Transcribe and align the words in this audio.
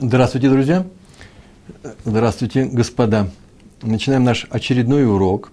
Здравствуйте, 0.00 0.48
друзья! 0.48 0.86
Здравствуйте, 2.04 2.66
господа! 2.66 3.32
Начинаем 3.82 4.22
наш 4.22 4.46
очередной 4.48 5.04
урок, 5.04 5.50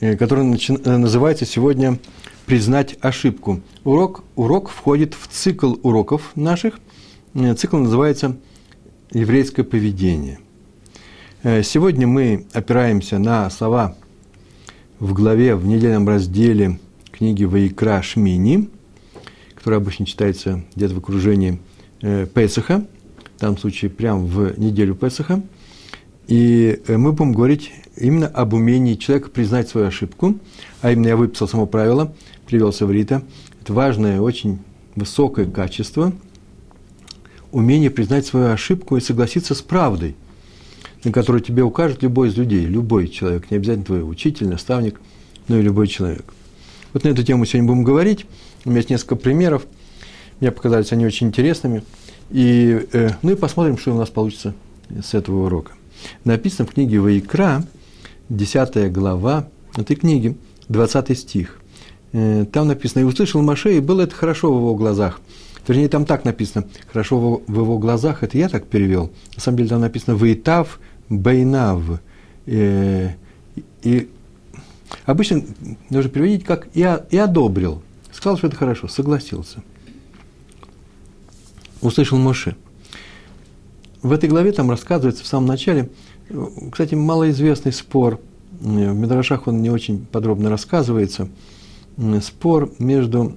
э, 0.00 0.16
который. 0.16 0.44
Э, 0.44 0.96
называется 0.96 1.46
сегодня 1.46 2.00
«Признать 2.46 2.96
ошибку». 3.00 3.60
Урок, 3.84 4.24
урок 4.34 4.70
входит 4.70 5.14
в 5.14 5.28
цикл 5.28 5.76
уроков 5.84 6.32
наших. 6.34 6.80
Э, 7.34 7.54
цикл 7.54 7.76
называется 7.76 8.36
«Еврейское 9.12 9.62
поведение». 9.62 10.40
Сегодня 11.44 12.08
мы 12.08 12.46
опираемся 12.54 13.20
на 13.20 13.48
слова 13.50 13.96
в 14.98 15.12
главе, 15.12 15.54
в 15.54 15.64
недельном 15.64 16.08
разделе 16.08 16.80
книги 17.12 17.44
Ваикра 17.44 18.02
Шмини, 18.02 18.68
которая 19.54 19.78
обычно 19.78 20.06
читается 20.06 20.64
где-то 20.74 20.96
в 20.96 20.98
окружении 20.98 21.60
Песаха– 22.00 22.84
в 23.36 23.40
данном 23.40 23.58
случае 23.58 23.90
прямо 23.90 24.24
в 24.24 24.58
неделю 24.58 24.94
Песаха. 24.94 25.42
И 26.26 26.80
э, 26.86 26.96
мы 26.96 27.12
будем 27.12 27.32
говорить 27.32 27.72
именно 27.96 28.26
об 28.26 28.54
умении 28.54 28.94
человека 28.94 29.30
признать 29.30 29.68
свою 29.68 29.88
ошибку. 29.88 30.38
А 30.80 30.92
именно 30.92 31.08
я 31.08 31.16
выписал 31.16 31.48
само 31.48 31.66
правило, 31.66 32.14
привел 32.46 32.72
Саврита. 32.72 33.22
Это 33.62 33.72
важное, 33.72 34.20
очень 34.20 34.58
высокое 34.94 35.46
качество. 35.46 36.12
Умение 37.52 37.90
признать 37.90 38.26
свою 38.26 38.46
ошибку 38.46 38.96
и 38.96 39.00
согласиться 39.00 39.54
с 39.54 39.62
правдой, 39.62 40.16
на 41.04 41.12
которую 41.12 41.42
тебе 41.42 41.62
укажет 41.62 42.02
любой 42.02 42.28
из 42.28 42.36
людей, 42.36 42.64
любой 42.64 43.08
человек, 43.08 43.50
не 43.50 43.58
обязательно 43.58 43.84
твой 43.84 44.10
учитель, 44.10 44.48
наставник, 44.48 45.00
но 45.46 45.58
и 45.58 45.62
любой 45.62 45.86
человек. 45.86 46.24
Вот 46.92 47.04
на 47.04 47.08
эту 47.08 47.22
тему 47.22 47.44
сегодня 47.44 47.68
будем 47.68 47.84
говорить. 47.84 48.26
У 48.64 48.70
меня 48.70 48.78
есть 48.78 48.90
несколько 48.90 49.16
примеров. 49.16 49.66
Мне 50.40 50.50
показались 50.50 50.92
они 50.92 51.06
очень 51.06 51.28
интересными– 51.28 51.82
и, 52.30 52.86
э, 52.92 53.10
ну 53.22 53.32
и 53.32 53.34
посмотрим, 53.34 53.78
что 53.78 53.92
у 53.92 53.98
нас 53.98 54.10
получится 54.10 54.54
с 55.02 55.14
этого 55.14 55.46
урока. 55.46 55.72
Написано 56.24 56.66
в 56.66 56.72
книге 56.72 57.00
Ваикра, 57.00 57.64
10 58.28 58.92
глава 58.92 59.48
этой 59.76 59.96
книги, 59.96 60.36
20 60.68 61.18
стих. 61.18 61.58
Э, 62.12 62.44
там 62.50 62.68
написано, 62.68 63.02
«И 63.02 63.04
услышал 63.04 63.42
Маше, 63.42 63.76
и 63.76 63.80
было 63.80 64.02
это 64.02 64.14
хорошо 64.14 64.52
в 64.52 64.56
его 64.56 64.74
глазах». 64.74 65.20
Вернее, 65.66 65.88
там 65.88 66.04
так 66.04 66.24
написано, 66.24 66.66
«хорошо 66.92 67.42
в 67.46 67.60
его 67.60 67.78
глазах», 67.78 68.22
это 68.22 68.36
я 68.36 68.48
так 68.48 68.66
перевел. 68.66 69.10
На 69.34 69.40
самом 69.40 69.58
деле 69.58 69.70
там 69.70 69.80
написано 69.80 70.16
«Ваитав 70.16 70.78
Бейнав». 71.08 72.00
Э, 72.46 73.10
и 73.82 74.08
обычно 75.06 75.42
нужно 75.90 76.10
переводить 76.10 76.44
как 76.44 76.68
«и, 76.74 76.82
одобрил». 76.82 77.82
Сказал, 78.12 78.38
что 78.38 78.46
это 78.46 78.56
хорошо, 78.56 78.88
согласился– 78.88 79.62
услышал 81.84 82.18
Моше. 82.18 82.56
В 84.02 84.12
этой 84.12 84.28
главе 84.28 84.52
там 84.52 84.70
рассказывается 84.70 85.24
в 85.24 85.26
самом 85.26 85.46
начале, 85.46 85.90
кстати, 86.70 86.94
малоизвестный 86.94 87.72
спор, 87.72 88.20
в 88.60 88.66
Медрашах 88.66 89.46
он 89.46 89.62
не 89.62 89.70
очень 89.70 90.04
подробно 90.06 90.50
рассказывается, 90.50 91.28
спор 92.22 92.70
между 92.78 93.36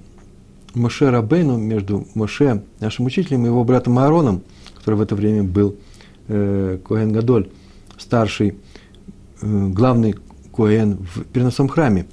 Моше 0.74 1.10
Рабейну, 1.10 1.56
между 1.56 2.06
Моше, 2.14 2.62
нашим 2.80 3.06
учителем, 3.06 3.44
и 3.44 3.46
его 3.46 3.64
братом 3.64 3.98
Аароном, 3.98 4.42
который 4.76 4.96
в 4.96 5.00
это 5.00 5.14
время 5.14 5.42
был 5.42 5.76
э, 6.28 6.78
Коэн 6.86 7.12
Гадоль, 7.12 7.48
старший, 7.96 8.56
э, 9.40 9.68
главный 9.68 10.14
Коэн 10.54 10.98
в 10.98 11.24
переносном 11.24 11.68
храме. 11.68 12.06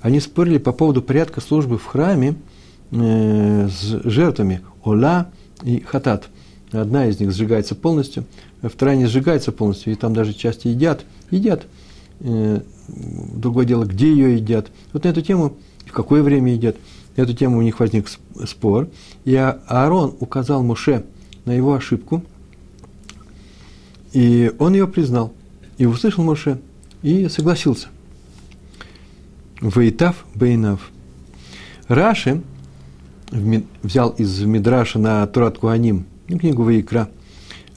Они 0.00 0.20
спорили 0.20 0.58
по 0.58 0.72
поводу 0.72 1.02
порядка 1.02 1.40
службы 1.40 1.78
в 1.78 1.84
храме 1.84 2.34
э, 2.90 3.68
с 3.68 4.00
жертвами 4.04 4.60
Ола 4.82 5.30
и 5.62 5.80
хатат. 5.80 6.28
Одна 6.72 7.06
из 7.06 7.18
них 7.18 7.32
сжигается 7.32 7.74
полностью, 7.74 8.24
вторая 8.62 8.96
не 8.96 9.06
сжигается 9.06 9.50
полностью, 9.50 9.92
и 9.92 9.96
там 9.96 10.14
даже 10.14 10.32
части 10.34 10.68
едят, 10.68 11.04
едят. 11.30 11.66
Э, 12.20 12.60
другое 12.88 13.66
дело, 13.66 13.84
где 13.84 14.10
ее 14.10 14.36
едят. 14.36 14.70
Вот 14.92 15.04
на 15.04 15.08
эту 15.08 15.22
тему, 15.22 15.56
в 15.86 15.92
какое 15.92 16.22
время 16.22 16.52
едят, 16.52 16.76
на 17.16 17.22
эту 17.22 17.34
тему 17.34 17.58
у 17.58 17.62
них 17.62 17.80
возник 17.80 18.08
спор. 18.46 18.88
И 19.24 19.34
а-, 19.34 19.60
Аарон 19.66 20.14
указал 20.20 20.62
Муше 20.62 21.04
на 21.44 21.52
его 21.52 21.74
ошибку, 21.74 22.24
и 24.12 24.52
он 24.58 24.74
ее 24.74 24.86
признал. 24.86 25.32
И 25.78 25.86
услышал 25.86 26.22
Муше, 26.22 26.60
и 27.02 27.28
согласился. 27.28 27.88
Вейтав 29.60 30.24
Бейнав. 30.34 30.90
Раши 31.88 32.42
взял 33.30 34.10
из 34.10 34.40
Мидраша 34.40 34.98
на 34.98 35.26
Турат 35.26 35.58
Куаним, 35.58 36.06
книгу 36.26 36.62
Ваикра, 36.62 37.08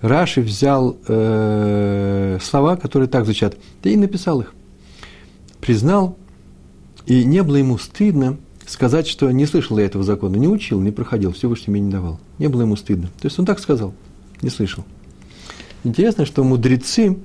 Раши 0.01 0.41
взял 0.41 0.97
э, 1.07 2.37
слова, 2.41 2.75
которые 2.75 3.07
так 3.07 3.23
звучат, 3.23 3.57
да 3.81 3.89
и 3.89 3.95
написал 3.95 4.41
их. 4.41 4.53
Признал, 5.61 6.17
и 7.05 7.23
не 7.23 7.41
было 7.41 7.55
ему 7.55 7.77
стыдно 7.77 8.37
сказать, 8.65 9.07
что 9.07 9.31
не 9.31 9.45
слышал 9.45 9.77
я 9.77 9.85
этого 9.85 10.03
закона, 10.03 10.35
не 10.35 10.47
учил, 10.47 10.81
не 10.81 10.91
проходил, 10.91 11.31
Всевышний 11.31 11.71
мне 11.71 11.81
не 11.81 11.91
давал. 11.91 12.19
Не 12.37 12.47
было 12.47 12.63
ему 12.63 12.75
стыдно. 12.75 13.07
То 13.21 13.27
есть 13.27 13.39
он 13.39 13.45
так 13.45 13.59
сказал, 13.59 13.93
не 14.41 14.49
слышал. 14.49 14.83
Интересно, 15.85 16.25
что 16.25 16.43
мудрецы 16.43 17.17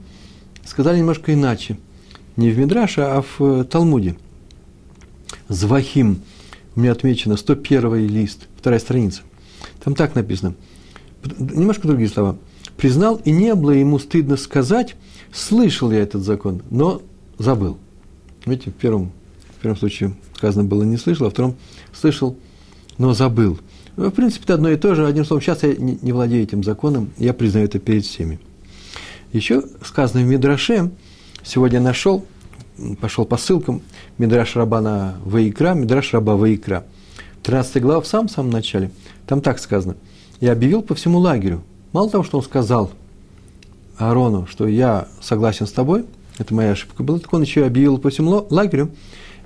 сказали 0.64 0.98
немножко 0.98 1.34
иначе. 1.34 1.78
Не 2.36 2.50
в 2.50 2.58
Мидраше, 2.58 3.00
а 3.00 3.22
в 3.22 3.40
э, 3.40 3.64
Талмуде. 3.64 4.16
Звахим– 5.48 6.20
у 6.78 6.80
меня 6.80 6.92
отмечено 6.92 7.36
101 7.36 8.06
лист, 8.06 8.46
вторая 8.56 8.78
страница. 8.78 9.22
Там 9.82 9.96
так 9.96 10.14
написано. 10.14 10.54
Немножко 11.36 11.88
другие 11.88 12.08
слова. 12.08 12.38
Признал, 12.76 13.16
и 13.24 13.32
не 13.32 13.56
было 13.56 13.72
ему 13.72 13.98
стыдно 13.98 14.36
сказать, 14.36 14.94
слышал 15.32 15.90
я 15.90 15.98
этот 15.98 16.22
закон, 16.22 16.62
но 16.70 17.02
забыл. 17.36 17.78
Видите, 18.46 18.70
в 18.70 18.74
первом, 18.74 19.10
в 19.58 19.60
первом 19.60 19.76
случае 19.76 20.14
сказано 20.36 20.62
было 20.62 20.84
не 20.84 20.98
слышал, 20.98 21.26
а 21.26 21.30
в 21.30 21.32
втором 21.32 21.56
слышал, 21.92 22.38
но 22.96 23.12
забыл. 23.12 23.58
В 23.96 24.12
принципе, 24.12 24.44
это 24.44 24.54
одно 24.54 24.70
и 24.70 24.76
то 24.76 24.94
же. 24.94 25.04
Одним 25.04 25.24
словом, 25.24 25.42
сейчас 25.42 25.64
я 25.64 25.74
не, 25.74 25.98
не 26.00 26.12
владею 26.12 26.44
этим 26.44 26.62
законом, 26.62 27.10
я 27.18 27.34
признаю 27.34 27.66
это 27.66 27.80
перед 27.80 28.04
всеми. 28.04 28.38
Еще 29.32 29.64
сказано 29.84 30.24
в 30.24 30.28
Мидраше, 30.28 30.92
сегодня 31.42 31.80
нашел, 31.80 32.24
пошел 33.00 33.24
по 33.24 33.36
ссылкам, 33.36 33.82
Мидраш 34.18 34.56
Рабана 34.56 35.16
Ваикра, 35.24 35.74
Мидраш 35.74 36.12
Раба 36.12 36.36
Ваикра. 36.36 36.84
13 37.42 37.82
глава 37.82 38.00
в 38.00 38.06
самом-самом 38.06 38.50
начале, 38.50 38.90
там 39.26 39.40
так 39.40 39.58
сказано. 39.58 39.96
«И 40.40 40.46
объявил 40.46 40.82
по 40.82 40.94
всему 40.94 41.18
лагерю». 41.18 41.62
Мало 41.92 42.10
того, 42.10 42.22
что 42.22 42.38
он 42.38 42.44
сказал 42.44 42.90
Аарону, 43.96 44.46
что 44.46 44.66
я 44.66 45.08
согласен 45.20 45.66
с 45.66 45.72
тобой, 45.72 46.04
это 46.38 46.54
моя 46.54 46.72
ошибка 46.72 47.02
была, 47.02 47.18
так 47.18 47.32
он 47.32 47.42
еще 47.42 47.60
и 47.60 47.64
объявил 47.64 47.98
по 47.98 48.10
всему 48.10 48.46
лагерю, 48.50 48.90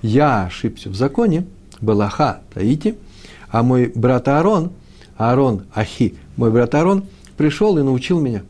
я 0.02 0.44
ошибся 0.44 0.90
в 0.90 0.94
законе, 0.94 1.46
Балаха 1.80 2.40
Таити, 2.52 2.96
а 3.48 3.62
мой 3.62 3.92
брат 3.94 4.28
Аарон, 4.28 4.72
Аарон 5.16 5.64
Ахи, 5.74 6.14
мой 6.36 6.50
брат 6.50 6.74
Аарон, 6.74 7.04
пришел 7.36 7.78
и 7.78 7.82
научил 7.82 8.20
меня. 8.20 8.42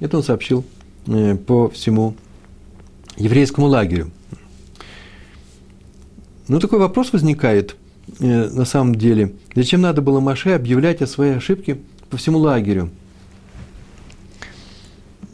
Это 0.00 0.16
он 0.18 0.22
сообщил 0.22 0.64
э, 1.06 1.36
по 1.36 1.68
всему 1.68 2.14
еврейскому 3.16 3.66
лагерю. 3.66 4.10
Ну, 6.48 6.60
такой 6.60 6.78
вопрос 6.78 7.12
возникает 7.12 7.76
э, 8.20 8.48
на 8.50 8.64
самом 8.64 8.94
деле. 8.94 9.34
Зачем 9.54 9.80
надо 9.80 10.00
было 10.00 10.20
Маше 10.20 10.50
объявлять 10.50 11.02
о 11.02 11.06
своей 11.06 11.36
ошибке 11.36 11.78
по 12.08 12.16
всему 12.16 12.38
лагерю? 12.38 12.90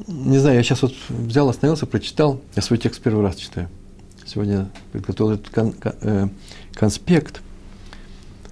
Не 0.07 0.39
знаю, 0.39 0.57
я 0.57 0.63
сейчас 0.63 0.83
вот 0.83 0.95
взял, 1.09 1.49
остановился, 1.49 1.87
прочитал. 1.87 2.41
Я 2.57 2.63
свой 2.63 2.79
текст 2.79 3.03
первый 3.03 3.23
раз 3.23 3.37
читаю. 3.37 3.69
Сегодня 4.25 4.71
подготовил 4.93 5.33
этот 5.33 5.51
кон, 5.51 5.75
э, 5.83 6.29
конспект. 6.73 7.43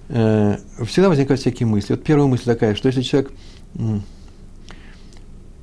Э, 0.09 0.57
всегда 0.85 1.09
возникают 1.09 1.41
всякие 1.41 1.65
мысли. 1.65 1.93
Вот 1.93 2.03
первая 2.03 2.27
мысль 2.27 2.45
такая, 2.45 2.75
что 2.75 2.87
если 2.87 3.01
человек 3.01 3.31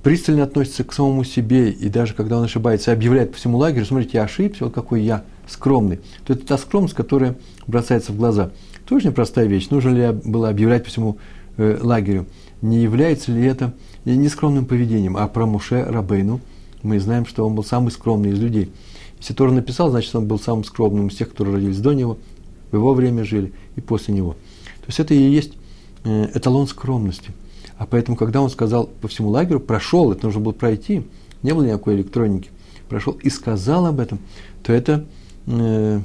пристально 0.03 0.45
относится 0.45 0.85
к 0.85 0.93
самому 0.93 1.25
себе, 1.25 1.71
и 1.71 1.89
даже 1.89 2.15
когда 2.15 2.39
он 2.39 2.45
ошибается, 2.45 2.93
объявляет 2.93 3.33
по 3.33 3.37
всему 3.37 3.59
лагерю, 3.59 3.85
смотрите, 3.85 4.19
я 4.19 4.25
ошибся, 4.25 4.65
вот 4.65 4.75
какой 4.75 5.03
я 5.03 5.25
скромный, 5.47 6.01
то 6.25 6.33
это 6.33 6.47
та 6.47 6.59
скромность, 6.59 6.95
которая 6.95 7.37
бросается 7.67 8.13
в 8.13 8.17
глаза. 8.17 8.51
Тоже 8.87 9.09
непростая 9.09 9.47
вещь. 9.47 9.69
Нужно 9.71 9.91
ли 9.91 10.13
было 10.25 10.49
объявлять 10.49 10.85
по 10.85 10.91
всему 10.91 11.19
э, 11.57 11.79
лагерю? 11.81 12.27
Не 12.63 12.79
является 12.83 13.33
ли 13.33 13.45
это 13.45 13.75
нескромным 14.05 14.67
поведением? 14.67 15.17
А 15.17 15.27
про 15.29 15.47
Муше 15.47 15.85
Рабейну 15.85 16.41
мы 16.83 16.99
знаем, 17.01 17.27
что 17.27 17.47
он 17.47 17.55
был 17.55 17.65
самый 17.65 17.91
скромный 17.91 18.31
из 18.31 18.39
людей. 18.39 18.71
Если 19.19 19.35
Тора 19.35 19.51
написал, 19.51 19.91
значит, 19.91 20.15
он 20.15 20.27
был 20.27 20.39
самым 20.39 20.65
скромным 20.65 21.09
из 21.09 21.17
тех, 21.17 21.31
которые 21.31 21.57
родились 21.57 21.79
до 21.79 21.93
него, 21.93 22.19
в 22.71 22.77
его 22.77 22.95
время 22.95 23.25
жили 23.25 23.53
и 23.77 23.81
после 23.81 24.15
него. 24.15 24.33
То 24.33 24.87
есть 24.87 25.01
это 25.01 25.13
и 25.13 25.19
есть 25.19 25.53
э, 26.05 26.29
эталон 26.35 26.67
скромности– 26.67 27.33
а 27.79 27.87
поэтому, 27.87 28.17
когда 28.17 28.43
он 28.43 28.51
сказал 28.51 28.87
по 28.87 29.09
всему 29.09 29.31
лагерю, 29.31 29.61
прошел, 29.61 30.13
это 30.13 30.27
нужно 30.27 30.41
было 30.41 30.53
пройти, 30.53 31.05
не 31.43 31.55
было 31.55 31.65
никакой 31.65 31.95
электроники, 31.95 32.51
прошел 32.89 33.13
и 33.15 33.31
сказал 33.31 33.87
об 33.87 34.01
этом, 34.01 34.19
то 34.63 34.73
это 34.73 35.07
э, 35.47 36.01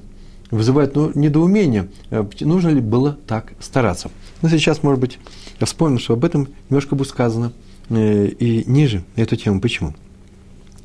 вызывает 0.51 0.95
ну, 0.95 1.11
недоумение, 1.15 1.89
э, 2.11 2.23
нужно 2.41 2.69
ли 2.69 2.79
было 2.79 3.17
так 3.27 3.53
стараться. 3.59 4.11
Но 4.43 4.49
сейчас, 4.49 4.83
может 4.83 5.01
быть, 5.01 5.17
я 5.59 5.65
вспомнил, 5.65 5.99
что 5.99 6.13
об 6.13 6.23
этом 6.23 6.47
немножко 6.69 6.95
будет 6.95 7.07
сказано 7.07 7.53
э, 7.89 8.27
и 8.27 8.69
ниже 8.69 9.03
эту 9.15 9.35
тему. 9.35 9.59
Почему? 9.59 9.95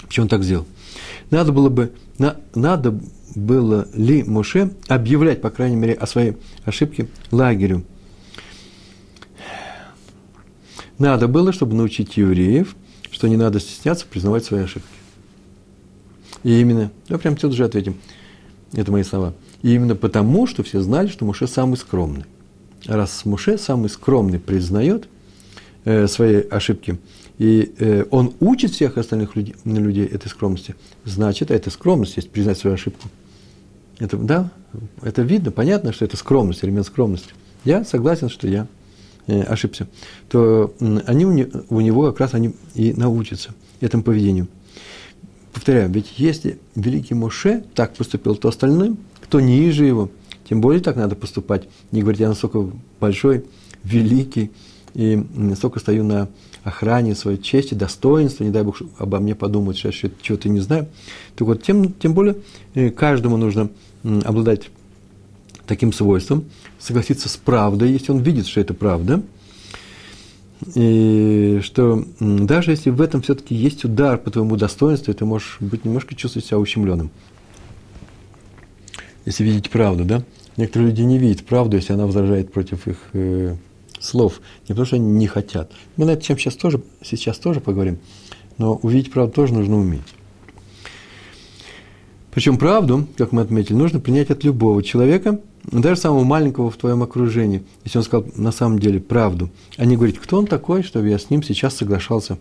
Почему 0.07 0.25
он 0.25 0.29
так 0.29 0.43
сделал? 0.43 0.67
Надо 1.31 1.53
было 1.53 1.69
бы, 1.69 1.93
на, 2.17 2.37
надо 2.55 2.99
было 3.35 3.89
ли 3.93 4.23
Моше 4.23 4.71
объявлять, 4.89 5.43
по 5.43 5.51
крайней 5.51 5.77
мере, 5.77 5.93
о 5.93 6.07
своей 6.07 6.39
ошибке 6.65 7.09
лагерю? 7.31 7.85
Надо 10.99 11.29
было, 11.29 11.53
чтобы 11.53 11.75
научить 11.77 12.17
евреев, 12.17 12.75
что 13.11 13.29
не 13.29 13.37
надо 13.37 13.61
стесняться 13.61 14.07
признавать 14.07 14.45
свои 14.45 14.63
ошибки. 14.63 14.89
И 16.43 16.61
именно, 16.61 16.91
я 17.09 17.19
прям 17.19 17.37
тут 17.37 17.53
же 17.53 17.65
ответим, 17.65 17.97
это 18.73 18.91
мои 18.93 19.03
слова. 19.03 19.35
И 19.63 19.75
именно 19.75 19.95
потому, 19.95 20.47
что 20.47 20.63
все 20.63 20.81
знали, 20.81 21.09
что 21.09 21.25
Муше 21.25 21.47
самый 21.47 21.77
скромный. 21.77 22.25
Раз 22.87 23.25
Муше 23.25 23.59
самый 23.59 23.89
скромный 23.91 24.39
признает 24.39 25.09
э, 25.85 26.07
свои 26.07 26.43
ошибки, 26.49 26.99
и 27.39 27.73
э, 27.79 28.05
он 28.11 28.35
учит 28.41 28.73
всех 28.73 28.99
остальных 28.99 29.37
людей, 29.37 29.55
людей 29.65 30.07
этой 30.07 30.29
скромности, 30.29 30.75
значит, 31.05 31.51
это 31.51 31.71
скромность 31.71 32.17
есть 32.17 32.31
признать 32.31 32.59
свою 32.59 32.75
ошибку. 32.75 33.09
Это, 33.99 34.17
да, 34.17 34.51
это 35.03 35.23
видно, 35.23 35.51
понятно, 35.51 35.93
что 35.93 36.05
это 36.05 36.17
скромность, 36.17 36.65
элемент 36.65 36.87
скромности. 36.87 37.33
Я 37.65 37.85
согласен, 37.85 38.29
что 38.29 38.47
я 38.47 38.69
ошибся. 39.29 39.89
То 40.29 40.75
э, 40.81 41.01
они 41.07 41.27
у, 41.27 41.33
не, 41.33 41.49
у 41.69 41.81
него 41.81 42.07
как 42.07 42.21
раз 42.21 42.35
они 42.35 42.55
и 42.75 42.93
научатся 42.93 43.51
этому 43.81 44.03
поведению. 44.03 44.49
Повторяю, 45.53 45.91
ведь 45.91 46.15
если 46.19 46.59
великий 46.75 47.15
Моше 47.15 47.65
так 47.75 47.95
поступил, 47.95 48.37
то 48.37 48.49
остальным, 48.49 48.99
кто 49.21 49.41
ниже 49.41 49.85
его, 49.85 50.11
тем 50.49 50.61
более 50.61 50.81
так 50.81 50.97
надо 50.97 51.15
поступать. 51.15 51.69
Не 51.91 52.03
говорить, 52.03 52.21
я 52.21 52.29
настолько 52.29 52.71
большой, 53.01 53.45
великий, 53.85 54.51
и 54.95 55.17
настолько 55.35 55.79
стою 55.79 56.05
на 56.05 56.29
охране 56.65 57.15
своей 57.15 57.39
чести, 57.39 57.75
достоинства, 57.75 58.45
не 58.45 58.51
дай 58.51 58.63
Бог 58.63 58.81
обо 58.99 59.21
мне 59.21 59.35
подумать, 59.35 59.77
сейчас 59.77 59.95
чего-то 60.23 60.49
не 60.49 60.61
знаю. 60.61 60.89
Так 61.37 61.47
вот, 61.47 61.63
тем, 61.63 61.93
тем 61.93 62.15
более 62.15 62.37
э, 62.75 62.91
каждому 62.91 63.37
нужно 63.37 63.71
обладать 64.25 64.71
таким 65.69 65.93
свойством, 65.93 66.47
согласиться 66.79 67.29
с 67.29 67.37
правдой, 67.37 67.93
если 67.93 68.11
он 68.11 68.19
видит, 68.21 68.47
что 68.49 68.61
это 68.61 68.75
правда, 68.75 69.23
и 70.75 71.61
что 71.63 72.05
даже 72.19 72.73
если 72.73 72.91
в 72.91 73.01
этом 73.01 73.23
все-таки 73.23 73.55
есть 73.55 73.85
удар 73.85 74.19
по 74.19 74.31
твоему 74.31 74.57
достоинству, 74.57 75.15
ты 75.15 75.25
можешь 75.25 75.59
быть 75.61 75.85
немножко 75.85 76.17
чувствовать 76.17 76.47
себя 76.47 76.59
ущемленным. 76.59 77.11
Если 79.25 79.45
видеть 79.45 79.71
правду, 79.71 80.05
да? 80.05 80.25
Некоторые 80.57 80.91
люди 80.91 81.03
не 81.03 81.19
видят 81.19 81.45
правду, 81.45 81.77
если 81.77 81.93
она 81.93 82.07
возражает 82.07 82.51
против 82.51 82.89
их 82.89 82.97
э, 83.13 83.57
слов. 84.01 84.41
Не 84.63 84.69
потому, 84.69 84.87
что 84.87 84.97
они 84.97 85.07
не 85.07 85.27
хотят. 85.29 85.71
Мы 85.97 86.07
на 86.07 86.13
эту 86.13 86.23
тему 86.23 86.39
сейчас 86.39 86.57
тоже, 86.57 86.83
сейчас 87.05 87.39
тоже 87.39 87.61
поговорим. 87.61 87.99
Но 88.57 88.75
увидеть 88.75 89.13
правду 89.13 89.33
тоже 89.33 89.55
нужно 89.55 89.77
уметь. 89.77 90.03
Причем 92.33 92.59
правду, 92.59 93.07
как 93.17 93.33
мы 93.33 93.43
отметили, 93.43 93.75
нужно 93.75 94.01
принять 94.01 94.31
от 94.31 94.45
любого 94.45 94.83
человека, 94.83 95.41
даже 95.71 96.01
самого 96.01 96.25
маленького 96.25 96.71
в 96.71 96.77
твоем 96.77 97.03
окружении, 97.03 97.63
если 97.85 97.99
он 97.99 98.05
сказал 98.05 98.27
на 98.37 98.53
самом 98.53 98.79
деле 98.79 99.01
правду, 99.01 99.51
а 99.77 99.85
не 99.85 99.97
говорить, 99.97 100.19
кто 100.19 100.39
он 100.39 100.47
такой, 100.47 100.83
чтобы 100.83 101.09
я 101.09 101.19
с 101.19 101.31
ним 101.31 101.43
сейчас 101.43 101.77
соглашался. 101.77 102.39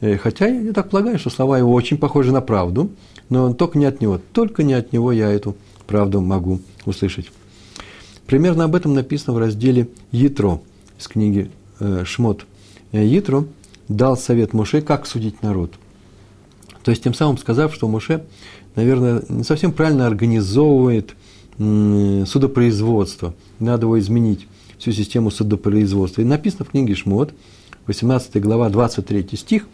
Э, 0.00 0.16
хотя 0.16 0.46
я 0.46 0.72
так 0.72 0.90
полагаю, 0.90 1.18
что 1.18 1.30
слова 1.30 1.58
его 1.58 1.72
очень 1.72 1.98
похожи 1.98 2.32
на 2.32 2.40
правду, 2.40 2.90
но 3.28 3.52
только 3.52 3.78
не 3.78 3.84
от 3.84 4.00
него, 4.00 4.20
только 4.32 4.62
не 4.62 4.74
от 4.74 4.92
него 4.92 5.12
я 5.12 5.30
эту 5.30 5.56
правду 5.86 6.20
могу 6.20 6.60
услышать. 6.86 7.30
Примерно 8.26 8.64
об 8.64 8.74
этом 8.74 8.94
написано 8.94 9.34
в 9.34 9.38
разделе 9.38 9.88
«Ятро» 10.12 10.60
из 10.98 11.08
книги 11.08 11.50
э, 11.80 12.04
«Шмот». 12.04 12.46
Э, 12.92 13.04
Ятро 13.04 13.44
дал 13.88 14.16
совет 14.16 14.52
Моше, 14.52 14.80
как 14.80 15.06
судить 15.06 15.42
народ. 15.42 15.72
То 16.82 16.92
есть, 16.92 17.02
тем 17.02 17.12
самым 17.12 17.36
сказав, 17.38 17.74
что 17.74 17.88
Моше, 17.88 18.24
наверное, 18.74 19.22
не 19.28 19.44
совсем 19.44 19.72
правильно 19.72 20.06
организовывает 20.06 21.14
судопроизводство. 21.60 23.34
Надо 23.58 23.84
его 23.84 23.98
изменить, 23.98 24.46
всю 24.78 24.92
систему 24.92 25.30
судопроизводства. 25.30 26.22
И 26.22 26.24
написано 26.24 26.64
в 26.64 26.70
книге 26.70 26.94
Шмот, 26.94 27.34
18 27.86 28.40
глава, 28.40 28.70
23 28.70 29.36
стих, 29.36 29.66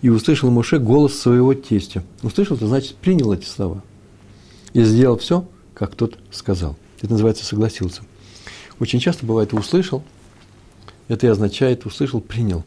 «И 0.00 0.10
услышал 0.10 0.48
Моше 0.50 0.78
голос 0.78 1.18
своего 1.18 1.54
тестя». 1.54 2.04
Услышал, 2.22 2.56
это 2.56 2.68
значит, 2.68 2.94
принял 2.96 3.32
эти 3.32 3.46
слова. 3.46 3.82
И 4.72 4.84
сделал 4.84 5.18
все, 5.18 5.44
как 5.74 5.96
тот 5.96 6.18
сказал. 6.30 6.76
Это 7.00 7.10
называется 7.12 7.44
согласился. 7.44 8.02
Очень 8.78 9.00
часто 9.00 9.26
бывает 9.26 9.52
услышал, 9.52 10.04
это 11.08 11.26
и 11.26 11.30
означает 11.30 11.84
услышал, 11.84 12.20
принял. 12.20 12.64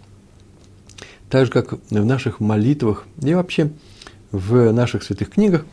Так 1.30 1.46
же, 1.46 1.52
как 1.52 1.76
в 1.90 2.06
наших 2.06 2.42
молитвах 2.42 3.06
и 3.22 3.34
вообще 3.34 3.72
в 4.32 4.74
наших 4.74 5.04
святых 5.04 5.30
книгах 5.30 5.66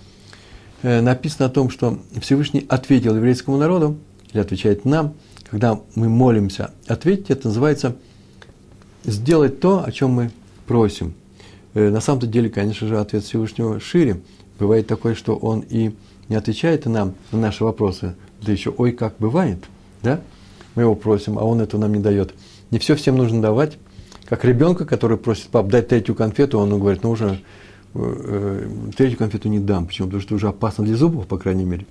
написано 0.82 1.46
о 1.46 1.50
том, 1.50 1.70
что 1.70 1.98
Всевышний 2.20 2.64
ответил 2.68 3.16
еврейскому 3.16 3.56
народу, 3.56 3.98
или 4.32 4.40
отвечает 4.40 4.84
нам, 4.84 5.14
когда 5.50 5.80
мы 5.94 6.08
молимся, 6.08 6.72
ответить, 6.86 7.30
это 7.30 7.48
называется 7.48 7.96
сделать 9.04 9.60
то, 9.60 9.84
о 9.84 9.90
чем 9.92 10.10
мы 10.10 10.30
просим. 10.66 11.14
Э, 11.74 11.90
на 11.90 12.00
самом-то 12.00 12.26
деле, 12.26 12.50
конечно 12.50 12.86
же, 12.86 12.98
ответ 12.98 13.24
Всевышнего 13.24 13.80
шире. 13.80 14.20
Бывает 14.58 14.86
такое, 14.86 15.14
что 15.14 15.36
он 15.36 15.60
и 15.60 15.94
не 16.28 16.36
отвечает 16.36 16.86
нам 16.86 17.14
на 17.32 17.38
наши 17.38 17.64
вопросы, 17.64 18.16
да 18.42 18.52
еще 18.52 18.70
ой, 18.70 18.92
как 18.92 19.14
бывает, 19.18 19.64
да? 20.02 20.20
Мы 20.74 20.82
его 20.82 20.94
просим, 20.94 21.38
а 21.38 21.42
он 21.42 21.60
это 21.60 21.78
нам 21.78 21.92
не 21.92 22.00
дает. 22.00 22.34
Не 22.70 22.78
все 22.78 22.94
всем 22.94 23.16
нужно 23.16 23.40
давать. 23.40 23.78
Как 24.26 24.44
ребенка, 24.44 24.84
который 24.84 25.16
просит 25.16 25.46
пап 25.46 25.68
дать 25.68 25.88
третью 25.88 26.14
конфету, 26.14 26.58
он 26.58 26.78
говорит, 26.78 27.02
ну 27.02 27.10
уже 27.10 27.26
э, 27.26 27.36
э, 27.36 27.38
третью 27.92 29.18
конфету 29.18 29.48
не 29.48 29.58
дам. 29.58 29.86
Почему? 29.86 30.08
Потому 30.08 30.22
что 30.22 30.34
уже 30.34 30.48
опасно 30.48 30.84
для 30.84 30.96
зубов, 30.96 31.26
по 31.26 31.38
крайней 31.38 31.64
мере. 31.64 31.86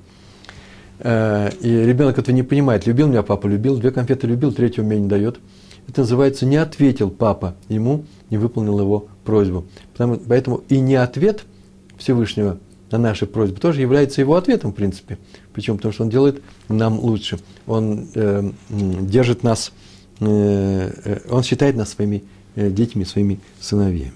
Э, 1.00 1.50
и 1.62 1.70
ребенок 1.70 2.18
это 2.18 2.32
не 2.32 2.44
понимает. 2.44 2.86
Любил 2.86 3.08
меня 3.08 3.24
папа, 3.24 3.48
любил, 3.48 3.78
две 3.78 3.92
конфеты 3.92 4.28
любил, 4.28 4.52
третью 4.52 4.84
мне 4.86 5.00
не 5.00 5.08
дает. 5.08 5.40
Это 5.88 6.02
называется 6.02 6.46
не 6.46 6.58
ответил 6.58 7.10
папа 7.10 7.56
ему, 7.70 8.06
не 8.30 8.38
выполнил 8.38 8.80
его 8.80 9.08
просьбу. 9.24 9.66
Потому, 9.94 10.18
поэтому 10.18 10.64
и 10.70 10.80
не 10.80 10.96
ответ 10.96 11.46
Всевышнего 11.98 12.58
на 12.92 12.98
наши 12.98 13.26
просьбы 13.26 13.60
тоже 13.60 13.82
является 13.82 14.22
его 14.22 14.36
ответом, 14.36 14.72
в 14.72 14.76
принципе. 14.76 15.18
Почему? 15.54 15.78
Потому 15.78 15.94
что 15.94 16.04
он 16.04 16.10
делает 16.10 16.42
нам 16.70 17.00
лучше. 17.00 17.40
Он 17.66 18.08
э, 18.14 18.52
держит 18.70 19.44
нас, 19.44 19.72
э, 20.20 20.92
э, 21.04 21.20
он 21.30 21.44
считает 21.44 21.76
нас 21.76 21.90
своими 21.90 22.24
э, 22.56 22.70
детьми, 22.70 23.06
своими 23.06 23.40
сыновьями. 23.60 24.14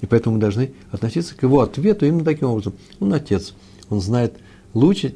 И 0.00 0.06
поэтому 0.06 0.36
мы 0.36 0.40
должны 0.40 0.72
относиться 0.90 1.34
к 1.36 1.42
его 1.42 1.60
ответу 1.60 2.06
именно 2.06 2.24
таким 2.24 2.48
образом. 2.48 2.74
Он 3.00 3.12
отец, 3.12 3.54
он 3.88 4.00
знает 4.00 4.34
лучше, 4.74 5.14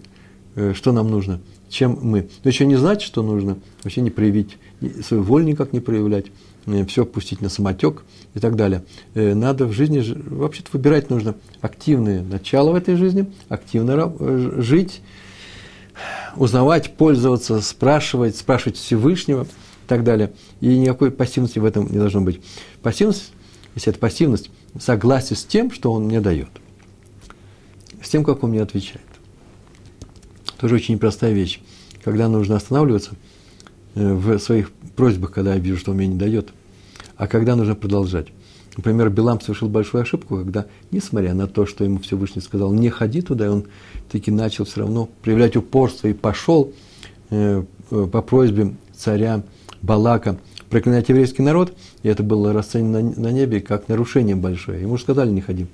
э, 0.55 0.73
что 0.75 0.93
нам 0.93 1.11
нужно, 1.11 1.41
чем 1.69 1.99
мы. 2.03 2.29
Но 2.43 2.49
еще 2.49 2.67
не 2.67 2.77
знать, 2.77 3.03
что 3.03 3.23
нужно, 3.23 3.59
вообще 3.83 4.01
не 4.01 4.11
проявить, 4.11 4.59
свою 5.05 5.23
волю 5.23 5.45
никак 5.45 5.73
не 5.73 5.81
проявлять, 5.81 6.27
э, 6.67 6.85
все 6.87 7.05
пустить 7.05 7.41
на 7.41 7.49
самотек– 7.49 8.05
и 8.35 8.39
так 8.39 8.57
далее. 8.57 8.85
Э, 9.15 9.35
надо 9.35 9.67
в 9.67 9.73
жизни, 9.73 10.03
вообще-то 10.15 10.71
выбирать 10.73 11.11
нужно 11.11 11.35
активное 11.61 12.23
начало 12.23 12.73
в 12.73 12.75
этой 12.75 12.97
жизни, 12.97 13.31
активно 13.49 14.13
жить, 14.63 15.03
узнавать, 16.37 16.97
пользоваться, 16.97 17.61
спрашивать, 17.61 18.37
спрашивать 18.37 18.77
Всевышнего 18.77 19.45
и 19.45 19.89
так 19.89 20.05
далее. 20.05 20.33
И 20.61 20.79
никакой 20.79 21.11
пассивности 21.11 21.59
в 21.59 21.65
этом 21.65 21.91
не 21.91 21.99
должно 21.99 22.23
быть. 22.23 22.41
Пассивность, 22.83 23.33
если 23.75 23.91
это 23.91 23.99
пассивность, 23.99 24.51
согласие 24.79 25.37
с 25.37 25.45
тем, 25.45 25.71
что 25.71 25.93
он 25.93 26.05
мне 26.05 26.21
дает, 26.21 26.51
с 28.03 28.09
тем, 28.09 28.25
как 28.25 28.43
он 28.43 28.51
мне 28.51 28.63
отвечает. 28.63 29.01
Тоже 30.59 30.77
очень 30.77 30.95
непростая 30.95 31.33
вещь. 31.33 31.61
Когда 32.05 32.29
нужно 32.29 32.57
останавливаться 32.57 33.13
э, 33.95 34.13
в 34.13 34.39
своих 34.39 34.71
просьбах, 34.97 35.33
когда 35.33 35.55
я 35.55 35.61
вижу, 35.61 35.79
что 35.79 35.93
он 35.93 35.99
мне 35.99 36.07
не 36.09 36.19
дает– 36.19 36.51
а 37.23 37.29
когда 37.29 37.55
нужно 37.55 37.77
продолжать. 37.77 38.27
Например, 38.77 39.09
Билам 39.09 39.41
совершил 39.41 39.69
большую 39.69 40.03
ошибку, 40.03 40.39
когда, 40.39 40.67
несмотря 40.91 41.35
на 41.35 41.47
то, 41.47 41.67
что 41.67 41.85
ему 41.85 42.01
Всевышний 42.01 42.43
сказал, 42.43 42.73
не 42.73 42.89
ходи 42.89 43.21
туда, 43.21 43.47
и 43.47 43.49
он 43.49 43.67
таки 44.11 44.33
начал 44.33 44.65
все 44.65 44.81
равно 44.81 45.09
проявлять 45.23 45.55
упорство 45.57 46.09
и 46.09 46.15
пошел 46.15 46.73
э, 47.31 47.63
э, 47.93 48.09
по 48.11 48.23
просьбе 48.23 48.75
царя 48.97 49.45
Балака 49.83 50.37
проклинать 50.73 51.07
еврейский 51.11 51.43
народ, 51.43 51.75
и 52.03 52.09
это 52.09 52.23
было 52.23 52.55
расценено 52.55 53.13
на, 53.15 53.29
небе 53.31 53.61
как 53.61 53.89
нарушение 53.89 54.35
большое. 54.35 54.81
Ему 54.81 54.97
же 54.97 55.03
сказали, 55.03 55.29
не 55.29 55.43
ходи. 55.43 55.67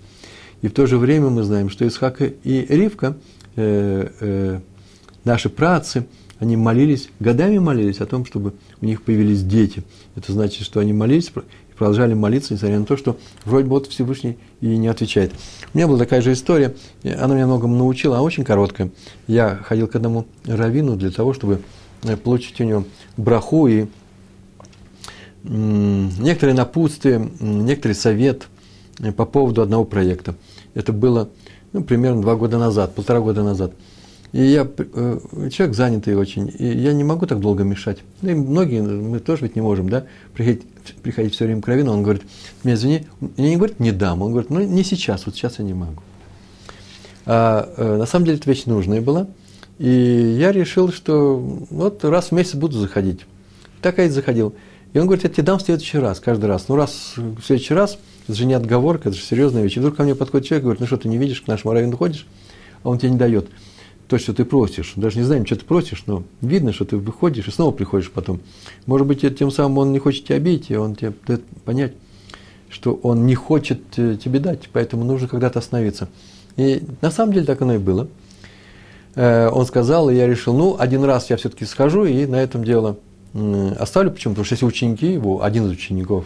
И 0.61 0.67
в 0.67 0.73
то 0.73 0.87
же 0.89 0.99
время 0.99 1.31
мы 1.31 1.45
знаем, 1.45 1.71
что 1.71 1.87
Исхак 1.87 2.21
и 2.21 2.67
Ривка, 2.69 3.17
э, 3.55 4.09
э, 4.19 4.61
наши 5.23 5.51
працы, 5.51 6.05
они 6.41 6.57
молились, 6.57 7.11
годами 7.21 7.59
молились 7.59 8.01
о 8.01 8.07
том, 8.07 8.27
чтобы 8.27 8.55
у 8.81 8.87
них 8.87 9.03
появились 9.03 9.45
дети. 9.45 9.85
Это 10.17 10.33
значит, 10.33 10.65
что 10.65 10.81
они 10.81 10.93
молились 10.93 11.29
и 11.29 11.77
продолжали 11.77 12.15
молиться, 12.15 12.55
несмотря 12.55 12.81
на 12.81 12.85
то, 12.85 12.97
что 12.97 13.19
вроде 13.45 13.67
бы 13.67 13.75
вот 13.75 13.87
Всевышний 13.87 14.37
и 14.61 14.67
не 14.77 14.89
отвечает. 14.89 15.33
У 15.73 15.79
меня 15.79 15.87
была 15.87 16.01
такая 16.01 16.23
же 16.23 16.33
история, 16.33 16.75
она 17.05 17.37
меня 17.37 17.47
многому 17.47 17.77
научила, 17.77 18.19
а 18.19 18.23
очень 18.23 18.43
короткая. 18.43 18.91
Я 19.29 19.61
ходил 19.63 19.87
к 19.87 19.95
одному 19.95 20.27
раввину 20.45 20.97
для 20.97 21.13
того, 21.13 21.35
чтобы 21.35 21.61
э, 22.03 22.17
получить 22.17 22.61
у 22.61 22.65
него 22.65 22.85
браху 23.17 23.69
и 23.69 23.87
некоторые 25.45 26.55
напутствие, 26.55 27.31
некоторый 27.41 27.93
совет 27.93 28.49
по 29.17 29.25
поводу 29.25 29.63
одного 29.63 29.85
проекта. 29.85 30.35
Это 30.75 30.93
было 30.93 31.31
ну, 31.73 31.83
примерно 31.83 32.23
два 32.23 32.37
года 32.37 32.59
назад, 32.59 32.95
полтора 32.95 33.21
года 33.21 33.43
назад. 33.43 33.73
И 34.33 34.43
я 34.43 34.69
э, 34.77 35.19
человек 35.51 35.75
занятый 35.75 36.15
очень, 36.15 36.53
и 36.59 36.67
я 36.67 36.93
не 36.93 37.03
могу 37.03 37.25
так 37.25 37.41
долго 37.41 37.65
мешать. 37.65 37.99
Ну, 38.21 38.31
и 38.31 38.35
многие, 38.35 38.83
мы 38.83 39.21
тоже 39.21 39.45
ведь 39.45 39.57
не 39.57 39.63
можем, 39.63 39.89
да, 39.89 40.05
приходить, 40.35 40.67
приходить 41.03 41.35
все 41.35 41.47
время 41.47 41.63
к 41.63 41.69
Равину, 41.69 41.93
он 41.93 42.03
говорит, 42.03 42.23
мне 42.63 42.75
извини, 42.75 43.07
я 43.39 43.49
не 43.49 43.57
говорит, 43.57 43.81
не 43.81 43.91
дам, 43.91 44.21
он 44.21 44.33
говорит, 44.33 44.51
ну, 44.51 44.61
не 44.61 44.85
сейчас, 44.85 45.25
вот 45.25 45.35
сейчас 45.35 45.59
я 45.59 45.65
не 45.65 45.73
могу. 45.73 46.03
А 47.25 47.73
э, 47.77 47.97
на 47.97 48.05
самом 48.05 48.27
деле 48.27 48.37
это 48.37 48.51
вещь 48.51 48.65
нужная 48.67 49.01
была, 49.01 49.29
и 49.79 50.37
я 50.39 50.53
решил, 50.53 50.93
что 50.93 51.39
вот 51.71 52.05
раз 52.05 52.27
в 52.27 52.33
месяц 52.33 52.55
буду 52.55 52.79
заходить. 52.79 53.21
Так 53.81 53.97
я 53.97 54.05
и 54.05 54.09
заходил. 54.11 54.55
И 54.93 54.99
он 54.99 55.07
говорит, 55.07 55.25
я 55.25 55.31
тебе 55.31 55.43
дам 55.43 55.59
в 55.59 55.63
следующий 55.63 55.99
раз, 55.99 56.21
каждый 56.21 56.47
раз. 56.47 56.69
Ну, 56.69 56.77
раз 56.77 57.15
в 57.17 57.43
следующий 57.43 57.75
раз, 57.75 57.99
это 58.27 58.37
же 58.37 58.47
не 58.47 58.55
отговорка, 58.55 59.11
это 59.11 59.19
же 59.19 59.25
серьезная 59.25 59.63
вещь. 59.63 59.77
И 59.77 59.81
вдруг 59.81 59.97
ко 59.97 60.03
мне 60.03 60.15
подходит 60.15 60.47
человек 60.47 60.63
и 60.63 60.65
говорит, 60.65 60.81
ну 60.81 60.87
что, 60.87 60.97
ты 60.97 61.09
не 61.09 61.19
видишь, 61.19 61.43
к 61.43 61.47
нашему 61.47 61.73
раввину 61.75 61.97
ходишь, 61.97 62.27
а 62.83 62.91
он 62.91 62.99
тебе 62.99 63.11
не 63.11 63.19
дает 63.19 63.49
то, 64.09 64.19
что 64.19 64.33
ты 64.33 64.45
просишь. 64.45 64.95
Даже 64.97 65.19
не 65.19 65.25
знаем, 65.25 65.45
что 65.45 65.57
ты 65.57 65.65
просишь, 65.65 66.05
но 66.07 66.25
видно, 66.41 66.73
что 66.73 66.87
ты 66.87 66.97
выходишь 66.97 67.47
и 67.47 67.51
снова 67.51 67.71
приходишь 67.71 68.11
потом. 68.11 68.41
Может 68.87 69.07
быть, 69.07 69.21
тем 69.37 69.51
самым 69.51 69.79
он 69.79 69.93
не 69.93 69.99
хочет 69.99 70.25
тебя 70.25 70.37
обидеть, 70.37 70.71
и 70.71 70.77
он 70.77 70.95
тебе 70.95 71.13
дает 71.27 71.45
понять, 71.65 71.93
что 72.71 72.99
он 73.03 73.27
не 73.27 73.35
хочет 73.35 73.81
э, 73.99 74.17
тебе 74.23 74.41
дать, 74.41 74.71
поэтому 74.73 75.05
нужно 75.05 75.29
когда-то 75.29 75.59
остановиться. 75.59 76.09
И 76.57 76.83
на 77.03 77.11
самом 77.11 77.35
деле 77.35 77.47
так 77.47 77.61
оно 77.61 77.75
и 77.75 77.79
было. 77.79 78.09
Э, 79.15 79.49
он 79.51 79.67
сказал, 79.67 80.09
и 80.09 80.17
я 80.17 80.27
решил, 80.27 80.55
ну, 80.55 80.77
один 80.79 81.05
раз 81.05 81.29
я 81.29 81.37
все-таки 81.37 81.67
схожу, 81.67 82.05
и 82.05 82.25
на 82.27 82.37
этом 82.37 82.65
дело 82.65 82.99
оставлю. 83.79 84.11
Почему? 84.11 84.35
Потому 84.35 84.45
что 84.45 84.55
если 84.55 84.67
ученики 84.67 85.13
его, 85.13 85.43
один 85.43 85.67
из 85.67 85.71
учеников, 85.71 86.25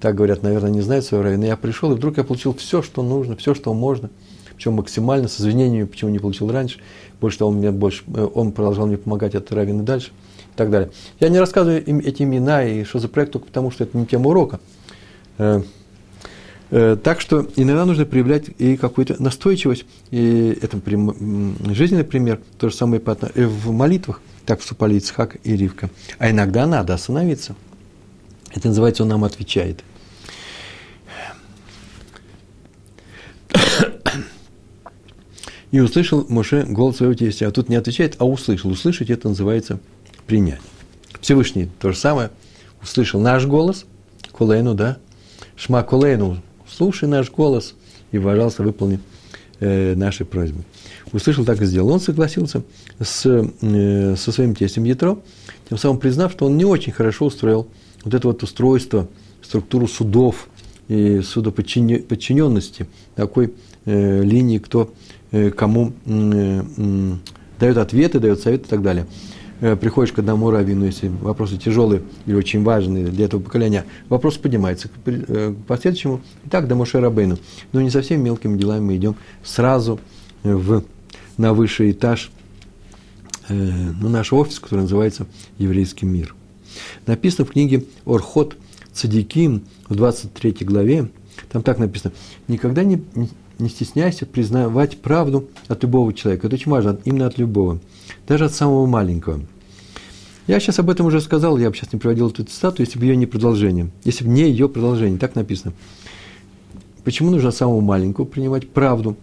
так 0.00 0.14
говорят, 0.14 0.42
наверное, 0.42 0.70
не 0.70 0.80
знает 0.80 1.04
своего 1.04 1.24
равина, 1.24 1.46
я 1.46 1.56
пришел, 1.56 1.92
и 1.92 1.94
вдруг 1.94 2.16
я 2.16 2.24
получил 2.24 2.54
все, 2.54 2.82
что 2.82 3.02
нужно, 3.02 3.36
все, 3.36 3.54
что 3.54 3.74
можно, 3.74 4.10
причем 4.54 4.74
максимально, 4.74 5.28
с 5.28 5.40
извинениями, 5.40 5.84
почему 5.84 6.10
не 6.10 6.18
получил 6.18 6.50
раньше. 6.50 6.80
Больше 7.20 7.38
того, 7.38 7.50
он, 7.50 7.58
мне 7.58 7.70
больше, 7.70 8.02
э, 8.14 8.28
он 8.34 8.52
продолжал 8.52 8.86
мне 8.86 8.96
помогать, 8.96 9.34
это 9.34 9.54
равен 9.54 9.80
и 9.80 9.84
дальше, 9.84 10.08
и 10.54 10.56
так 10.56 10.70
далее. 10.70 10.90
Я 11.18 11.28
не 11.28 11.38
рассказываю 11.38 11.84
им 11.84 11.98
эти 11.98 12.22
имена 12.22 12.64
и 12.64 12.84
что 12.84 12.98
за 12.98 13.08
проект, 13.08 13.32
только 13.32 13.46
потому 13.46 13.70
что 13.70 13.84
это 13.84 13.96
не 13.96 14.06
тема 14.06 14.28
урока. 14.28 14.60
Э, 16.70 16.92
э, 16.92 16.96
так 16.96 17.20
что 17.20 17.46
иногда 17.56 17.84
нужно 17.84 18.06
проявлять 18.06 18.46
и 18.58 18.76
какую-то 18.76 19.22
настойчивость. 19.22 19.84
И 20.10 20.58
это 20.60 20.80
жизненный 21.72 22.04
пример, 22.04 22.40
то 22.58 22.68
же 22.68 22.74
самое 22.74 23.00
в 23.00 23.70
молитвах. 23.72 24.20
Так 24.46 24.60
вступали 24.60 24.96
Ицхак 24.96 25.36
и 25.44 25.56
Ривка. 25.56 25.90
А 26.18 26.30
иногда 26.30 26.66
надо 26.66 26.94
остановиться. 26.94 27.54
Это 28.52 28.68
называется, 28.68 29.04
он 29.04 29.10
нам 29.10 29.24
отвечает. 29.24 29.84
И 35.70 35.78
услышал 35.78 36.26
Моше 36.28 36.64
голос 36.64 36.96
своего 36.96 37.14
тестя. 37.14 37.46
А 37.46 37.52
тут 37.52 37.68
не 37.68 37.76
отвечает, 37.76 38.16
а 38.18 38.26
услышал. 38.26 38.70
Услышать 38.70 39.08
это 39.08 39.28
называется 39.28 39.78
принять. 40.26 40.60
Всевышний 41.20 41.68
то 41.78 41.92
же 41.92 41.98
самое. 41.98 42.30
Услышал 42.82 43.20
наш 43.20 43.46
голос, 43.46 43.84
Кулейну, 44.32 44.74
да? 44.74 44.98
Шма 45.54 45.82
Кулейну, 45.82 46.38
слушай 46.80 47.08
наш 47.08 47.30
голос 47.30 47.74
и, 48.10 48.18
пожалуйста, 48.18 48.62
выполни 48.62 49.00
э, 49.60 49.94
наши 49.94 50.24
просьбы. 50.24 50.62
Услышал, 51.12 51.44
так 51.44 51.60
и 51.60 51.66
сделал. 51.66 51.90
Он 51.90 52.00
согласился 52.00 52.62
с, 52.98 53.26
э, 53.26 54.16
со 54.16 54.32
своим 54.32 54.54
тестем 54.54 54.84
Ятро, 54.84 55.18
тем 55.68 55.78
самым 55.78 55.98
признав, 55.98 56.32
что 56.32 56.46
он 56.46 56.56
не 56.56 56.64
очень 56.64 56.92
хорошо 56.92 57.26
устроил 57.26 57.68
вот 58.04 58.14
это 58.14 58.26
вот 58.28 58.42
устройство, 58.42 59.08
структуру 59.42 59.86
судов 59.86 60.48
и 60.88 61.20
судоподчиненности, 61.20 62.86
такой 63.14 63.52
э, 63.84 64.22
линии, 64.22 64.58
кто 64.58 64.92
Э, 65.32 65.50
кому 65.50 65.92
э, 66.06 66.62
дает 67.60 67.76
ответы, 67.76 68.18
дает 68.18 68.40
советы 68.40 68.66
и 68.66 68.68
так 68.68 68.82
далее. 68.82 69.06
Э, 69.60 69.76
приходишь 69.76 70.12
к 70.12 70.18
одному 70.18 70.50
раввину, 70.50 70.86
если 70.86 71.08
вопросы 71.08 71.58
тяжелые 71.58 72.02
или 72.26 72.34
очень 72.34 72.62
важные 72.62 73.06
для 73.06 73.26
этого 73.26 73.40
поколения, 73.40 73.84
вопрос 74.08 74.38
поднимается 74.38 74.88
к 74.88 75.54
последующему. 75.66 76.20
Итак, 76.46 76.66
до 76.66 76.74
Моше 76.74 76.98
Рабейну. 77.00 77.38
Но 77.72 77.80
не 77.80 77.90
со 77.90 78.00
всеми 78.00 78.22
мелкими 78.22 78.56
делами 78.56 78.80
мы 78.80 78.96
идем 78.96 79.16
сразу 79.44 80.00
в, 80.42 80.84
на 81.36 81.52
высший 81.52 81.92
этаж 81.92 82.30
на 83.48 84.08
наш 84.08 84.32
офис, 84.32 84.60
который 84.60 84.82
называется 84.82 85.26
«Еврейский 85.58 86.06
мир». 86.06 86.36
Написано 87.06 87.44
в 87.44 87.50
книге 87.50 87.84
«Орхот 88.06 88.56
Цадиким» 88.92 89.64
в 89.88 89.96
23 89.96 90.58
главе, 90.60 91.08
там 91.50 91.62
так 91.62 91.78
написано, 91.78 92.14
«Никогда 92.46 92.84
не, 92.84 93.02
не 93.62 93.68
стесняйся 93.68 94.26
признавать 94.26 94.98
правду 94.98 95.48
от 95.68 95.82
любого 95.82 96.12
человека. 96.12 96.46
Это 96.46 96.56
очень 96.56 96.70
важно, 96.70 96.98
именно 97.04 97.26
от 97.26 97.38
любого, 97.38 97.80
даже 98.26 98.46
от 98.46 98.54
самого 98.54 98.86
маленького. 98.86 99.40
Я 100.46 100.58
сейчас 100.58 100.78
об 100.78 100.90
этом 100.90 101.06
уже 101.06 101.20
сказал, 101.20 101.58
я 101.58 101.70
бы 101.70 101.76
сейчас 101.76 101.92
не 101.92 101.98
проводил 101.98 102.28
эту 102.28 102.44
цитату, 102.44 102.82
если 102.82 102.98
бы 102.98 103.04
ее 103.04 103.16
не 103.16 103.26
продолжение, 103.26 103.90
если 104.04 104.24
бы 104.24 104.30
не 104.30 104.42
ее 104.42 104.68
продолжение, 104.68 105.18
так 105.18 105.34
написано. 105.34 105.72
Почему 107.04 107.30
нужно 107.30 107.50
самого 107.50 107.80
маленького 107.80 108.24
принимать 108.24 108.68
правду? 108.68 109.16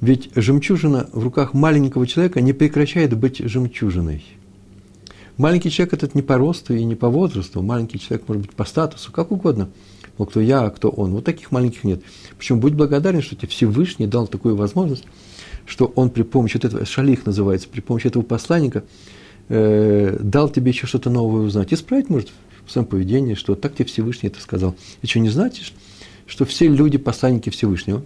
Ведь 0.00 0.30
жемчужина 0.34 1.08
в 1.12 1.22
руках 1.22 1.54
маленького 1.54 2.06
человека 2.06 2.40
не 2.40 2.52
прекращает 2.52 3.16
быть 3.16 3.38
жемчужиной. 3.38 4.24
Маленький 5.36 5.70
человек– 5.70 5.94
это 5.94 6.10
не 6.14 6.22
по 6.22 6.36
росту 6.36 6.74
и 6.74 6.84
не 6.84 6.94
по 6.94 7.08
возрасту, 7.08 7.62
маленький 7.62 7.98
человек 7.98 8.28
может 8.28 8.42
быть 8.42 8.54
по 8.54 8.64
статусу, 8.64 9.12
как 9.12 9.30
угодно– 9.30 9.68
мол, 10.22 10.26
кто 10.26 10.40
я, 10.40 10.62
а 10.62 10.70
кто 10.70 10.88
он. 10.88 11.12
Вот 11.12 11.24
таких 11.24 11.50
маленьких 11.50 11.84
нет. 11.84 12.02
Причем 12.38 12.60
будь 12.60 12.74
благодарен, 12.74 13.22
что 13.22 13.34
тебе 13.34 13.48
Всевышний 13.48 14.06
дал 14.06 14.26
такую 14.26 14.56
возможность, 14.56 15.04
что 15.66 15.92
он 15.96 16.10
при 16.10 16.22
помощи 16.22 16.54
вот 16.54 16.64
этого, 16.64 16.84
шалих 16.84 17.26
называется, 17.26 17.68
при 17.68 17.80
помощи 17.80 18.06
этого 18.06 18.22
посланника, 18.22 18.84
э, 19.48 20.16
дал 20.20 20.48
тебе 20.48 20.70
еще 20.70 20.86
что-то 20.86 21.10
новое 21.10 21.42
узнать. 21.42 21.72
Исправить, 21.72 22.08
может, 22.08 22.30
в 22.64 22.70
своем 22.70 22.86
поведении, 22.86 23.34
что 23.34 23.54
так 23.54 23.74
тебе 23.74 23.86
Всевышний 23.86 24.28
это 24.28 24.40
сказал. 24.40 24.76
И 25.02 25.06
что 25.06 25.18
не 25.18 25.28
значит, 25.28 25.72
что 26.26 26.44
все 26.44 26.68
люди 26.68 26.98
посланники 26.98 27.50
Всевышнего. 27.50 28.04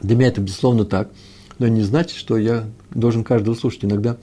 Для 0.00 0.14
меня 0.14 0.28
это, 0.28 0.40
безусловно, 0.40 0.84
так, 0.84 1.10
но 1.58 1.66
не 1.66 1.82
значит, 1.82 2.16
что 2.16 2.36
я 2.36 2.68
должен 2.94 3.24
каждого 3.24 3.54
слушать. 3.54 3.84
Иногда 3.84 4.16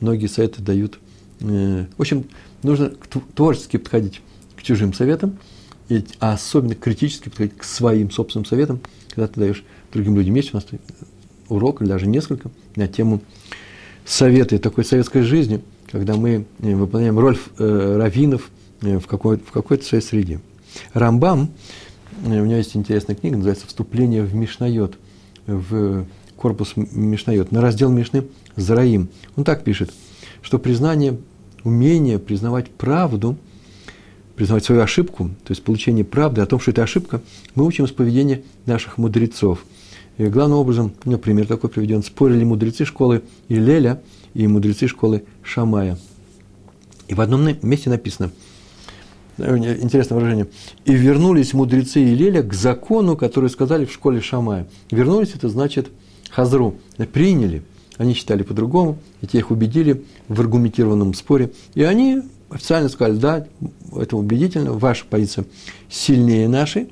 многие 0.00 0.28
советы 0.28 0.62
дают. 0.62 0.98
Э, 1.40 1.86
в 1.96 2.00
общем, 2.00 2.24
нужно 2.62 2.92
творчески 3.34 3.76
подходить 3.76 4.20
к 4.56 4.62
чужим 4.62 4.94
советам– 4.94 5.36
и, 5.88 6.04
а 6.20 6.32
особенно 6.32 6.74
критически 6.74 7.28
подходить 7.28 7.56
к 7.56 7.64
своим 7.64 8.10
собственным 8.10 8.44
советам, 8.44 8.80
когда 9.10 9.28
ты 9.28 9.40
даешь 9.40 9.64
другим 9.92 10.16
людям. 10.16 10.34
Есть 10.34 10.54
у 10.54 10.56
нас 10.56 10.66
урок, 11.48 11.82
или 11.82 11.88
даже 11.88 12.06
несколько, 12.06 12.50
на 12.76 12.88
тему 12.88 13.20
советы 14.04 14.58
такой 14.58 14.84
советской 14.84 15.22
жизни, 15.22 15.62
когда 15.90 16.14
мы 16.16 16.46
э, 16.60 16.74
выполняем 16.74 17.18
роль 17.18 17.38
э, 17.58 17.96
раввинов 17.96 18.50
э, 18.82 18.98
в, 18.98 19.06
какой, 19.06 19.38
в 19.38 19.50
какой-то 19.50 19.84
своей 19.84 20.02
среде. 20.02 20.40
Рамбам, 20.92 21.50
у 22.24 22.28
него 22.28 22.44
есть 22.46 22.76
интересная 22.76 23.14
книга, 23.14 23.36
называется 23.36 23.66
«Вступление 23.66 24.24
в 24.24 24.34
Мишнайот», 24.34 24.96
в 25.46 26.06
корпус 26.36 26.72
Мишнайот, 26.76 27.52
на 27.52 27.60
раздел 27.60 27.90
Мишны 27.90 28.24
Зараим. 28.56 29.08
Он 29.36 29.44
так 29.44 29.62
пишет, 29.62 29.92
что 30.40 30.58
признание, 30.58 31.18
умение 31.62 32.18
признавать 32.18 32.70
правду– 32.70 33.36
признавать 34.36 34.64
свою 34.64 34.80
ошибку, 34.80 35.30
то 35.44 35.50
есть 35.50 35.62
получение 35.62 36.04
правды 36.04 36.40
о 36.40 36.46
том, 36.46 36.58
что 36.60 36.70
это 36.70 36.82
ошибка, 36.82 37.20
мы 37.54 37.64
учим 37.64 37.86
с 37.86 37.92
поведения 37.92 38.42
наших 38.66 38.98
мудрецов. 38.98 39.64
И 40.18 40.26
главным 40.26 40.58
образом, 40.58 40.92
у 41.04 41.16
пример 41.18 41.46
такой 41.46 41.70
приведен, 41.70 42.02
спорили 42.02 42.44
мудрецы 42.44 42.84
школы 42.84 43.22
Илеля 43.48 44.00
и 44.32 44.46
мудрецы 44.46 44.86
школы 44.86 45.24
Шамая. 45.42 45.98
И 47.08 47.14
в 47.14 47.20
одном 47.20 47.48
месте 47.62 47.90
написано, 47.90 48.30
интересное 49.38 50.16
выражение, 50.16 50.46
и 50.84 50.94
вернулись 50.94 51.52
мудрецы 51.52 52.02
Илеля 52.02 52.42
к 52.42 52.54
закону, 52.54 53.16
который 53.16 53.50
сказали 53.50 53.84
в 53.84 53.92
школе 53.92 54.20
Шамая. 54.20 54.66
Вернулись, 54.90 55.32
это 55.34 55.48
значит 55.48 55.88
хазру, 56.30 56.76
приняли. 57.12 57.62
Они 57.96 58.14
считали 58.14 58.42
по-другому, 58.42 58.98
и 59.20 59.26
те 59.26 59.38
их 59.38 59.52
убедили 59.52 60.04
в 60.28 60.40
аргументированном 60.40 61.14
споре, 61.14 61.52
и 61.74 61.84
они 61.84 62.22
официально 62.50 62.88
сказали, 62.88 63.16
да, 63.16 63.46
это 63.96 64.16
убедительно, 64.16 64.72
ваша 64.72 65.04
позиция 65.08 65.44
сильнее 65.88 66.48
нашей, 66.48 66.88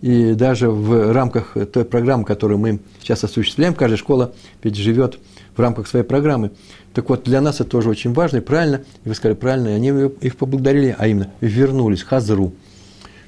и 0.00 0.34
даже 0.34 0.68
в 0.68 1.12
рамках 1.12 1.56
той 1.72 1.84
программы, 1.84 2.24
которую 2.24 2.58
мы 2.58 2.80
сейчас 3.00 3.24
осуществляем, 3.24 3.74
каждая 3.74 3.96
школа 3.96 4.34
ведь 4.62 4.76
живет 4.76 5.18
в 5.56 5.60
рамках 5.60 5.86
своей 5.86 6.04
программы. 6.04 6.50
Так 6.92 7.08
вот, 7.08 7.24
для 7.24 7.40
нас 7.40 7.56
это 7.56 7.70
тоже 7.70 7.88
очень 7.88 8.12
важно 8.12 8.38
и 8.38 8.40
правильно, 8.40 8.82
и 9.04 9.08
вы 9.08 9.14
сказали 9.14 9.36
правильно, 9.36 9.68
и 9.68 9.72
они 9.72 9.88
их 10.20 10.36
поблагодарили, 10.36 10.94
а 10.96 11.08
именно 11.08 11.30
вернулись, 11.40 12.02
хазру, 12.02 12.52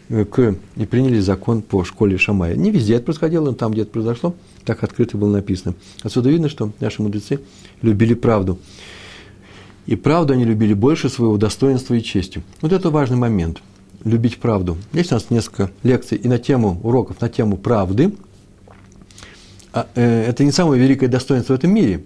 э, 0.09 0.25
к, 0.25 0.55
и 0.77 0.87
приняли 0.87 1.19
закон 1.19 1.63
по 1.63 1.83
школе 1.85 2.19
Шамая. 2.19 2.55
Не 2.57 2.71
везде 2.71 2.95
это 2.97 3.07
происходило, 3.07 3.47
но 3.47 3.53
там, 3.55 3.73
где 3.73 3.83
это 3.83 3.91
произошло, 3.91 4.35
так 4.65 4.83
открыто 4.85 5.17
было 5.17 5.33
написано. 5.33 5.75
Отсюда 6.03 6.29
видно, 6.31 6.49
что 6.49 6.73
наши 6.79 7.03
мудрецы 7.03 7.41
любили 7.83 8.15
правду. 8.15 8.59
И 9.87 9.95
правду 9.97 10.33
они 10.33 10.45
любили 10.45 10.75
больше 10.75 11.09
своего 11.09 11.37
достоинства 11.37 11.95
и 11.95 12.03
чести. 12.03 12.43
Вот 12.61 12.73
это 12.73 12.91
важный 12.91 13.17
момент. 13.17 13.63
любить 14.05 14.39
правду. 14.39 14.77
Есть 14.93 15.11
у 15.11 15.15
нас 15.15 15.31
несколько 15.31 15.71
лекций 15.83 16.17
и 16.17 16.29
на 16.29 16.39
тему 16.39 16.79
уроков, 16.85 17.21
на 17.21 17.29
тему 17.29 17.57
правды. 17.57 18.13
А, 19.73 19.89
э, 19.97 20.27
это 20.29 20.45
не 20.45 20.53
самое 20.53 20.81
великое 20.81 21.09
достоинство 21.09 21.55
в 21.55 21.57
этом 21.57 21.75
мире. 21.75 22.05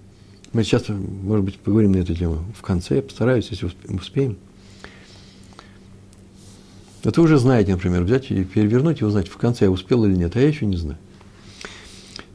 Мы 0.52 0.64
сейчас, 0.64 0.84
может 0.88 1.44
быть, 1.44 1.58
поговорим 1.58 1.92
на 1.92 1.98
эту 1.98 2.14
тему 2.14 2.38
в 2.56 2.62
конце. 2.62 2.96
Я 2.96 3.02
постараюсь, 3.02 3.48
если 3.50 3.70
успеем. 3.88 4.38
Это 7.02 7.20
вы 7.20 7.26
уже 7.26 7.38
знаете, 7.38 7.72
например, 7.72 8.02
взять 8.02 8.30
и 8.30 8.44
перевернуть 8.44 9.00
и 9.00 9.04
узнать, 9.04 9.28
в 9.28 9.36
конце 9.36 9.66
я 9.66 9.70
успел 9.70 10.04
или 10.04 10.14
нет, 10.14 10.36
а 10.36 10.40
я 10.40 10.48
еще 10.48 10.66
не 10.66 10.76
знаю. 10.76 10.98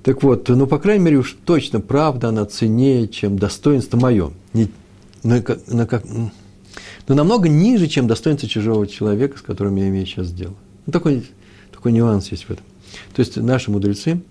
Так 0.03 0.23
вот, 0.23 0.47
ну, 0.49 0.67
по 0.67 0.79
крайней 0.79 1.03
мере, 1.03 1.17
уж 1.17 1.35
точно 1.45 1.81
правда, 1.81 2.29
она 2.29 2.45
ценнее, 2.45 3.07
чем 3.07 3.37
достоинство 3.37 3.97
мое. 3.97 4.31
Не, 4.53 4.69
на, 5.25 5.43
на, 5.67 5.87
как, 5.87 6.05
но 6.05 7.15
намного 7.15 7.49
ниже, 7.49 7.87
чем 7.87 8.07
достоинство 8.07 8.47
чужого 8.47 8.87
человека, 8.87 9.37
с 9.37 9.41
которым 9.41 9.75
я 9.75 9.87
имею 9.89 10.05
сейчас 10.05 10.31
дело. 10.31 10.55
Ну, 10.85 10.93
такой, 10.93 11.25
такой 11.71 11.91
нюанс 11.91 12.31
есть 12.31 12.45
в 12.45 12.51
этом. 12.51 12.65
То 13.13 13.19
есть 13.21 13.35
наши 13.37 13.71
мудрецы, 13.71 14.21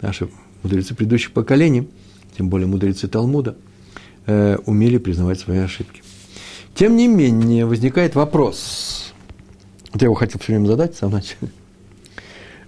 наши 0.00 0.28
мудрецы 0.62 0.94
предыдущих 0.94 1.32
поколений, 1.32 1.88
тем 2.36 2.48
более 2.48 2.66
мудрецы 2.66 3.08
Талмуда, 3.08 3.56
э, 4.26 4.58
умели 4.66 4.98
признавать 4.98 5.38
свои 5.38 5.58
ошибки. 5.58 6.02
Тем 6.74 6.96
не 6.96 7.08
менее, 7.08 7.66
возникает 7.66 8.14
вопрос. 8.14 9.12
Вот 9.92 10.02
я 10.02 10.06
его 10.06 10.14
хотел 10.14 10.40
все 10.40 10.52
время 10.52 10.66
задать 10.66 10.94
в 10.94 10.98
самом 10.98 11.14
начале. 11.14 11.52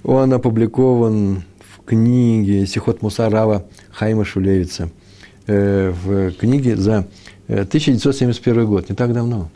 Он 0.02 0.32
опубликован 0.32 1.44
книге 1.90 2.68
Сихот 2.68 3.02
Мусарава 3.02 3.66
Хайма 3.90 4.24
Шулевица, 4.24 4.90
э, 5.48 5.90
в 5.90 6.30
книге 6.34 6.76
за 6.76 7.08
1971 7.50 8.60
э, 8.60 8.64
год, 8.64 8.88
не 8.88 8.94
так 8.94 9.12
давно. 9.12 9.50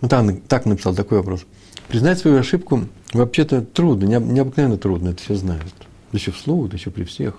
Ну, 0.00 0.08
там, 0.08 0.36
так 0.42 0.66
написал 0.66 0.94
такой 0.94 1.18
вопрос. 1.18 1.46
Признать 1.88 2.18
свою 2.18 2.38
ошибку 2.38 2.84
вообще-то 3.12 3.62
трудно, 3.62 4.06
необыкновенно 4.06 4.76
трудно, 4.76 5.10
это 5.10 5.22
все 5.22 5.34
знают. 5.34 5.72
Да 6.12 6.18
еще 6.18 6.32
вслух, 6.32 6.68
да 6.68 6.76
еще 6.76 6.90
при 6.90 7.04
всех. 7.04 7.38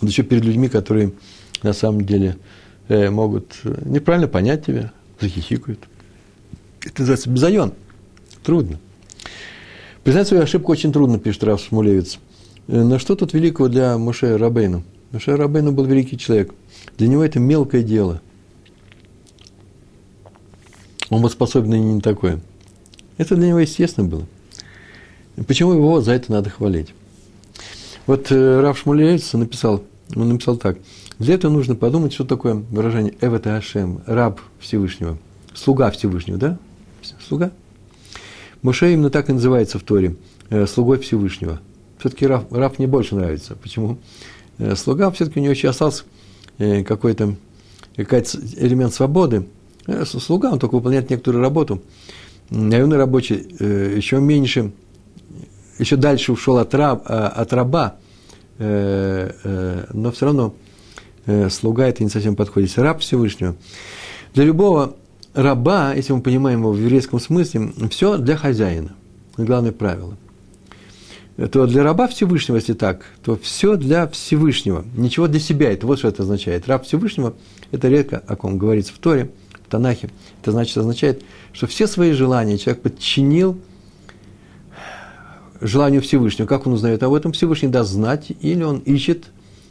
Да 0.00 0.08
еще 0.08 0.22
перед 0.22 0.44
людьми, 0.44 0.68
которые 0.68 1.12
на 1.62 1.72
самом 1.72 2.04
деле 2.04 2.36
э, 2.88 3.10
могут 3.10 3.60
неправильно 3.84 4.26
понять 4.26 4.66
тебя, 4.66 4.92
захихикают. 5.20 5.80
Это 6.84 7.02
называется 7.02 7.30
безайон. 7.30 7.74
Трудно. 8.42 8.78
Признать 10.02 10.26
свою 10.26 10.42
ошибку 10.42 10.72
очень 10.72 10.92
трудно, 10.92 11.18
пишет 11.18 11.44
Раф 11.44 11.60
Смулевец. 11.60 12.18
Э, 12.66 12.82
но 12.82 12.98
что 12.98 13.14
тут 13.14 13.34
великого 13.34 13.68
для 13.68 13.96
Муше 13.98 14.36
Рабейну? 14.36 14.82
Муше 15.12 15.36
Рабейну 15.36 15.72
был 15.72 15.84
великий 15.84 16.18
человек. 16.18 16.54
Для 16.98 17.08
него 17.08 17.24
это 17.24 17.40
мелкое 17.40 17.82
дело. 17.82 18.20
Он 21.08 21.22
был 21.22 21.30
способен 21.30 21.74
и 21.74 21.78
не 21.78 22.00
такое. 22.00 22.40
Это 23.18 23.34
для 23.36 23.48
него 23.48 23.58
естественно 23.58 24.06
было. 24.06 24.26
Почему 25.46 25.72
его 25.72 26.00
за 26.00 26.12
это 26.12 26.30
надо 26.30 26.50
хвалить? 26.50 26.94
Вот 28.06 28.30
э, 28.30 28.60
Раф 28.60 28.78
Шмулевец 28.78 29.32
написал, 29.32 29.82
он 30.14 30.28
написал 30.28 30.56
так. 30.56 30.78
Для 31.18 31.34
этого 31.34 31.52
нужно 31.52 31.74
подумать, 31.74 32.12
что 32.12 32.24
такое 32.24 32.54
выражение 32.54 33.14
«эвета 33.20 33.56
Ашем», 33.56 34.02
раб 34.06 34.40
Всевышнего, 34.58 35.18
слуга 35.54 35.90
Всевышнего, 35.90 36.38
да? 36.38 36.58
Слуга– 37.26 37.50
Моше 38.62 38.92
именно 38.92 39.08
так 39.08 39.30
и 39.30 39.32
называется 39.32 39.78
в 39.78 39.82
Торе, 39.82 40.16
э, 40.50 40.66
слугой 40.66 40.98
Всевышнего. 40.98 41.60
Все-таки 41.98 42.26
раб, 42.26 42.52
раб 42.52 42.78
мне 42.78 42.86
больше 42.86 43.14
нравится. 43.14 43.56
Почему? 43.56 43.98
Э, 44.60 44.76
слуга 44.76 45.10
все-таки 45.10 45.40
у 45.40 45.42
него 45.42 45.52
еще 45.52 45.68
остался 45.68 46.04
э, 46.58 46.84
какой-то 46.84 47.34
какой-то 47.96 48.38
элемент 48.56 48.94
свободы. 48.94 49.46
Слуга, 50.04 50.52
он 50.52 50.58
только 50.58 50.76
выполняет 50.76 51.10
некоторую 51.10 51.42
работу. 51.42 51.82
Наемный 52.50 52.96
рабочий 52.96 53.34
еще 53.96 54.20
меньше, 54.20 54.72
еще 55.78 55.96
дальше 55.96 56.32
ушел 56.32 56.58
от, 56.58 56.72
раб, 56.74 57.02
от 57.06 57.52
раба, 57.52 57.96
но 58.58 60.12
все 60.14 60.26
равно 60.26 60.54
слуга 61.50 61.88
это 61.88 62.04
не 62.04 62.10
совсем 62.10 62.36
подходит. 62.36 62.76
Раб 62.78 63.00
Всевышнего. 63.00 63.56
Для 64.34 64.44
любого 64.44 64.96
раба, 65.34 65.92
если 65.94 66.12
мы 66.12 66.22
понимаем 66.22 66.60
его 66.60 66.72
в 66.72 66.78
еврейском 66.78 67.20
смысле, 67.20 67.72
все 67.90 68.16
для 68.18 68.36
хозяина. 68.36 68.94
Главное 69.36 69.72
правило. 69.72 70.16
То 71.48 71.66
для 71.66 71.82
раба 71.82 72.06
Всевышнего, 72.06 72.56
если 72.56 72.74
так, 72.74 73.06
то 73.24 73.36
все 73.36 73.76
для 73.76 74.06
Всевышнего. 74.08 74.84
Ничего 74.94 75.26
для 75.26 75.40
себя. 75.40 75.72
Это 75.72 75.86
вот 75.86 75.98
что 75.98 76.08
это 76.08 76.22
означает. 76.22 76.68
Раб 76.68 76.84
Всевышнего– 76.84 77.34
это 77.70 77.88
редко, 77.88 78.22
о 78.26 78.36
ком 78.36 78.58
говорится 78.58 78.92
в 78.92 78.98
Торе, 78.98 79.30
в 79.66 79.70
Танахе. 79.70 80.10
Это 80.42 80.52
значит, 80.52 80.76
означает, 80.76 81.22
что 81.54 81.66
все 81.66 81.86
свои 81.86 82.12
желания 82.12 82.58
человек 82.58 82.82
подчинил 82.82 83.58
желанию 85.62 86.02
Всевышнего. 86.02 86.46
Как 86.46 86.66
он 86.66 86.74
узнает 86.74 87.02
об 87.02 87.14
этом? 87.14 87.32
Всевышний 87.32 87.68
даст 87.68 87.90
знать, 87.90 88.32
или 88.40 88.62
он 88.62 88.78
ищет 88.80 89.24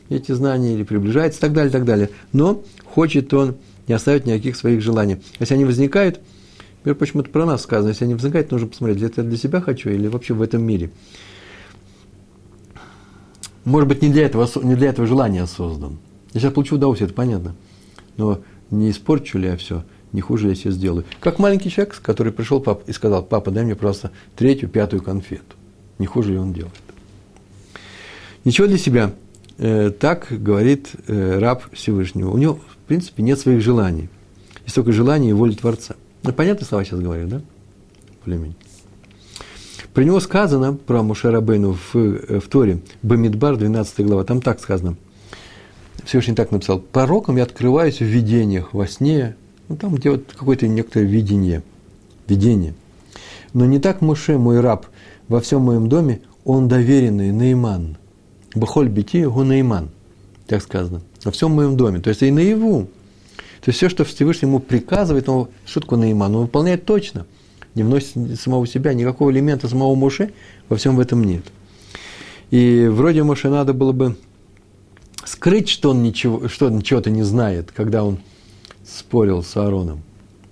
эти 0.09 0.31
знания, 0.31 0.73
или 0.73 0.81
приближается, 0.81 1.37
и 1.37 1.41
так 1.41 1.53
далее, 1.53 1.69
и 1.69 1.73
так 1.73 1.85
далее. 1.85 2.09
Но 2.33 2.63
хочет 2.83 3.31
он 3.33 3.57
не 3.87 3.93
оставить 3.93 4.25
никаких 4.25 4.55
своих 4.55 4.81
желаний. 4.81 5.17
Если 5.39 5.53
они 5.53 5.65
возникают, 5.65 6.19
например, 6.79 6.95
почему-то 6.95 7.29
про 7.29 7.45
нас 7.45 7.61
сказано, 7.61 7.89
если 7.89 8.05
они 8.05 8.15
возникают, 8.15 8.49
нужно 8.49 8.67
посмотреть, 8.67 9.03
это 9.03 9.21
для 9.21 9.37
себя 9.37 9.61
хочу 9.61 9.91
или 9.91 10.07
вообще 10.07 10.33
в 10.33 10.41
этом 10.41 10.63
мире. 10.63 10.89
Может 13.69 13.87
быть, 13.87 14.01
не 14.01 14.09
для 14.09 14.25
этого, 14.25 14.49
не 14.63 14.75
для 14.75 14.89
этого 14.89 15.07
желания 15.07 15.45
создан. 15.45 15.97
Я 16.33 16.39
сейчас 16.39 16.53
получу 16.53 16.75
удовольствие, 16.75 17.07
это 17.07 17.15
понятно. 17.15 17.55
Но 18.17 18.39
не 18.71 18.89
испорчу 18.89 19.37
ли 19.37 19.47
я 19.47 19.57
все, 19.57 19.83
не 20.11 20.21
хуже 20.21 20.49
я 20.49 20.55
себе 20.55 20.71
сделаю. 20.71 21.05
Как 21.19 21.39
маленький 21.39 21.69
человек, 21.69 21.99
который 22.01 22.31
пришел 22.33 22.59
пап, 22.59 22.87
и 22.87 22.93
сказал, 22.93 23.23
папа, 23.23 23.51
дай 23.51 23.63
мне 23.63 23.75
просто 23.75 24.11
третью, 24.35 24.69
пятую 24.69 25.01
конфету. 25.01 25.55
Не 25.97 26.05
хуже 26.05 26.31
ли 26.31 26.37
он 26.37 26.53
делает. 26.53 26.73
Ничего 28.43 28.67
для 28.67 28.77
себя. 28.77 29.13
Э, 29.57 29.91
так 29.91 30.27
говорит 30.29 30.89
э, 31.07 31.37
раб 31.39 31.63
Всевышнего. 31.73 32.31
У 32.31 32.37
него 32.37 32.59
принципе, 32.89 33.21
нет 33.21 33.39
своих 33.39 33.61
желаний. 33.61 34.09
Есть 34.63 34.75
только 34.75 34.91
желание 34.91 35.29
и 35.29 35.33
воля 35.33 35.53
Творца. 35.53 35.95
Ну, 36.23 36.33
понятно 36.33 36.65
слова 36.65 36.83
сейчас 36.83 36.99
говорю, 36.99 37.27
да? 37.27 37.41
Более-менее. 38.25 38.55
Про 39.99 40.05
него 40.05 40.21
сказано, 40.21 40.75
про 40.75 41.03
Мушарабейну 41.03 41.73
в, 41.73 42.39
в 42.39 42.47
Торе, 42.47 42.79
Бамидбар, 43.01 43.57
12 43.57 44.05
глава, 44.05 44.23
там 44.23 44.41
так 44.41 44.61
сказано. 44.61 44.95
Всевышний 46.05 46.35
так 46.35 46.51
написал. 46.51 46.79
Пророком 46.79 47.35
я 47.35 47.43
открываюсь 47.43 47.97
в 47.97 48.05
видениях, 48.05 48.73
во 48.73 48.87
сне, 48.87 49.35
ну, 49.67 49.75
там, 49.75 49.93
где 49.93 50.11
вот 50.11 50.23
какое-то 50.33 50.69
некоторое 50.69 51.03
видение, 51.03 51.63
видение. 52.29 52.75
Но 53.51 53.65
не 53.65 53.77
так 53.79 53.99
Муше, 53.99 54.37
мой 54.37 54.61
раб, 54.61 54.85
во 55.27 55.41
всем 55.41 55.63
моем 55.63 55.89
доме, 55.89 56.21
он 56.45 56.69
доверенный, 56.69 57.33
Наиман. 57.33 57.97
Бахоль 58.55 58.87
бити, 58.87 59.25
гу 59.25 59.43
Наиман, 59.43 59.89
так 60.47 60.63
сказано 60.63 61.01
во 61.25 61.31
всем 61.31 61.51
моем 61.51 61.75
доме, 61.75 61.99
то 61.99 62.09
есть 62.09 62.23
и 62.23 62.31
наяву. 62.31 62.83
То 63.59 63.67
есть 63.67 63.75
все, 63.79 63.89
что 63.89 64.05
Всевышний 64.05 64.47
ему 64.47 64.59
приказывает, 64.59 65.27
он 65.27 65.49
шутку 65.65 65.97
наиман, 65.97 66.33
он 66.37 66.43
выполняет 66.43 66.85
точно. 66.85 67.25
Не 67.75 67.83
вносит 67.83 68.39
самого 68.39 68.65
себя, 68.67 68.93
никакого 68.93 69.31
элемента 69.31 69.67
самого 69.67 69.95
Моше 69.95 70.31
во 70.67 70.77
всем 70.77 70.99
этом 70.99 71.23
нет. 71.23 71.43
И 72.51 72.87
вроде 72.89 73.23
Моше 73.23 73.49
надо 73.49 73.73
было 73.73 73.91
бы 73.91 74.15
скрыть, 75.25 75.69
что 75.69 75.91
он 75.91 76.01
ничего, 76.01 76.47
что 76.47 76.67
он 76.67 76.81
чего-то 76.81 77.09
не 77.09 77.23
знает, 77.23 77.71
когда 77.71 78.03
он 78.03 78.17
спорил 78.85 79.43
с 79.43 79.55
Аароном. 79.55 80.01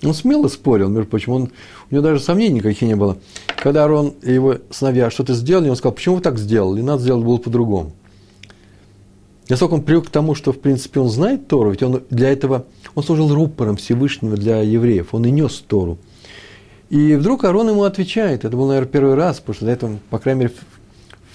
Он 0.03 0.13
смело 0.13 0.47
спорил, 0.47 0.89
между 0.89 1.09
прочим, 1.09 1.33
он, 1.33 1.51
у 1.89 1.93
него 1.93 2.03
даже 2.03 2.19
сомнений 2.19 2.55
никаких 2.55 2.87
не 2.87 2.95
было. 2.95 3.17
Когда 3.61 3.83
Аарон 3.83 4.13
и 4.21 4.31
его 4.31 4.57
сыновья 4.69 5.09
что-то 5.09 5.33
сделали, 5.33 5.69
он 5.69 5.75
сказал, 5.75 5.93
почему 5.93 6.15
вы 6.15 6.21
так 6.21 6.37
сделали, 6.37 6.81
надо 6.81 7.01
сделать 7.01 7.25
было 7.25 7.37
по-другому. 7.37 7.93
Насколько 9.49 9.75
он 9.75 9.81
привык 9.81 10.07
к 10.07 10.09
тому, 10.11 10.35
что, 10.35 10.51
в 10.51 10.59
принципе, 10.59 10.99
он 10.99 11.09
знает 11.09 11.47
Тору, 11.47 11.71
ведь 11.71 11.81
он 11.81 12.03
для 12.09 12.29
этого, 12.29 12.65
он 12.95 13.03
служил 13.03 13.33
рупором 13.33 13.77
Всевышнего 13.77 14.35
для 14.35 14.61
евреев, 14.61 15.13
он 15.13 15.25
и 15.25 15.31
нес 15.31 15.63
Тору. 15.67 15.97
И 16.89 17.15
вдруг 17.15 17.43
Арон 17.43 17.69
ему 17.69 17.83
отвечает, 17.83 18.45
это 18.45 18.55
был, 18.55 18.67
наверное, 18.67 18.89
первый 18.89 19.15
раз, 19.15 19.39
потому 19.39 19.55
что 19.55 19.65
до 19.65 19.71
этого, 19.71 19.99
по 20.09 20.19
крайней 20.19 20.41
мере, 20.41 20.53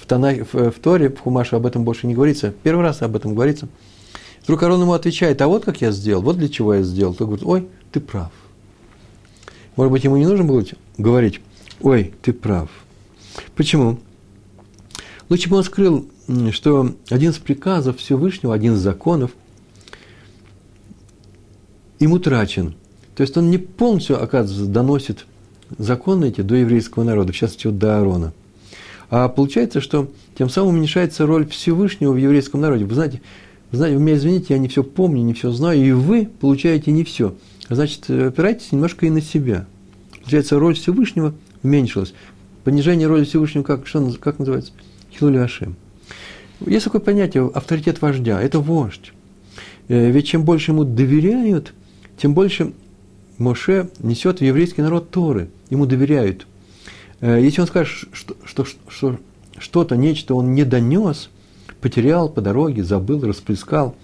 в, 0.01 0.07
Тана, 0.07 0.35
в, 0.35 0.71
в 0.71 0.79
Торе, 0.81 1.11
в 1.11 1.21
Хумаше 1.21 1.57
об 1.57 1.67
этом 1.67 1.85
больше 1.85 2.07
не 2.07 2.15
говорится, 2.15 2.55
первый 2.63 2.83
раз 2.83 3.03
об 3.03 3.17
этом 3.17 3.35
говорится. 3.35 3.69
Вдруг 4.45 4.63
Арон 4.63 4.81
ему 4.81 4.93
отвечает, 4.93 5.41
а 5.43 5.49
вот 5.49 5.65
как 5.65 5.81
я 5.81 5.93
сделал, 5.93 6.23
вот 6.23 6.39
для 6.39 6.49
чего 6.49 6.75
я 6.75 6.83
сделал. 6.83 7.15
Тот 7.15 7.29
говорит, 7.29 7.47
ой, 7.47 7.69
ты 7.93 8.01
прав. 8.01 8.33
Может 9.77 9.93
быть, 9.93 10.05
ему 10.05 10.17
не 10.17 10.27
нужно 10.27 10.45
было 10.45 10.65
говорить, 10.99 11.41
ой, 11.81 12.15
ты 12.23 12.33
прав. 12.33 12.71
Почему? 13.55 13.99
Лучше 15.29 15.49
бы 15.49 15.57
он 15.57 15.65
скрыл 15.65 16.09
что 16.51 16.95
один 17.11 17.31
из 17.31 17.39
приказов 17.39 17.99
Всевышнего, 17.99 18.55
один 18.55 18.75
из 18.75 18.79
законов, 18.79 19.33
им 21.99 22.13
утрачен. 22.13 22.75
То 23.15 23.23
есть 23.23 23.37
он 23.37 23.51
не 23.51 23.59
полностью, 23.59 24.23
оказывается, 24.23 24.67
доносит 24.71 25.27
законы 25.79 26.29
эти 26.29 26.41
до 26.41 26.55
еврейского 26.57 27.05
народа, 27.05 27.33
в 27.33 27.37
частности, 27.37 27.69
до 27.69 27.99
Аарона. 27.99 28.33
А 29.11 29.29
получается, 29.29 29.81
что 29.81 30.11
тем 30.37 30.49
самым 30.49 30.77
уменьшается 30.77 31.27
роль 31.27 31.47
Всевышнего 31.47 32.13
в 32.13 32.17
еврейском 32.17 32.61
народе. 32.61 32.85
Вы 32.85 32.95
знаете, 32.95 33.21
знаете, 33.71 33.97
вы 33.97 34.03
меня 34.03 34.17
извините, 34.17 34.47
я 34.51 34.59
не 34.59 34.69
все 34.69 34.83
помню, 34.83 35.23
не 35.23 35.35
все 35.35 35.51
знаю, 35.51 35.85
и 35.85 35.93
вы 35.93 36.29
получаете 36.41 36.93
не 36.93 37.05
все. 37.05 37.35
Значит, 37.69 38.09
опирайтесь 38.09 38.73
немножко 38.73 39.07
и 39.07 39.11
на 39.11 39.21
себя. 39.21 39.67
Получается, 40.21 40.59
роль 40.59 40.75
Всевышнего 40.75 41.35
уменьшилась. 41.63 42.15
Понижение 42.65 43.09
роли 43.09 43.25
Всевышнего, 43.25 43.65
как, 43.65 43.87
что, 43.87 44.13
как 44.21 44.39
называется? 44.39 44.73
Хилули 45.11 45.39
Ашем. 45.39 45.77
Есть 46.65 46.85
такое 46.85 47.01
понятие 47.01 47.51
авторитет 47.53 48.01
вождя. 48.01 48.41
Это 48.41 48.61
вождь. 48.61 49.13
Э, 49.89 50.11
ведь 50.11 50.29
чем 50.29 50.45
больше 50.45 50.71
ему 50.71 50.85
доверяют, 50.85 51.75
тем 52.17 52.35
больше 52.35 52.73
Моше 53.43 53.91
несет 53.99 54.39
в 54.39 54.45
еврейский 54.45 54.83
народ 54.83 55.11
Торы. 55.11 55.51
Ему 55.71 55.87
доверяют. 55.87 56.47
Э, 57.21 57.39
если 57.41 57.61
он 57.61 57.67
скажет, 57.67 58.09
что, 58.13 58.37
что, 58.45 58.65
что 58.89 59.19
что-то, 59.59 59.97
нечто 59.97 60.35
он 60.35 60.55
не 60.55 60.65
донес, 60.65 61.29
потерял 61.81 62.29
по 62.29 62.41
дороге, 62.41 62.85
забыл, 62.85 63.21
расплескал, 63.27 63.97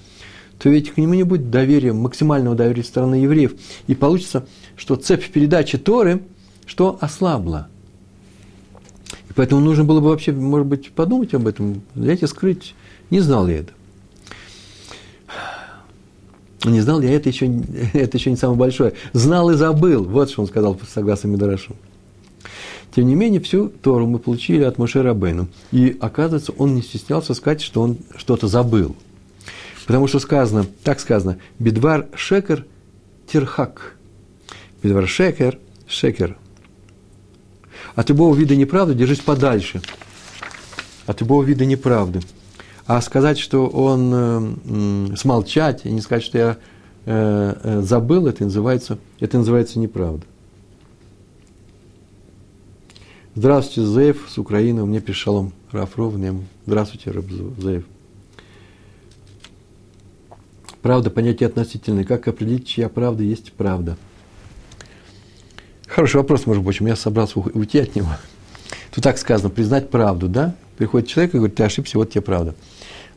то 0.59 0.68
ведь 0.68 0.90
к 0.90 0.96
нему 0.96 1.14
не 1.14 1.22
будет 1.22 1.51
доверия, 1.51 1.92
максимального 1.92 2.57
доверия 2.57 2.83
со 2.83 2.88
стороны 2.90 3.16
евреев. 3.16 3.55
И 3.87 3.94
получится, 3.94 4.46
что 4.77 4.96
цепь 4.96 5.29
передачи 5.31 5.79
Торы, 5.79 6.22
что 6.66 6.98
ослабла– 7.01 7.68
Поэтому 9.38 9.61
нужно 9.61 9.85
было 9.85 10.01
бы 10.01 10.09
вообще, 10.09 10.33
может 10.33 10.66
быть, 10.66 10.90
подумать 10.90 11.33
об 11.33 11.46
этом, 11.46 11.83
взять 11.94 12.24
и 12.24 12.27
скрыть. 12.27 12.74
Не 13.11 13.20
знал 13.20 13.46
я 13.46 13.59
это. 13.59 13.72
Не 16.64 16.80
знал 16.80 17.00
я, 17.00 17.12
это 17.12 17.28
еще, 17.28 17.46
это 17.92 18.16
еще 18.16 18.30
не 18.30 18.36
самое 18.36 18.58
большое. 18.58 18.94
Знал 19.12 19.50
и 19.50 19.54
забыл. 19.54 20.04
Вот 20.04 20.30
что 20.30 20.42
он 20.42 20.48
сказал, 20.48 20.78
согласно 20.92 21.28
Мидарашу. 21.28 21.76
Тем 22.94 23.06
не 23.06 23.14
менее, 23.14 23.40
всю 23.40 23.68
Тору 23.68 24.06
мы 24.06 24.18
получили 24.18 24.64
от 24.64 24.78
Моше 24.78 25.02
Рабейну. 25.02 25.48
И, 25.70 25.96
оказывается, 26.00 26.52
он 26.52 26.74
не 26.74 26.82
стеснялся 26.82 27.34
сказать, 27.34 27.60
что 27.60 27.82
он 27.82 27.98
что-то 28.16 28.48
забыл. 28.48 28.96
Потому 29.86 30.06
что 30.06 30.18
сказано, 30.18 30.66
так 30.82 31.00
сказано, 31.00 31.38
«Бедвар 31.58 32.08
шекер 32.14 32.66
тирхак». 33.30 33.94
«Бедвар 34.82 35.06
шекер, 35.08 35.58
шекер– 35.86 36.36
от 37.98 38.08
любого 38.10 38.32
вида 38.32 38.54
неправды 38.54 38.94
держись 38.94 39.18
подальше. 39.18 39.80
От 41.06 41.20
любого 41.20 41.42
вида 41.42 41.64
неправды. 41.64 42.20
А 42.88 43.01
сказать, 43.01 43.38
что 43.38 43.68
он 43.68 45.12
э, 45.12 45.16
смолчать 45.16 45.87
и 45.87 45.90
не 45.92 46.01
сказать, 46.01 46.24
что 46.24 46.38
я 46.38 46.57
э, 47.05 47.55
э, 47.62 47.81
забыл, 47.83 48.27
это 48.27 48.42
называется, 48.42 48.98
это 49.20 49.38
называется 49.38 49.79
неправда. 49.79 50.27
Здравствуйте, 53.37 53.88
Зеев 53.88 54.27
с 54.29 54.38
Украины. 54.38 54.85
Мне 54.85 55.01
пишет 55.01 55.22
Шалом 55.22 55.53
Рафров. 55.70 56.14
Здравствуйте, 56.66 57.12
Раб 57.12 57.27
Зеев. 57.31 57.85
Правда, 60.83 61.11
понятие 61.11 61.46
относительное. 61.46 62.03
Как 62.03 62.27
определить, 62.27 62.66
чья 62.66 62.88
правда 62.88 63.22
есть 63.22 63.53
правда– 63.53 63.96
Хороший 65.88 66.16
вопрос, 66.18 66.46
может 66.46 66.62
быть, 66.62 66.81
я 66.81 66.96
собрался 66.96 67.40
уйти 67.40 67.79
от 67.79 67.96
него. 67.96 68.11
Тут 68.94 69.03
так 69.03 69.18
сказано, 69.18 69.51
признать 69.51 69.90
правду, 69.90 70.29
да? 70.29 70.55
Приходит 70.77 71.09
человек 71.09 71.35
и 71.35 71.38
говорит, 71.38 71.57
ты 71.57 71.64
ошибся, 71.64 71.98
вот 71.98 72.11
тебе 72.11 72.20
правда. 72.20 72.55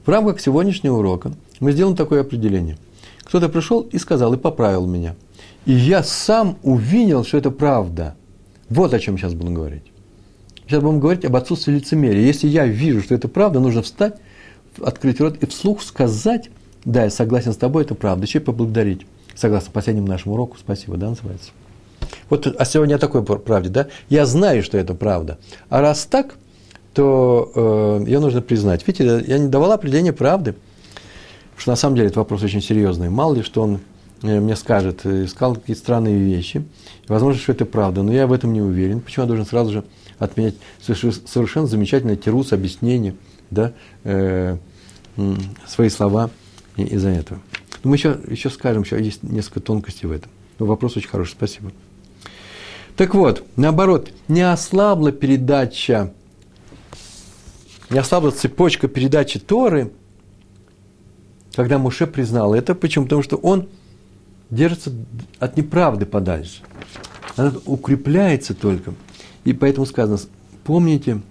В 0.05 0.09
рамках 0.09 0.39
сегодняшнего 0.39 0.97
урока 0.97 1.31
мы 1.59 1.71
сделаем 1.73 1.95
такое 1.95 2.21
определение. 2.21 2.77
Кто-то 3.23 3.49
пришел 3.49 3.81
и 3.81 3.99
сказал, 3.99 4.33
и 4.33 4.37
поправил 4.37 4.87
меня. 4.87 5.15
И 5.65 5.73
я 5.73 6.03
сам 6.03 6.57
увидел, 6.63 7.23
что 7.23 7.37
это 7.37 7.51
правда. 7.51 8.15
Вот 8.69 8.93
о 8.93 8.99
чем 8.99 9.17
сейчас 9.17 9.35
будем 9.35 9.53
говорить. 9.53 9.83
Сейчас 10.65 10.81
будем 10.81 10.99
говорить 10.99 11.23
об 11.23 11.35
отсутствии 11.35 11.73
лицемерия. 11.73 12.25
Если 12.25 12.47
я 12.47 12.65
вижу, 12.65 13.01
что 13.01 13.13
это 13.13 13.27
правда, 13.27 13.59
нужно 13.59 13.83
встать, 13.83 14.15
открыть 14.81 15.19
рот 15.21 15.37
и 15.41 15.45
вслух 15.45 15.83
сказать, 15.83 16.49
да, 16.83 17.03
я 17.03 17.09
согласен 17.11 17.53
с 17.53 17.57
тобой, 17.57 17.83
это 17.83 17.93
правда, 17.93 18.25
еще 18.25 18.39
и 18.39 18.41
поблагодарить. 18.41 19.05
Согласно 19.35 19.71
последнему 19.71 20.07
нашему 20.07 20.33
уроку, 20.33 20.57
спасибо, 20.59 20.97
да, 20.97 21.09
называется. 21.09 21.51
Вот, 22.29 22.47
а 22.47 22.65
сегодня 22.65 22.95
о 22.95 22.97
такой 22.97 23.23
правде, 23.23 23.69
да? 23.69 23.87
Я 24.09 24.25
знаю, 24.25 24.63
что 24.63 24.77
это 24.79 24.95
правда. 24.95 25.37
А 25.69 25.81
раз 25.81 26.05
так, 26.05 26.35
то 26.93 27.51
э, 27.55 28.05
ее 28.07 28.19
нужно 28.19 28.41
признать. 28.41 28.85
Видите, 28.85 29.23
я 29.27 29.37
не 29.37 29.47
давала 29.47 29.75
определения 29.75 30.13
правды, 30.13 30.53
потому 30.53 31.59
что 31.59 31.71
на 31.71 31.75
самом 31.75 31.95
деле 31.95 32.09
это 32.09 32.19
вопрос 32.19 32.43
очень 32.43 32.61
серьезный. 32.61 33.09
Мало 33.09 33.35
ли, 33.35 33.43
что 33.43 33.61
он 33.61 33.79
э, 34.23 34.39
мне 34.39 34.55
скажет, 34.55 35.01
э, 35.05 35.25
искал 35.25 35.55
какие-то 35.55 35.81
странные 35.81 36.17
вещи. 36.17 36.63
Возможно, 37.07 37.41
что 37.41 37.53
это 37.53 37.65
правда, 37.65 38.03
но 38.03 38.11
я 38.11 38.27
в 38.27 38.33
этом 38.33 38.53
не 38.53 38.61
уверен. 38.61 38.99
Почему 38.99 39.23
я 39.23 39.27
должен 39.27 39.45
сразу 39.45 39.71
же 39.71 39.83
отменять 40.19 40.55
совершенно 40.81 41.67
замечательное 41.67 42.15
терус, 42.15 42.53
объяснение, 42.53 43.15
да, 43.49 43.73
э, 44.03 44.57
свои 45.67 45.89
слова 45.89 46.29
из-за 46.77 47.09
этого. 47.09 47.39
Но 47.83 47.89
мы 47.89 47.95
еще, 47.95 48.17
еще 48.27 48.49
скажем, 48.49 48.83
еще 48.83 49.01
есть 49.01 49.23
несколько 49.23 49.59
тонкостей 49.61 50.07
в 50.07 50.11
этом. 50.11 50.29
Но 50.59 50.65
вопрос 50.65 50.95
очень 50.97 51.09
хороший, 51.09 51.31
спасибо. 51.31 51.71
Так 52.95 53.15
вот, 53.15 53.43
наоборот, 53.55 54.11
не 54.27 54.41
ослабла 54.41 55.11
передача, 55.11 56.13
не 57.91 57.99
ослабла 57.99 58.31
цепочка 58.31 58.87
передачи 58.87 59.39
Торы, 59.39 59.91
когда 61.53 61.77
Муше 61.77 62.07
признал 62.07 62.53
это. 62.53 62.73
Почему? 62.73 63.05
Потому 63.05 63.23
что 63.23 63.35
он 63.35 63.67
держится 64.49 64.91
от 65.39 65.57
неправды 65.57 66.05
подальше. 66.05 66.63
Она 67.35 67.53
укрепляется 67.65 68.53
только. 68.53 68.93
И 69.43 69.53
поэтому 69.53 69.85
сказано, 69.85 70.19
помните, 70.63 71.21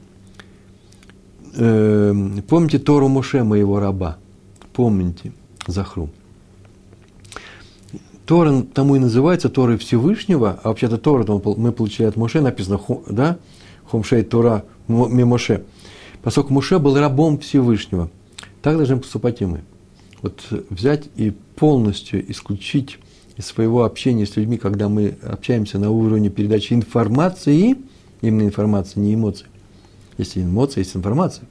э, 1.54 2.14
помните 2.48 2.78
Тору 2.78 3.08
Муше, 3.08 3.42
моего 3.44 3.80
раба. 3.80 4.18
Помните, 4.72 5.32
Захру. 5.66 6.10
Тора 8.26 8.62
тому 8.62 8.94
и 8.94 9.00
называется 9.00 9.48
Торой 9.48 9.76
Всевышнего, 9.76 10.60
а 10.62 10.68
вообще-то 10.68 10.98
Тора 10.98 11.24
мы 11.26 11.72
получили 11.72 12.06
от 12.06 12.14
Моше, 12.14 12.40
написано, 12.40 12.80
да, 13.08 13.38
Хомшей 13.86 14.22
Тора 14.22 14.64
Мимоше. 14.86 15.64
Поскольку 16.22 16.52
Моше 16.52 16.78
был 16.78 16.98
рабом 16.98 17.38
Всевышнего, 17.38 18.11
так 18.62 18.76
должны 18.76 18.98
поступать 18.98 19.40
и 19.40 19.46
мы. 19.46 19.62
Вот 20.22 20.42
взять 20.68 21.09
и 21.16 21.30
полностью 21.56 22.30
исключить 22.30 22.98
из 23.37 23.46
своего 23.46 23.85
общения 23.85 24.26
с 24.26 24.37
людьми, 24.37 24.59
когда 24.59 24.88
мы 24.88 25.16
общаемся 25.22 25.78
на 25.78 25.90
уровне 25.90 26.28
передачи 26.28 26.74
информации, 26.74 27.76
именно 28.20 28.42
информации, 28.42 29.00
не 29.00 29.14
эмоций. 29.14 29.46
Если 30.18 30.42
эмоции, 30.42 30.80
есть 30.80 30.94
информация. 30.94 31.46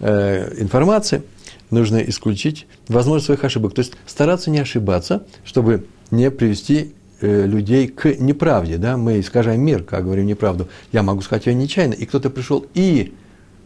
Э, 0.00 0.60
информация– 0.60 1.22
нужно 1.70 1.98
исключить 1.98 2.66
возможность 2.88 3.26
своих 3.26 3.44
ошибок. 3.44 3.74
То 3.74 3.80
есть 3.80 3.92
стараться 4.06 4.50
не 4.50 4.58
ошибаться, 4.58 5.26
чтобы 5.44 5.86
не 6.10 6.30
привести 6.30 6.94
людей 7.26 7.88
к 7.88 8.18
неправде. 8.18 8.76
Да? 8.76 8.96
Мы 8.96 9.20
искажаем 9.20 9.60
мир, 9.62 9.82
как 9.82 10.04
говорим 10.04 10.26
неправду. 10.26 10.68
Я 10.92 11.02
могу 11.02 11.20
сказать 11.22 11.46
ее 11.46 11.54
нечаянно, 11.54 11.94
и 11.94 12.06
кто-то 12.06 12.30
пришел 12.30 12.66
и 12.74 13.14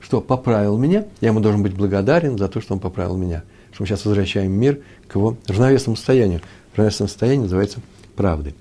что 0.01 0.21
поправил 0.21 0.77
меня, 0.77 1.07
я 1.21 1.29
ему 1.29 1.41
должен 1.41 1.63
быть 1.63 1.75
благодарен 1.75 2.37
за 2.37 2.49
то, 2.49 2.61
что 2.61 2.75
он 2.75 2.81
поправил 2.81 3.17
меня. 3.17 3.43
Что 3.73 3.83
мы 3.83 3.87
сейчас 3.87 4.05
возвращаем 4.05 4.53
мир 4.53 4.81
к 5.09 5.15
его 5.15 5.37
равновесному 5.47 5.97
состоянию. 5.97 6.41
Равновесное 6.75 7.09
состояние 7.09 7.45
называется 7.45 7.81
правдой. 8.15 8.55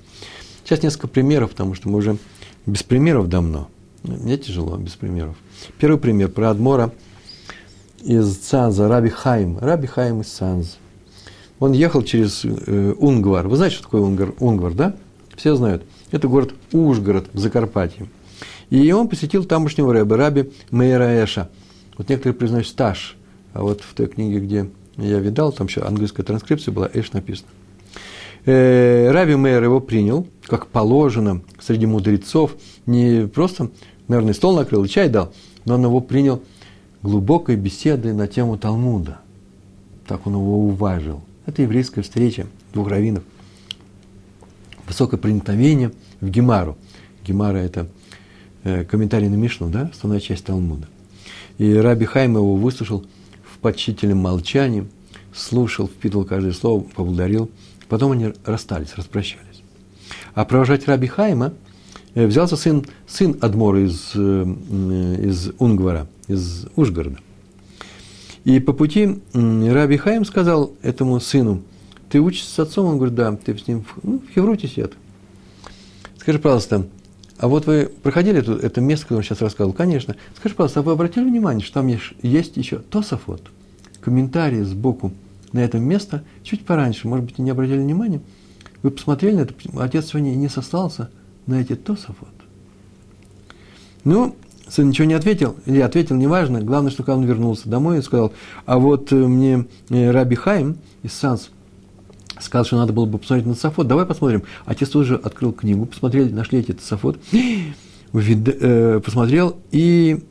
Сейчас 0.63 0.81
несколько 0.83 1.07
примеров, 1.07 1.51
потому 1.51 1.75
что 1.75 1.89
мы 1.89 1.97
уже 1.97 2.17
без 2.65 2.83
примеров 2.83 3.27
давно. 3.27 3.67
Мне 4.03 4.37
тяжело 4.37 4.77
без 4.77 4.93
примеров. 4.93 5.35
Первый 5.79 5.97
пример 5.97 6.29
про 6.29 6.49
Адмора– 6.49 6.91
из 8.03 8.37
Цанза, 8.37 8.87
Раби 8.87 9.09
Хайм, 9.09 9.57
Раби 9.59 9.87
Хайм 9.87 10.21
из 10.21 10.27
Цанза. 10.27 10.75
Он 11.59 11.71
ехал 11.71 12.03
через 12.03 12.43
э, 12.43 12.93
Унгвар. 12.97 13.47
Вы 13.47 13.55
знаете, 13.57 13.75
что 13.75 13.85
такое 13.85 14.01
Унгвар, 14.01 14.33
Унгвар, 14.39 14.73
да? 14.73 14.95
Все 15.35 15.55
знают. 15.55 15.83
Это 16.11 16.27
город 16.27 16.53
Ужгород 16.71 17.27
в 17.33 17.39
Закарпатье. 17.39 18.07
И 18.69 18.91
он 18.91 19.07
посетил 19.07 19.45
тамошнего 19.45 19.93
рэба, 19.93 20.17
Раби 20.17 20.51
Мейраэша. 20.71 21.49
Вот 21.97 22.09
некоторые 22.09 22.35
признают 22.35 22.67
стаж. 22.67 23.15
А 23.53 23.61
вот 23.61 23.81
в 23.81 23.93
той 23.93 24.07
книге, 24.07 24.39
где 24.39 24.69
я 24.97 25.19
видал, 25.19 25.51
там 25.51 25.67
еще 25.67 25.81
английская 25.81 26.23
транскрипция 26.23 26.71
была, 26.71 26.89
Эш 26.93 27.13
написано. 27.13 27.49
Э, 28.45 29.11
Раби 29.11 29.35
Мейер 29.35 29.63
его 29.63 29.79
принял, 29.79 30.27
как 30.47 30.67
положено, 30.67 31.41
среди 31.59 31.85
мудрецов. 31.85 32.55
Не 32.85 33.27
просто, 33.27 33.69
наверное, 34.07 34.33
стол 34.33 34.55
накрыл 34.55 34.83
и 34.83 34.89
чай 34.89 35.07
дал, 35.09 35.33
но 35.65 35.75
он 35.75 35.83
его 35.83 35.99
принял– 35.99 36.41
глубокой 37.03 37.57
беседы 37.57 38.13
на 38.13 38.27
тему 38.27 38.57
Талмуда. 38.57 39.19
Так 40.07 40.25
он 40.25 40.33
его 40.33 40.57
уважил. 40.67 41.21
Это 41.45 41.61
еврейская 41.61 42.01
встреча 42.01 42.47
двух 42.73 42.87
раввинов. 42.87 43.23
Высокое 44.87 45.19
проникновение 45.19 45.91
в 46.21 46.29
Гемару. 46.29 46.77
Гемара– 47.25 47.57
это 47.59 47.87
э, 48.63 48.85
комментарий 48.85 49.27
на 49.27 49.35
Мишну, 49.35 49.69
да, 49.69 49.89
основная 49.93 50.19
часть 50.19 50.45
Талмуда. 50.45 50.87
И 51.57 51.73
Раби 51.73 52.05
Хайм 52.05 52.35
его 52.35 52.55
выслушал 52.55 53.05
в 53.43 53.59
почтительном 53.59 54.19
молчании, 54.19 54.87
слушал, 55.33 55.87
впитывал 55.87 56.25
каждое 56.25 56.53
слово, 56.53 56.81
поблагодарил. 56.81 57.49
Потом 57.89 58.13
они 58.13 58.33
расстались, 58.45 58.95
распрощались. 58.95 59.63
А 60.33 60.45
провожать 60.45 60.87
Раби 60.87 61.07
Хайма 61.07 61.53
э, 62.15 62.25
взялся 62.25 62.55
сын, 62.55 62.85
сын 63.05 63.37
Адмора 63.41 63.85
из, 63.85 64.11
э, 64.15 64.19
из 65.23 65.51
Унгвара, 65.59 66.07
из 66.27 66.67
Ужгорода. 66.75 67.17
И 68.45 68.59
по 68.59 68.73
пути 68.73 69.21
Раби 69.33 69.97
Хаим 69.97 70.25
сказал 70.25 70.73
этому 70.81 71.19
сыну, 71.19 71.61
ты 72.09 72.19
учишься 72.19 72.53
с 72.53 72.59
отцом? 72.59 72.87
Он 72.87 72.97
говорит, 72.97 73.15
да, 73.15 73.35
ты 73.35 73.57
с 73.57 73.67
ним 73.67 73.83
в, 73.83 74.03
ну, 74.03 74.19
в 74.19 74.33
Хевруте 74.33 74.67
сидят. 74.67 74.93
Скажи, 76.17 76.39
пожалуйста, 76.39 76.87
а 77.37 77.47
вот 77.47 77.65
вы 77.65 77.91
проходили 78.03 78.39
это, 78.39 78.53
это 78.53 78.81
место, 78.81 79.05
которое 79.05 79.19
он 79.19 79.23
сейчас 79.23 79.41
рассказывал? 79.41 79.73
Конечно. 79.73 80.15
Скажи, 80.37 80.55
пожалуйста, 80.55 80.81
а 80.81 80.83
вы 80.83 80.91
обратили 80.91 81.23
внимание, 81.23 81.63
что 81.63 81.75
там 81.75 81.87
есть 82.21 82.57
еще 82.57 82.79
Тософот, 82.79 83.41
комментарии 84.01 84.61
сбоку 84.61 85.11
на 85.53 85.59
это 85.59 85.79
место, 85.79 86.23
чуть 86.43 86.65
пораньше, 86.65 87.07
может 87.07 87.25
быть, 87.25 87.37
не 87.39 87.49
обратили 87.49 87.79
внимания, 87.79 88.21
вы 88.81 88.91
посмотрели 88.91 89.35
на 89.35 89.41
это, 89.41 89.53
отец 89.79 90.07
сегодня 90.07 90.31
не 90.31 90.49
сослался 90.49 91.09
на 91.47 91.61
эти 91.61 91.75
Тософот. 91.75 92.29
Ну, 94.03 94.35
сын 94.67 94.89
ничего 94.89 95.07
не 95.07 95.13
ответил, 95.13 95.55
или 95.65 95.79
ответил, 95.79 96.15
неважно, 96.15 96.61
главное, 96.61 96.91
что 96.91 97.03
когда 97.03 97.17
он 97.17 97.25
вернулся 97.25 97.69
домой 97.69 97.99
и 97.99 98.01
сказал, 98.01 98.33
а 98.65 98.77
вот 98.79 99.11
э, 99.11 99.15
мне 99.15 99.65
э, 99.89 100.11
Раби 100.11 100.35
Хайм 100.35 100.77
из 101.03 101.13
Санс 101.13 101.49
сказал, 102.39 102.65
что 102.65 102.77
надо 102.77 102.93
было 102.93 103.05
бы 103.05 103.17
посмотреть 103.17 103.47
на 103.47 103.53
Тософот, 103.53 103.87
давай 103.87 104.05
посмотрим. 104.05 104.43
Отец 104.65 104.89
тоже 104.89 105.15
открыл 105.15 105.53
книгу, 105.53 105.85
посмотрели, 105.85 106.31
нашли 106.31 106.59
эти 106.59 106.71
Тософот, 106.71 107.19
э, 108.13 109.01
посмотрел 109.03 109.57
и 109.71 110.23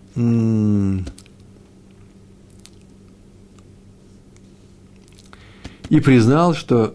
и 5.88 6.00
признал, 6.00 6.54
что 6.54 6.94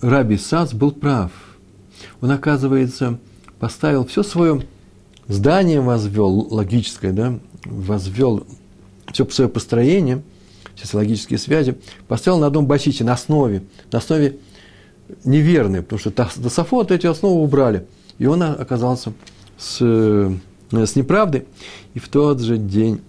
Раби 0.00 0.36
Сац 0.36 0.72
был 0.72 0.92
прав. 0.92 1.32
Он, 2.20 2.30
оказывается, 2.30 3.18
поставил 3.58 4.06
все 4.06 4.22
свое 4.22 4.62
здание, 5.30 5.80
возвел, 5.80 6.48
логическое, 6.50 7.12
да, 7.12 7.38
возвел 7.64 8.44
все 9.12 9.28
свое 9.30 9.48
построение, 9.48 10.22
все 10.74 10.96
логические 10.96 11.38
связи, 11.38 11.76
поставил 12.08 12.38
на 12.38 12.46
одном 12.46 12.66
басите, 12.66 13.04
на 13.04 13.14
основе, 13.14 13.62
на 13.92 13.98
основе 13.98 14.38
неверной, 15.24 15.82
потому 15.82 15.98
что 15.98 16.10
Тософот 16.10 16.90
эти 16.90 17.06
основы 17.06 17.42
убрали. 17.42 17.86
И 18.18 18.26
он 18.26 18.42
оказался 18.42 19.12
с, 19.58 19.78
э, 19.80 20.32
с 20.70 20.96
неправдой. 20.96 21.44
И 21.94 21.98
в 21.98 22.08
тот 22.08 22.40
же 22.40 22.58
день 22.58 23.00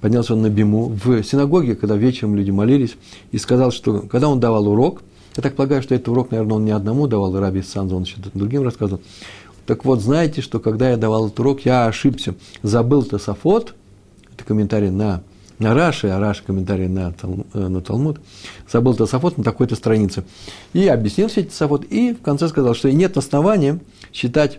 поднялся 0.00 0.34
он 0.34 0.42
на 0.42 0.50
Биму 0.50 0.86
в 0.86 1.22
синагоге, 1.22 1.76
когда 1.76 1.96
вечером 1.96 2.36
люди 2.36 2.50
молились, 2.50 2.96
и 3.32 3.38
сказал, 3.38 3.72
что 3.72 4.00
когда 4.00 4.28
он 4.28 4.40
давал 4.40 4.68
урок, 4.68 5.02
я 5.36 5.42
так 5.42 5.56
полагаю, 5.56 5.82
что 5.82 5.94
этот 5.94 6.08
урок, 6.08 6.30
наверное, 6.30 6.56
он 6.56 6.64
не 6.64 6.70
одному 6.70 7.08
давал, 7.08 7.36
Раби 7.38 7.62
Санза, 7.62 7.96
он 7.96 8.04
еще 8.04 8.16
другим 8.34 8.62
рассказывал. 8.62 9.02
Так 9.66 9.84
вот, 9.84 10.00
знаете, 10.00 10.42
что 10.42 10.60
когда 10.60 10.90
я 10.90 10.96
давал 10.96 11.26
этот 11.26 11.40
урок, 11.40 11.60
я 11.62 11.86
ошибся. 11.86 12.34
Забыл 12.62 13.02
Тософот, 13.02 13.74
это 14.34 14.44
комментарий 14.44 14.90
на, 14.90 15.22
на 15.58 15.74
Раши, 15.74 16.08
а 16.08 16.20
Раши 16.20 16.44
комментарий 16.44 16.88
на, 16.88 17.14
э, 17.54 17.68
на 17.68 17.80
Талмуд, 17.80 18.20
забыл 18.70 18.94
Тософот 18.94 19.38
на 19.38 19.44
такой-то 19.44 19.74
странице. 19.74 20.24
И 20.74 20.86
объяснил 20.86 21.28
все 21.28 21.40
эти 21.40 21.48
Тософот, 21.48 21.84
и 21.84 22.12
в 22.12 22.20
конце 22.20 22.48
сказал, 22.48 22.74
что 22.74 22.92
нет 22.92 23.16
основания 23.16 23.80
считать, 24.12 24.58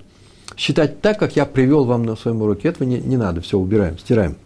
считать 0.57 1.01
так, 1.01 1.19
как 1.19 1.35
я 1.35 1.45
привел 1.45 1.85
вам 1.85 2.03
на 2.03 2.15
своем 2.15 2.41
уроке. 2.41 2.69
Этого 2.69 2.87
не, 2.87 2.99
не 2.99 3.17
надо, 3.17 3.41
все, 3.41 3.59
убираем, 3.59 3.99
стираем. 3.99 4.37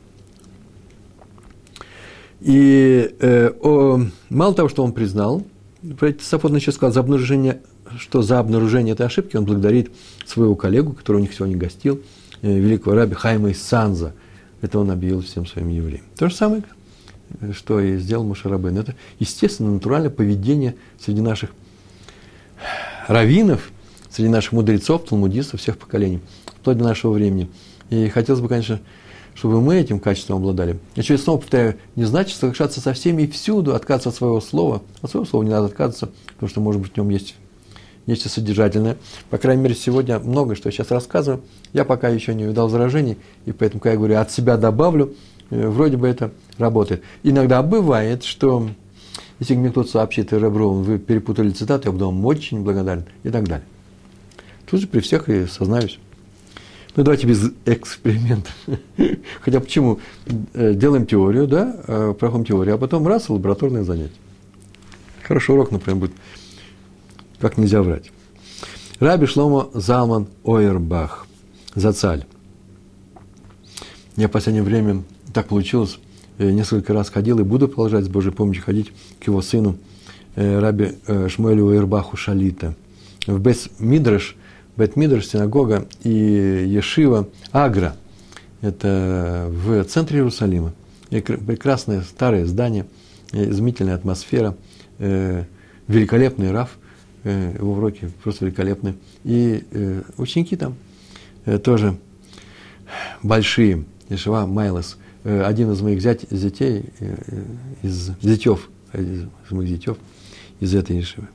И 2.41 3.15
э, 3.19 3.51
о, 3.61 4.01
мало 4.29 4.53
того, 4.53 4.69
что 4.69 4.83
он 4.83 4.91
признал, 4.91 5.43
Сафот 6.21 6.53
еще 6.53 6.71
сказал, 6.71 6.93
за 6.93 6.99
обнаружение, 6.99 7.61
что 7.97 8.21
за 8.21 8.39
обнаружение 8.39 8.93
этой 8.93 9.06
ошибки 9.06 9.36
он 9.36 9.45
благодарит 9.45 9.91
своего 10.25 10.56
коллегу, 10.56 10.93
который 10.93 11.17
у 11.17 11.21
них 11.21 11.34
сегодня 11.34 11.58
гостил, 11.58 12.02
э, 12.41 12.60
великого 12.60 12.95
раби 12.95 13.15
Хайма 13.15 13.49
из 13.49 13.62
Санза. 13.62 14.13
Это 14.62 14.80
он 14.80 14.91
объявил 14.91 15.21
всем 15.21 15.45
своим 15.45 15.69
евреям. 15.69 16.04
То 16.17 16.30
же 16.30 16.36
самое, 16.36 16.63
э, 17.41 17.54
что 17.54 17.80
и 17.80 17.97
сделал 17.97 18.23
Мушарабен. 18.23 18.78
Это, 18.78 18.95
естественно, 19.19 19.71
натуральное 19.71 20.10
поведение 20.10 20.75
среди 20.99 21.21
наших 21.21 21.52
раввинов, 23.08 23.71
среди 24.10 24.30
наших 24.30 24.52
мудрецов, 24.52 25.06
талмудистов 25.06 25.62
всех 25.62 25.78
поколений, 25.78 26.19
вплоть 26.60 26.78
до 26.78 26.84
нашего 26.84 27.12
времени. 27.12 27.49
И 27.89 28.10
хотелось 28.10 28.41
бы, 28.41 28.49
конечно, 28.49 28.80
чтобы 29.34 29.62
мы 29.62 29.78
этим 29.78 29.99
качеством 29.99 30.38
обладали. 30.38 30.78
Я 30.95 31.04
через 31.04 31.23
снова 31.23 31.39
повторяю, 31.39 31.78
не 31.95 32.04
значит 32.04 32.38
соглашаться 32.38 32.82
со 32.82 32.93
всеми 32.93 33.23
и 33.23 33.28
всюду, 33.28 33.73
отказываться 33.73 34.10
от 34.10 34.15
своего 34.15 34.41
слова. 34.41 34.82
От 35.02 35.12
своего 35.12 35.25
слова 35.25 35.43
не 35.43 35.49
надо 35.49 35.67
отказываться, 35.67 36.10
потому 36.34 36.49
что, 36.49 36.60
может 36.60 36.82
быть, 36.82 36.91
в 36.93 36.97
нем 36.97 37.10
есть 37.10 37.36
нечто 38.09 38.27
содержательное. 38.27 38.97
По 39.29 39.37
крайней 39.37 39.63
мере, 39.63 39.75
сегодня 39.75 40.19
многое, 40.19 40.55
что 40.55 40.67
я 40.67 40.73
сейчас 40.73 40.91
рассказываю, 40.91 41.41
я 41.73 41.85
пока 41.85 42.09
еще 42.09 42.33
не 42.33 42.45
увидал 42.45 42.67
возражений, 42.67 43.17
и 43.45 43.51
поэтому, 43.51 43.79
когда 43.79 43.91
я 43.91 43.97
говорю, 43.97 44.17
от 44.17 44.31
себя 44.31 44.57
добавлю, 44.57 45.15
э, 45.49 45.67
вроде 45.67 45.97
бы 45.97 46.07
это 46.07 46.31
работает. 46.57 47.03
Иногда 47.23 47.61
бывает, 47.63 48.23
что 48.23 48.69
если 49.39 49.55
мне 49.55 49.69
кто-то 49.69 49.89
сообщит, 49.89 50.33
Ребров, 50.33 50.77
вы 50.77 50.99
перепутали 50.99 51.51
цитату, 51.51 51.87
я 51.87 51.91
буду 51.91 52.07
вам 52.07 52.25
очень 52.25 52.63
благодарен, 52.63 53.05
и 53.23 53.29
так 53.29 53.47
далее. 53.47 53.65
Тут 54.69 54.81
же 54.81 54.87
при 54.87 54.99
всех 54.99 55.29
и 55.29 55.45
сознаюсь. 55.45 55.99
Ну, 56.95 57.03
давайте 57.03 57.27
без 57.27 57.51
экспериментов. 57.65 58.53
Хотя 59.41 59.59
почему? 59.59 59.99
Э, 60.53 60.73
делаем 60.73 61.05
теорию, 61.05 61.47
да, 61.47 61.75
э, 61.87 62.13
проходим 62.19 62.45
теорию, 62.45 62.75
а 62.75 62.77
потом 62.77 63.07
раз, 63.07 63.29
лабораторное 63.29 63.83
занятие. 63.83 64.15
Хороший 65.23 65.53
урок, 65.53 65.71
например, 65.71 65.99
будет 65.99 66.11
как 67.39 67.58
нельзя 67.58 67.82
врать. 67.82 68.12
Раби 68.99 69.25
Шломо 69.25 69.69
Залман 69.73 70.28
Ойербах, 70.43 71.28
Зацаль. 71.75 72.25
Я 74.15 74.28
в 74.28 74.32
последнее 74.32 74.63
время, 74.63 75.04
так 75.34 75.47
получилось, 75.47 75.99
э, 76.38 76.52
несколько 76.52 76.93
раз 76.93 77.10
ходил 77.10 77.39
и 77.39 77.43
буду 77.43 77.67
продолжать 77.67 78.06
с 78.06 78.10
Божьей 78.10 78.32
помощью 78.32 78.63
ходить 78.63 78.91
к 79.19 79.28
его 79.28 79.41
сыну, 79.41 79.78
Раби 80.36 80.93
Шмуэлю 81.28 81.65
Ойербаху 81.65 82.15
Шалита. 82.15 82.75
В 83.28 83.39
Бес 83.39 83.67
Мидраш– 83.80 84.36
Бет-Мидрш, 84.80 85.28
синагога 85.28 85.88
и 86.04 86.10
Ешива 86.10 87.28
Агра. 87.52 87.97
Это 88.62 89.47
в 89.49 89.84
центре 89.84 90.19
Иерусалима. 90.19 90.71
И 91.10 91.19
прекрасное 91.19 92.02
старое 92.02 92.45
здание, 92.45 92.86
изумительная 93.34 93.95
атмосфера, 93.95 94.56
э, 94.99 95.43
великолепный 95.89 96.52
раф, 96.52 96.78
э, 96.78 96.78
его 97.23 97.73
уроки 97.73 98.12
просто 98.23 98.45
великолепны. 98.45 98.95
И 99.23 99.63
э, 99.71 100.01
ученики 100.17 100.55
там 100.55 100.75
тоже 101.63 101.97
большие. 103.23 103.86
Ешива 104.10 104.45
Майлес, 104.47 104.97
один 105.23 105.71
из 105.71 105.82
моих 105.82 106.01
зять, 106.01 106.25
зятей, 106.32 106.86
из 107.84 108.12
зятев, 108.21 108.69
из 108.93 109.51
моих 109.51 109.69
зятев, 109.69 109.97
из 110.60 110.73
этой 110.73 110.97
Ешивы. 110.97 111.27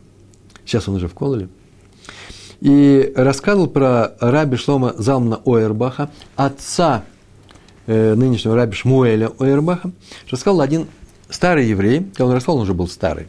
Сейчас 0.65 0.89
он 0.89 0.97
уже 0.97 1.07
в 1.07 1.15
Кололе 1.15 1.49
и 2.65 3.13
рассказывал 3.15 3.67
про 3.67 4.15
раби 4.21 4.57
Шлома 4.57 4.95
Залмана 4.97 5.41
Ойербаха, 5.45 6.11
отца 6.35 7.05
э, 7.87 8.15
нынешнего 8.15 8.57
раби 8.57 8.75
Шмуэля 8.75 9.29
Ойербаха, 9.39 9.91
рассказал 10.31 10.63
один 10.63 10.87
старый 11.29 11.67
еврей, 11.67 12.01
когда 12.01 12.27
он 12.27 12.33
рассказал, 12.33 12.57
он 12.57 12.63
уже 12.63 12.73
был 12.73 12.89
старый, 12.89 13.29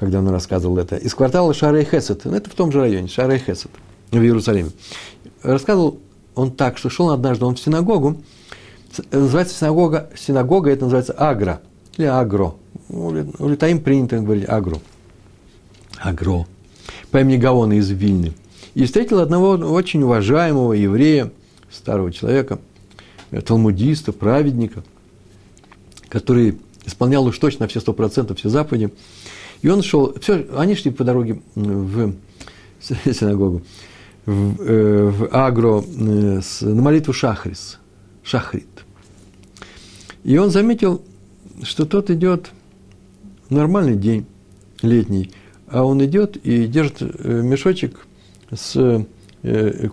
когда 0.00 0.20
он 0.20 0.28
рассказывал 0.30 0.78
это, 0.78 0.96
из 0.96 1.14
квартала 1.14 1.52
Шарей 1.52 1.84
Хесет, 1.84 2.24
ну, 2.24 2.34
это 2.34 2.48
в 2.48 2.54
том 2.54 2.72
же 2.72 2.80
районе, 2.80 3.06
Шарей 3.06 3.38
Хесет, 3.38 3.70
в 4.10 4.16
Иерусалиме. 4.16 4.70
Рассказывал 5.42 5.98
он 6.34 6.52
так, 6.52 6.78
что 6.78 6.88
шел 6.88 7.10
однажды 7.10 7.44
он 7.44 7.54
в 7.54 7.60
синагогу, 7.60 8.16
называется 9.12 9.58
синагога, 9.58 10.08
синагога 10.16 10.70
это 10.70 10.84
называется 10.84 11.12
Агра, 11.12 11.60
или 11.98 12.06
Агро, 12.06 12.54
у 12.88 13.12
Литаим 13.46 13.80
принято 13.80 14.18
говорить 14.20 14.48
Агро, 14.48 14.78
Агро, 15.98 16.46
по 17.10 17.18
имени 17.20 17.36
Гаона 17.36 17.74
из 17.74 17.90
Вильны. 17.90 18.32
И 18.72 18.86
встретил 18.86 19.18
одного 19.18 19.50
очень 19.50 20.02
уважаемого 20.02 20.72
еврея, 20.72 21.30
старого 21.70 22.10
человека, 22.10 22.58
э, 23.32 23.42
талмудиста, 23.42 24.12
праведника, 24.12 24.82
который 26.08 26.58
исполнял 26.86 27.26
уж 27.26 27.38
точно 27.38 27.68
все 27.68 27.80
сто 27.80 27.92
процентов 27.92 28.38
все 28.38 28.48
заповеди. 28.48 28.90
И 29.62 29.68
он 29.68 29.82
шел, 29.82 30.14
все, 30.20 30.46
они 30.56 30.74
шли 30.74 30.90
по 30.90 31.04
дороге 31.04 31.42
в 31.54 32.14
синагогу, 32.80 33.62
в, 34.24 34.62
э, 34.62 35.08
в 35.10 35.28
Агро, 35.32 35.82
э, 35.82 36.40
на 36.62 36.82
молитву 36.82 37.12
Шахрис, 37.12 37.78
Шахрит. 38.22 38.66
И 40.24 40.36
он 40.38 40.50
заметил, 40.50 41.02
что 41.62 41.84
тот 41.84 42.10
идет 42.10 42.50
нормальный 43.50 43.96
день, 43.96 44.26
летний, 44.82 45.30
а 45.66 45.84
он 45.84 46.02
идет 46.04 46.36
и 46.36 46.66
держит 46.66 47.02
э, 47.02 47.42
мешочек 47.42 48.06
с 48.50 49.06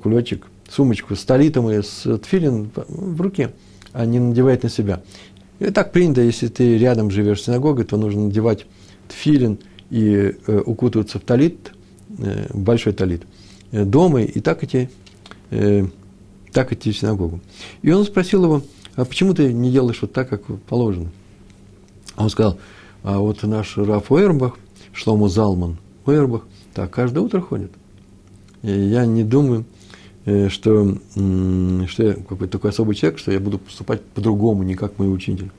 кулечек, 0.01 0.45
сумочку 0.69 1.15
с 1.15 1.23
талитом 1.23 1.69
и 1.69 1.82
с 1.82 2.17
тфилин 2.17 2.69
в 2.75 3.21
руке, 3.21 3.53
а 3.93 4.06
не 4.06 4.19
надевает 4.19 4.63
на 4.63 4.69
себя. 4.69 5.01
И 5.60 5.65
так 5.71 5.93
принято, 5.93 6.21
если 6.21 6.49
ты 6.49 6.77
рядом 6.77 7.10
живешь 7.10 7.41
с 7.41 7.45
синагогой, 7.45 7.86
то 7.86 7.95
нужно 7.95 8.25
надевать 8.25 8.65
тфилин 9.09 9.59
и 9.89 10.35
э, 10.47 10.61
укутываться 10.65 11.19
в 11.19 11.23
талит, 11.23 11.71
э, 12.17 12.47
большой 12.53 12.93
талит, 12.93 13.23
э, 13.71 13.83
дома, 13.85 14.21
и 14.21 14.39
так 14.39 14.63
идти, 14.63 14.89
э, 15.49 15.85
так 16.51 16.73
идти 16.73 16.91
в 16.91 16.97
синагогу. 16.97 17.39
И 17.81 17.91
он 17.91 18.05
спросил 18.05 18.43
его, 18.43 18.63
а 18.95 19.05
почему 19.05 19.33
ты 19.33 19.53
не 19.53 19.71
делаешь 19.71 19.99
вот 20.01 20.13
так, 20.13 20.29
как 20.29 20.43
положено? 20.63 21.09
А 22.15 22.23
он 22.23 22.29
сказал, 22.29 22.57
а 23.03 23.19
вот 23.19 23.43
наш 23.43 23.77
Раф 23.77 24.11
Ойербах, 24.11 24.57
Шлому 24.91 25.27
Залман 25.27 25.77
Ойербах, 26.05 26.47
так 26.73 26.91
каждое 26.91 27.19
утро 27.19 27.41
ходит. 27.41 27.71
И 28.63 28.71
я 28.71 29.05
не 29.05 29.23
думаю, 29.23 29.65
э, 30.25 30.49
что, 30.49 30.97
что 31.13 32.03
я 32.03 32.13
какой-то 32.13 32.47
такой 32.47 32.71
особый 32.71 32.95
человек, 32.95 33.19
что 33.19 33.31
я 33.31 33.39
буду 33.39 33.59
поступать 33.59 34.01
по-другому, 34.03 34.63
не 34.63 34.75
как 34.75 34.97
мой 34.97 35.13
учитель. 35.13 35.51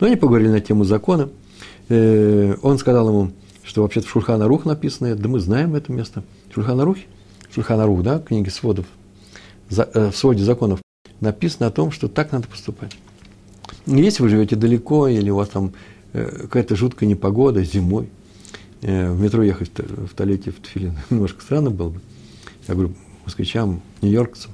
Но 0.00 0.06
они 0.06 0.16
поговорили 0.16 0.50
на 0.50 0.60
тему 0.60 0.84
закона. 0.84 1.28
Э, 1.88 2.54
он 2.62 2.78
сказал 2.78 3.08
ему, 3.08 3.32
что 3.64 3.82
вообще-то 3.82 4.06
в 4.06 4.10
Шурхана 4.10 4.46
Рух 4.46 4.64
написано, 4.64 5.14
да 5.14 5.28
мы 5.28 5.40
знаем 5.40 5.74
это 5.74 5.92
место. 5.92 6.22
Шурхана 6.52 6.84
Рух, 6.84 6.98
Шурхана 7.54 7.86
Рух, 7.86 8.02
да, 8.02 8.18
книги 8.18 8.48
сводов, 8.48 8.86
э, 9.70 10.10
в 10.10 10.16
своде 10.16 10.44
законов, 10.44 10.80
написано 11.20 11.66
о 11.66 11.70
том, 11.70 11.90
что 11.90 12.08
так 12.08 12.32
надо 12.32 12.48
поступать. 12.48 12.96
Если 13.86 14.22
вы 14.22 14.28
живете 14.28 14.56
далеко, 14.56 15.08
или 15.08 15.30
у 15.30 15.36
вас 15.36 15.48
там 15.48 15.72
какая-то 16.12 16.74
жуткая 16.74 17.08
непогода 17.08 17.62
зимой, 17.62 18.08
в 18.80 19.20
метро 19.20 19.42
ехать 19.42 19.70
в 19.76 20.14
туалете 20.14 20.50
в 20.50 20.60
Тфилин 20.60 20.94
немножко 21.10 21.42
странно 21.42 21.70
было 21.70 21.90
бы. 21.90 22.00
Я 22.66 22.74
говорю, 22.74 22.94
москвичам, 23.24 23.82
нью-йоркцам. 24.02 24.52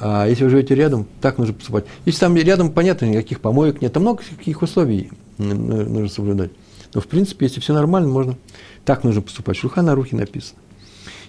А 0.00 0.26
если 0.26 0.44
вы 0.44 0.50
живете 0.50 0.74
рядом, 0.74 1.06
так 1.20 1.38
нужно 1.38 1.54
поступать. 1.54 1.84
Если 2.04 2.20
там 2.20 2.36
рядом, 2.36 2.70
понятно, 2.70 3.06
никаких 3.06 3.40
помоек 3.40 3.80
нет, 3.80 3.92
там 3.92 4.02
много 4.02 4.22
каких 4.22 4.62
условий 4.62 5.10
нужно 5.38 6.08
соблюдать. 6.08 6.50
Но, 6.94 7.00
в 7.00 7.06
принципе, 7.06 7.46
если 7.46 7.60
все 7.60 7.74
нормально, 7.74 8.08
можно 8.08 8.36
так 8.84 9.04
нужно 9.04 9.22
поступать. 9.22 9.56
Шульхана 9.56 9.94
Рухи 9.94 10.14
написано. 10.14 10.60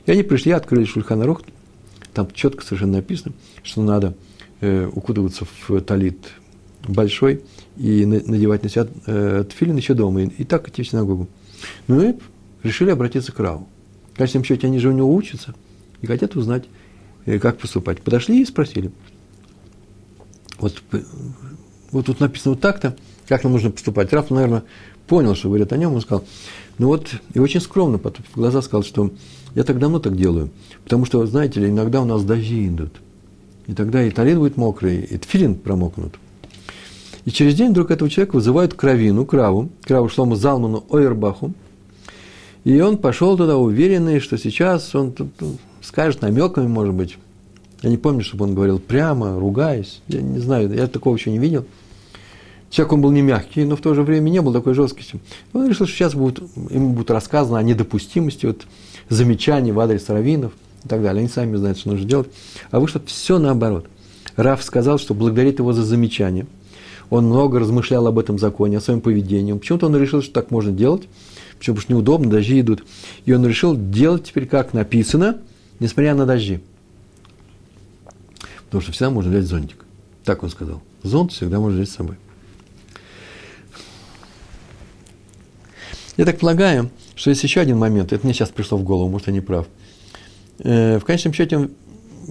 И 0.05 0.12
они 0.12 0.23
пришли, 0.23 0.51
открыли 0.51 0.86
Шульхана 0.86 1.25
Рух, 1.25 1.41
там 2.13 2.27
четко 2.34 2.63
совершенно 2.63 2.93
написано, 2.93 3.34
что 3.63 3.82
надо 3.82 4.15
э, 4.62 4.89
укутываться 4.91 5.45
в 5.45 5.82
талит 5.82 6.17
большой 6.88 7.43
и 7.77 8.05
надевать 8.05 8.63
на 8.63 8.69
себя 8.69 8.88
э, 9.05 9.43
тфилин 9.49 9.75
еще 9.75 9.93
дома, 9.93 10.23
и, 10.23 10.27
и 10.27 10.43
так 10.43 10.67
идти 10.69 10.84
в 10.84 10.88
синагогу. 10.88 11.27
Ну 11.88 12.10
и 12.10 12.15
решили 12.63 12.89
обратиться 12.89 13.32
к 13.32 13.39
Раву. 13.39 13.67
В 14.13 14.17
конечном 14.17 14.43
счете, 14.43 14.67
они 14.67 14.79
же 14.79 14.89
у 14.89 14.93
него 14.93 15.13
учатся 15.13 15.53
и 16.01 16.08
хотят 16.08 16.36
узнать, 16.36 16.65
как 17.25 17.58
поступать. 17.58 18.01
Подошли 18.01 18.41
и 18.41 18.45
спросили. 18.45 18.91
Вот, 20.60 20.82
вот 21.91 22.05
тут 22.05 22.19
написано 22.19 22.55
вот 22.55 22.62
так-то, 22.62 22.95
как 23.27 23.43
нам 23.43 23.53
нужно 23.53 23.71
поступать. 23.71 24.12
Раф, 24.12 24.29
наверное, 24.29 24.63
понял, 25.08 25.36
что 25.36 25.49
говорят 25.49 25.73
о 25.73 25.77
нем, 25.77 25.93
он 25.93 26.01
сказал, 26.01 26.23
ну 26.77 26.88
вот, 26.88 27.10
и 27.34 27.39
очень 27.39 27.60
скромно, 27.60 27.97
потом 27.97 28.25
в 28.32 28.36
глаза 28.36 28.62
сказал, 28.62 28.84
что 28.84 29.12
я 29.55 29.63
так 29.63 29.79
давно 29.79 29.99
так 29.99 30.15
делаю, 30.15 30.49
потому 30.84 31.05
что, 31.05 31.25
знаете 31.25 31.60
ли, 31.60 31.69
иногда 31.69 32.01
у 32.01 32.05
нас 32.05 32.23
дожди 32.23 32.67
идут, 32.67 33.01
и 33.67 33.73
тогда 33.73 34.03
и 34.03 34.12
талин 34.12 34.39
будет 34.39 34.55
мокрый, 34.55 35.01
и 35.01 35.17
тфилин 35.17 35.55
промокнут. 35.55 36.15
И 37.25 37.32
через 37.32 37.55
день 37.55 37.71
вдруг 37.71 37.91
этого 37.91 38.10
человека 38.10 38.36
вызывают 38.36 38.75
кровину, 38.75 39.25
краву, 39.25 39.69
краву 39.84 40.10
Шлому 40.10 40.36
Залману 40.36 40.86
Ойербаху, 40.89 41.53
и 42.63 42.79
он 42.79 42.97
пошел 42.97 43.36
туда 43.36 43.58
уверенный, 43.58 44.19
что 44.19 44.38
сейчас 44.38 44.93
он 44.93 45.12
тут 45.12 45.29
скажет 45.82 46.22
намеками, 46.22 46.68
может 46.68 46.94
быть. 46.94 47.18
Я 47.82 47.89
не 47.89 47.98
помню, 47.98 48.24
чтобы 48.24 48.46
он 48.46 48.56
говорил 48.56 48.80
прямо, 48.80 49.39
ругаясь. 49.39 50.02
Я 50.08 50.22
не 50.22 50.39
знаю, 50.39 50.74
я 50.74 50.88
такого 50.88 51.15
еще 51.15 51.32
не 51.32 51.39
видел. 51.39 51.65
Человек 52.70 52.94
он 52.94 53.02
был 53.02 53.12
не 53.12 53.22
мягкий, 53.22 53.63
но 53.63 53.76
в 53.76 53.82
то 53.82 53.94
же 53.96 54.04
время 54.04 54.30
не 54.30 54.42
был 54.42 54.54
такой 54.54 54.74
жесткостью. 54.74 55.20
Он 55.54 55.68
решил, 55.68 55.88
что 55.88 55.96
сейчас 55.96 56.13
будет, 56.13 56.44
ему 56.70 56.92
будет 56.92 57.10
рассказано 57.10 57.58
о 57.58 57.63
недопустимости 57.63 58.46
вот, 58.46 58.68
замечаний 59.10 59.72
в 59.72 59.80
адрес 59.80 60.08
раввинов 60.08 60.54
и 60.84 60.88
так 60.88 61.02
далее. 61.02 61.22
Они 61.22 61.30
сами 61.30 61.56
знают, 61.56 61.80
что 61.80 61.89
нужно 61.89 62.08
делать. 62.08 62.30
А 62.70 62.80
вышло 62.80 63.02
все 63.06 63.39
наоборот. 63.39 63.88
Раф 64.36 64.63
сказал, 64.63 65.00
что 65.00 65.13
благодарит 65.13 65.60
его 65.60 65.74
за 65.74 65.84
замечание. 65.84 66.46
Он 67.10 67.26
много 67.26 67.60
размышлял 67.60 68.06
об 68.06 68.20
этом 68.20 68.38
законе, 68.38 68.78
о 68.78 68.82
своем 68.82 69.02
поведении. 69.02 69.54
Почему-то 69.54 69.88
он 69.88 69.96
решил, 69.98 70.22
что 70.22 70.34
так 70.34 70.52
можно 70.52 70.72
делать. 70.72 71.08
Почему? 71.58 71.76
Потому 71.76 71.82
что 71.82 71.94
неудобно, 71.94 72.30
дожди 72.30 72.60
идут. 72.60 72.84
И 73.26 73.34
он 73.34 73.46
решил 73.48 73.76
делать 73.76 74.26
теперь, 74.26 74.46
как 74.46 74.74
написано, 74.74 75.38
несмотря 75.80 76.15
на 76.15 76.26
дожди. 76.26 76.62
Потому 78.65 78.82
что 78.82 78.92
всегда 78.92 79.10
можно 79.10 79.32
взять 79.32 79.46
зонтик. 79.46 79.86
Так 80.24 80.44
он 80.44 80.50
сказал. 80.50 80.82
Зонт 81.04 81.32
всегда 81.32 81.60
можно 81.60 81.78
взять 81.80 81.89
с 81.89 81.96
собой. 81.96 82.18
Я 86.18 86.26
так 86.26 86.38
полагаю, 86.38 86.92
что 87.15 87.30
есть 87.30 87.44
еще 87.44 87.62
один 87.62 87.78
момент, 87.78 88.12
это 88.12 88.26
мне 88.26 88.34
сейчас 88.34 88.50
пришло 88.50 88.78
в 88.78 88.84
голову, 88.84 89.10
может, 89.10 89.28
я 89.28 89.34
не 89.34 89.39
прав. 89.39 89.68
Э, 90.60 91.00
в 91.00 91.06
конечном 91.06 91.34
счете 91.34 91.58
он 91.58 91.72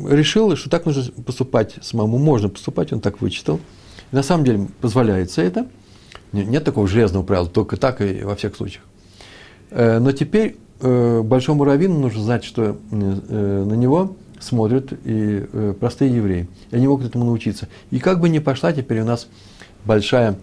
решил, 0.07 0.55
что 0.57 0.69
так 0.69 0.85
нужно 0.85 1.11
поступать 1.23 1.77
самому, 1.81 2.19
можно 2.19 2.51
поступать, 2.51 2.93
он 2.93 3.01
так 3.01 3.23
вычитал. 3.23 3.61
На 4.13 4.23
самом 4.23 4.45
деле 4.45 4.69
позволяется 4.81 5.43
это. 5.43 5.69
Нет 6.33 6.65
такого 6.65 6.87
железного 6.87 7.23
правила, 7.23 7.49
только 7.49 7.79
так 7.79 8.03
и 8.03 8.23
во 8.23 8.37
всех 8.37 8.57
случаях. 8.57 8.85
Э, 9.71 9.99
но 9.99 10.13
теперь 10.13 10.57
э, 10.81 11.23
большому 11.23 11.65
раввину 11.65 11.99
нужно 11.99 12.23
знать, 12.23 12.45
что 12.45 12.77
э, 12.91 13.65
на 13.65 13.75
него 13.75 14.17
смотрят 14.41 14.93
и 15.05 15.45
простые 15.81 16.15
евреи. 16.15 16.49
И 16.71 16.77
они 16.77 16.87
могут 16.87 17.07
этому 17.07 17.25
научиться. 17.25 17.69
И 17.91 17.99
как 17.99 18.21
бы 18.21 18.29
ни 18.29 18.39
пошла 18.39 18.73
теперь 18.73 19.01
у 19.01 19.05
нас 19.05 19.27
большая 19.85 20.37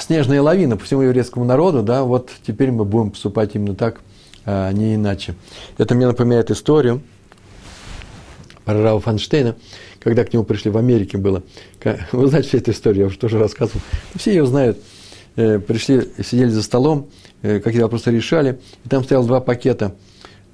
снежная 0.00 0.42
лавина 0.42 0.76
по 0.76 0.84
всему 0.84 1.02
еврейскому 1.02 1.44
народу, 1.44 1.82
да, 1.82 2.04
вот 2.04 2.30
теперь 2.46 2.70
мы 2.70 2.84
будем 2.84 3.10
поступать 3.10 3.54
именно 3.54 3.74
так, 3.74 4.00
а 4.44 4.72
не 4.72 4.94
иначе. 4.94 5.34
Это 5.76 5.94
мне 5.94 6.06
напоминает 6.06 6.50
историю 6.50 7.02
про 8.64 8.82
Рау 8.82 9.00
Фанштейна, 9.00 9.56
когда 10.00 10.24
к 10.24 10.32
нему 10.32 10.44
пришли 10.44 10.70
в 10.70 10.76
Америке 10.76 11.18
было. 11.18 11.42
Вы 12.12 12.28
знаете 12.28 12.48
всю 12.48 12.58
эту 12.58 12.70
историю, 12.72 13.02
я 13.02 13.06
уже 13.06 13.18
тоже 13.18 13.38
рассказывал. 13.38 13.80
Все 14.14 14.30
ее 14.30 14.46
знают. 14.46 14.78
Пришли, 15.38 16.08
сидели 16.24 16.48
за 16.48 16.62
столом, 16.62 17.08
Э, 17.40 17.60
какие 17.60 17.82
вопросы 17.82 18.10
решали, 18.10 18.58
и 18.84 18.88
там 18.88 19.04
стоял 19.04 19.24
два 19.24 19.40
пакета, 19.40 19.94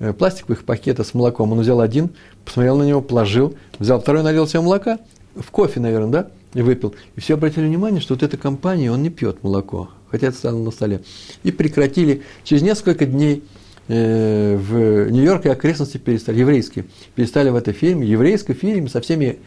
э, 0.01 0.13
пластиковых 0.13 0.65
пакета 0.65 1.03
с 1.03 1.15
молоком. 1.15 1.53
Он 1.53 1.61
взял 1.61 1.81
один, 1.81 2.11
посмотрел 2.45 2.77
на 2.77 2.83
него, 2.83 3.01
положил, 3.01 3.55
взял 3.79 4.01
второй, 4.01 4.23
налил 4.23 4.47
себе 4.47 4.61
молока, 4.61 4.99
в 5.35 5.51
кофе, 5.51 5.81
наверное, 5.81 6.11
да, 6.11 6.31
и 6.53 6.61
выпил. 6.61 6.95
И 7.17 7.21
все 7.21 7.35
обратили 7.35 7.67
внимание, 7.67 8.03
что 8.03 8.15
вот 8.15 8.23
эта 8.23 8.37
компания, 8.37 8.93
он 8.93 9.03
не 9.03 9.09
пьет 9.09 9.43
молоко, 9.43 9.89
хотя 10.11 10.27
это 10.27 10.37
стояло 10.37 10.59
на 10.59 10.71
столе. 10.71 11.01
И 11.43 11.53
прекратили. 11.53 12.23
Через 12.45 12.63
несколько 12.63 13.07
дней 13.07 13.43
э, 13.89 14.57
в 14.57 15.11
Нью-Йорке 15.11 15.53
окрестности 15.53 15.97
перестали, 15.97 16.41
еврейские, 16.41 16.85
перестали 17.15 17.49
в 17.49 17.57
этой 17.57 17.73
фирме, 17.73 18.07
еврейской 18.07 18.53
фирме 18.53 18.91
со 18.91 19.01
всеми 19.01 19.39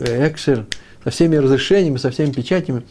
экшер, 0.00 0.64
со 1.06 1.10
всеми 1.12 1.36
разрешениями, 1.36 1.98
со 1.98 2.10
всеми 2.10 2.32
печатями 2.32 2.82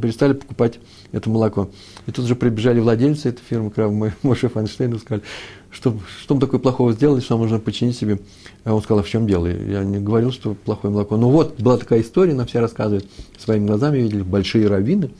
перестали 0.00 0.32
покупать 0.32 0.78
это 1.10 1.28
молоко. 1.28 1.70
И 2.06 2.12
тут 2.12 2.26
же 2.26 2.36
прибежали 2.36 2.78
владельцы 2.78 3.30
этой 3.30 3.42
фирмы, 3.42 3.72
Крав 3.72 3.92
Моше 4.22 4.48
Файнштейн, 4.48 4.94
и 4.94 4.98
сказали, 5.00 5.24
что, 5.68 5.98
что 6.20 6.36
мы 6.36 6.40
такое 6.40 6.60
плохого 6.60 6.92
сделали, 6.92 7.20
что 7.20 7.34
нам 7.34 7.42
нужно 7.42 7.58
починить 7.58 7.96
себе. 7.96 8.20
А 8.62 8.72
он 8.72 8.80
сказал, 8.80 9.00
а 9.00 9.02
в 9.02 9.08
чем 9.08 9.26
дело? 9.26 9.48
Я 9.48 9.82
не 9.82 9.98
говорил, 9.98 10.30
что 10.30 10.54
плохое 10.54 10.94
молоко. 10.94 11.16
Ну 11.16 11.30
вот, 11.30 11.60
была 11.60 11.78
такая 11.78 12.02
история, 12.02 12.32
нам 12.32 12.46
все 12.46 12.60
рассказывают, 12.60 13.06
своими 13.38 13.66
глазами 13.66 13.98
видели 13.98 14.22
большие 14.22 14.68
раввины, 14.68 15.10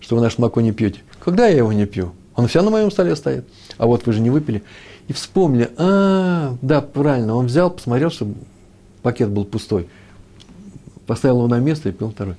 что 0.00 0.16
вы 0.16 0.22
наше 0.22 0.40
молоко 0.40 0.62
не 0.62 0.72
пьете. 0.72 1.00
Когда 1.22 1.48
я 1.48 1.58
его 1.58 1.70
не 1.74 1.84
пью? 1.84 2.12
Он 2.34 2.48
все 2.48 2.62
на 2.62 2.70
моем 2.70 2.90
столе 2.90 3.14
стоит. 3.14 3.44
А 3.76 3.86
вот 3.86 4.06
вы 4.06 4.14
же 4.14 4.20
не 4.20 4.30
выпили. 4.30 4.62
И 5.06 5.12
вспомнили, 5.12 5.68
а, 5.76 6.56
да, 6.62 6.80
правильно, 6.80 7.34
он 7.34 7.44
взял, 7.44 7.70
посмотрел, 7.70 8.08
что 8.10 8.26
пакет 9.02 9.28
был 9.28 9.44
пустой 9.44 9.86
поставил 11.08 11.38
его 11.38 11.48
на 11.48 11.58
место 11.58 11.88
и 11.88 11.92
пил 11.92 12.10
второй. 12.10 12.36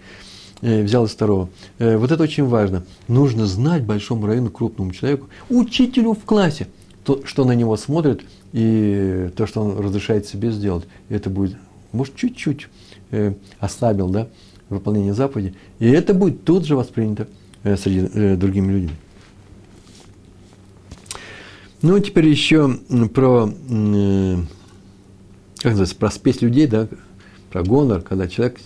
Э, 0.62 0.84
взял 0.84 1.05
из 1.05 1.12
второго. 1.12 1.49
Э, 1.79 1.97
вот 1.97 2.12
это 2.12 2.23
очень 2.23 2.45
важно. 2.45 2.86
Нужно 3.08 3.45
знать 3.45 3.84
большому 3.84 4.27
району, 4.27 4.51
крупному 4.51 4.91
человеку, 4.91 5.27
учителю 5.49 6.13
в 6.13 6.23
классе, 6.23 6.67
то, 7.03 7.21
что 7.25 7.43
на 7.43 7.53
него 7.53 7.75
смотрит 7.75 8.21
и 8.53 9.32
то, 9.36 9.47
что 9.47 9.62
он 9.62 9.79
разрешает 9.79 10.27
себе 10.27 10.51
сделать. 10.51 10.86
Это 11.10 11.29
будет, 11.29 11.58
может, 11.91 12.15
чуть-чуть 12.15 12.67
э, 13.12 13.34
ослабил 13.60 14.10
да, 14.10 14.27
выполнение 14.69 15.13
заповеди. 15.13 15.55
И 15.79 15.88
это 15.89 16.13
будет 16.13 16.45
тут 16.45 16.65
же 16.65 16.75
воспринято 16.75 17.27
среди 17.63 18.08
э, 18.13 18.36
другими 18.36 18.71
людьми. 18.71 18.93
Ну, 21.82 21.97
теперь 21.99 22.28
еще 22.28 22.78
про, 23.13 23.49
э, 23.49 24.38
как 25.57 25.72
называется, 25.72 25.95
про 25.95 26.11
спесь 26.11 26.41
людей, 26.41 26.67
да, 26.67 26.89
про 27.50 27.64
гонор, 27.64 28.02
когда 28.02 28.28
человек 28.28 28.60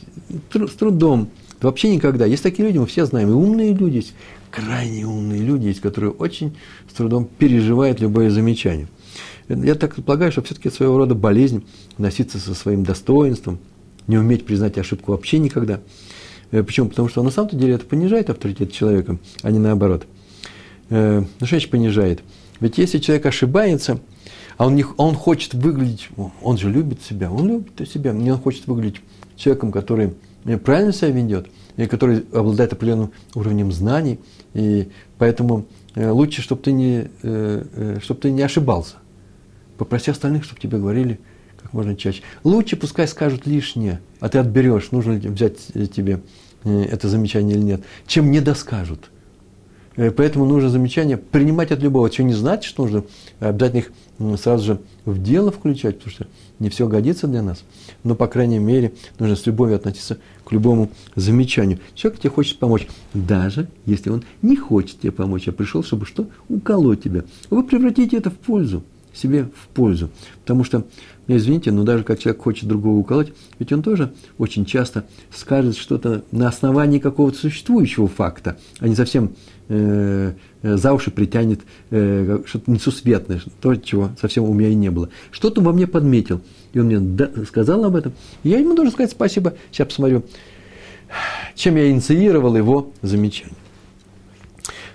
с 0.53 0.71
трудом, 0.71 1.29
вообще 1.61 1.93
никогда. 1.95 2.25
Есть 2.25 2.43
такие 2.43 2.67
люди, 2.67 2.77
мы 2.77 2.85
все 2.85 3.05
знаем, 3.05 3.29
и 3.29 3.33
умные 3.33 3.73
люди 3.73 3.97
есть, 3.97 4.13
крайне 4.51 5.05
умные 5.05 5.41
люди 5.41 5.67
есть, 5.67 5.81
которые 5.81 6.11
очень 6.11 6.55
с 6.89 6.93
трудом 6.93 7.25
переживают 7.25 7.99
любое 7.99 8.29
замечание. 8.29 8.87
Я 9.49 9.75
так 9.75 9.95
полагаю, 9.95 10.31
что 10.31 10.41
все-таки 10.41 10.69
своего 10.69 10.97
рода 10.97 11.15
болезнь 11.15 11.65
носиться 11.97 12.39
со 12.39 12.53
своим 12.53 12.83
достоинством, 12.83 13.59
не 14.07 14.17
уметь 14.17 14.45
признать 14.45 14.77
ошибку 14.77 15.11
вообще 15.11 15.39
никогда. 15.39 15.79
Э, 16.51 16.63
почему? 16.63 16.89
Потому 16.89 17.07
что 17.07 17.23
на 17.23 17.29
самом 17.29 17.49
деле 17.51 17.75
это 17.75 17.85
понижает 17.85 18.29
авторитет 18.29 18.71
человека, 18.71 19.17
а 19.41 19.51
не 19.51 19.59
наоборот. 19.59 20.05
Э, 20.89 21.19
ну, 21.21 21.45
что 21.45 21.55
значит 21.55 21.71
понижает? 21.71 22.21
Ведь 22.59 22.77
если 22.77 22.99
человек 22.99 23.25
ошибается– 23.25 23.99
а 24.57 24.67
он, 24.67 24.75
не, 24.75 24.85
он 24.97 25.15
хочет 25.15 25.53
выглядеть, 25.53 26.09
он 26.41 26.57
же 26.57 26.69
любит 26.69 27.01
себя, 27.01 27.31
он 27.31 27.47
любит 27.47 27.89
себя, 27.89 28.13
мне 28.13 28.33
он 28.33 28.39
хочет 28.39 28.67
выглядеть 28.67 29.01
человеком, 29.35 29.71
который 29.71 30.13
правильно 30.63 30.93
себя 30.93 31.09
ведет, 31.09 31.47
и 31.77 31.85
который 31.85 32.25
обладает 32.31 32.73
определенным 32.73 33.11
уровнем 33.35 33.71
знаний, 33.71 34.19
и 34.53 34.89
поэтому 35.17 35.65
э, 35.95 36.09
лучше, 36.09 36.41
чтобы 36.41 36.61
ты 36.61 36.71
не, 36.71 37.09
э, 37.23 37.65
э, 37.73 37.99
чтобы 38.01 38.21
ты 38.21 38.31
не 38.31 38.41
ошибался. 38.41 38.97
Попроси 39.77 40.11
остальных, 40.11 40.43
чтобы 40.43 40.61
тебе 40.61 40.77
говорили 40.77 41.19
как 41.61 41.73
можно 41.73 41.95
чаще. 41.95 42.21
Лучше 42.43 42.75
пускай 42.75 43.07
скажут 43.07 43.47
лишнее, 43.47 44.01
а 44.19 44.29
ты 44.29 44.37
отберешь, 44.37 44.91
нужно 44.91 45.13
ли 45.13 45.29
взять 45.29 45.57
тебе 45.91 46.21
это 46.63 47.09
замечание 47.09 47.57
или 47.57 47.63
нет, 47.63 47.83
чем 48.05 48.31
не 48.31 48.39
доскажут. 48.39 49.09
Поэтому 49.95 50.45
нужно 50.45 50.69
замечание 50.69 51.17
принимать 51.17 51.71
от 51.71 51.81
любого. 51.81 52.07
Это 52.07 52.23
не 52.23 52.33
значит, 52.33 52.65
что 52.65 52.83
нужно 52.83 53.03
обязательно 53.39 53.79
их 53.79 53.91
сразу 54.37 54.65
же 54.65 54.81
в 55.05 55.21
дело 55.21 55.51
включать, 55.51 55.97
потому 55.97 56.13
что 56.13 56.27
не 56.59 56.69
все 56.69 56.87
годится 56.87 57.27
для 57.27 57.41
нас. 57.41 57.63
Но, 58.03 58.15
по 58.15 58.27
крайней 58.27 58.59
мере, 58.59 58.93
нужно 59.19 59.35
с 59.35 59.45
любовью 59.45 59.75
относиться 59.75 60.17
к 60.45 60.51
любому 60.51 60.89
замечанию. 61.15 61.79
Человек 61.95 62.19
тебе 62.21 62.29
хочет 62.29 62.59
помочь, 62.59 62.87
даже 63.13 63.67
если 63.85 64.09
он 64.09 64.23
не 64.41 64.55
хочет 64.55 64.99
тебе 64.99 65.11
помочь, 65.11 65.47
а 65.47 65.51
пришел, 65.51 65.83
чтобы 65.83 66.05
что? 66.05 66.27
Уколоть 66.49 67.03
тебя. 67.03 67.23
Вы 67.49 67.63
превратите 67.63 68.17
это 68.17 68.29
в 68.29 68.35
пользу, 68.35 68.83
себе 69.13 69.45
в 69.55 69.67
пользу. 69.73 70.09
Потому 70.41 70.63
что, 70.63 70.85
ну, 71.27 71.35
извините, 71.35 71.71
но 71.71 71.83
даже 71.83 72.03
как 72.03 72.19
человек 72.19 72.41
хочет 72.41 72.67
другого 72.67 72.97
уколоть, 72.97 73.33
ведь 73.59 73.71
он 73.71 73.81
тоже 73.81 74.13
очень 74.37 74.65
часто 74.65 75.05
скажет 75.33 75.77
что-то 75.77 76.23
на 76.31 76.47
основании 76.47 76.99
какого-то 76.99 77.37
существующего 77.37 78.07
факта, 78.07 78.57
а 78.79 78.87
не 78.87 78.95
совсем 78.95 79.31
э, 79.69 80.33
за 80.61 80.93
уши 80.93 81.11
притянет 81.11 81.61
э, 81.91 82.39
что-то 82.45 82.71
несусветное, 82.71 83.41
то, 83.61 83.75
чего 83.75 84.11
совсем 84.19 84.43
у 84.43 84.53
меня 84.53 84.69
и 84.69 84.75
не 84.75 84.89
было. 84.89 85.09
Что-то 85.31 85.61
во 85.61 85.73
мне 85.73 85.87
подметил, 85.87 86.41
и 86.73 86.79
он 86.79 86.87
мне 86.87 87.45
сказал 87.45 87.83
об 87.85 87.95
этом. 87.95 88.13
Я 88.43 88.59
ему 88.59 88.75
должен 88.75 88.93
сказать 88.93 89.11
спасибо. 89.11 89.55
Сейчас 89.71 89.87
посмотрю, 89.87 90.23
чем 91.55 91.75
я 91.75 91.89
инициировал 91.89 92.55
его 92.55 92.91
замечание. 93.01 93.55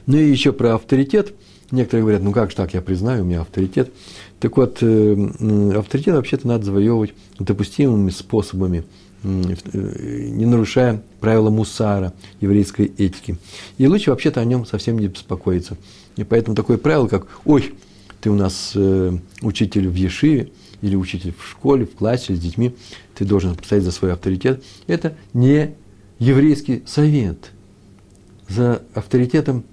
Ну 0.06 0.16
и 0.16 0.30
еще 0.30 0.52
про 0.52 0.74
авторитет. 0.74 1.34
Некоторые 1.70 2.02
говорят, 2.02 2.22
ну 2.22 2.32
как 2.32 2.50
же 2.50 2.56
так, 2.56 2.72
я 2.72 2.80
признаю, 2.80 3.24
у 3.24 3.26
меня 3.26 3.42
авторитет. 3.42 3.92
Так 4.40 4.56
вот, 4.56 4.78
э, 4.80 5.72
авторитет 5.76 6.14
вообще-то 6.14 6.48
надо 6.48 6.64
завоевывать 6.64 7.14
допустимыми 7.38 8.10
способами– 8.10 8.84
не 9.22 10.46
нарушая 10.46 11.02
правила 11.20 11.50
мусара, 11.50 12.12
еврейской 12.40 12.86
этики. 12.86 13.36
И 13.76 13.86
лучше 13.86 14.10
вообще-то 14.10 14.40
о 14.40 14.44
нем 14.44 14.66
совсем 14.66 14.98
не 14.98 15.08
беспокоиться. 15.08 15.76
И 16.16 16.24
поэтому 16.24 16.56
такое 16.56 16.78
правило, 16.78 17.08
как 17.08 17.26
«Ой, 17.44 17.74
ты 18.20 18.30
у 18.30 18.34
нас 18.34 18.72
э, 18.74 19.16
учитель 19.42 19.88
в 19.88 19.94
Ешиве, 19.94 20.50
или 20.80 20.94
учитель 20.94 21.34
в 21.36 21.48
школе, 21.48 21.86
в 21.86 21.94
классе 21.94 22.34
с 22.34 22.40
детьми, 22.40 22.74
ты 23.14 23.24
должен 23.24 23.56
постоять 23.56 23.84
за 23.84 23.90
свой 23.90 24.12
авторитет», 24.12 24.62
это 24.86 25.16
не 25.32 25.74
еврейский 26.18 26.82
совет. 26.86 27.50
За 28.48 28.82
авторитетом, 28.94 29.64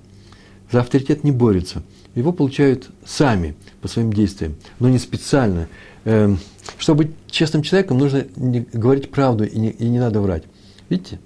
за 0.72 0.82
авторитет 0.82 1.24
не 1.24 1.32
борется. 1.32 1.84
Его 2.16 2.32
получают 2.32 2.90
сами 3.06 3.56
по 3.82 3.88
своим 3.88 4.12
действиям, 4.12 4.56
но 4.80 4.90
не 4.90 5.00
специально– 5.00 5.68
Эм, 6.06 6.40
чтобы 6.78 7.06
быть 7.06 7.16
честным 7.30 7.64
человеком, 7.64 7.98
нужно 7.98 8.26
говорить 8.36 9.12
правду 9.12 9.44
и 9.44 9.58
не, 9.58 9.72
и 9.72 9.90
не 9.90 10.00
надо 10.00 10.22
врать. 10.22 10.44
Видите? 10.88 11.20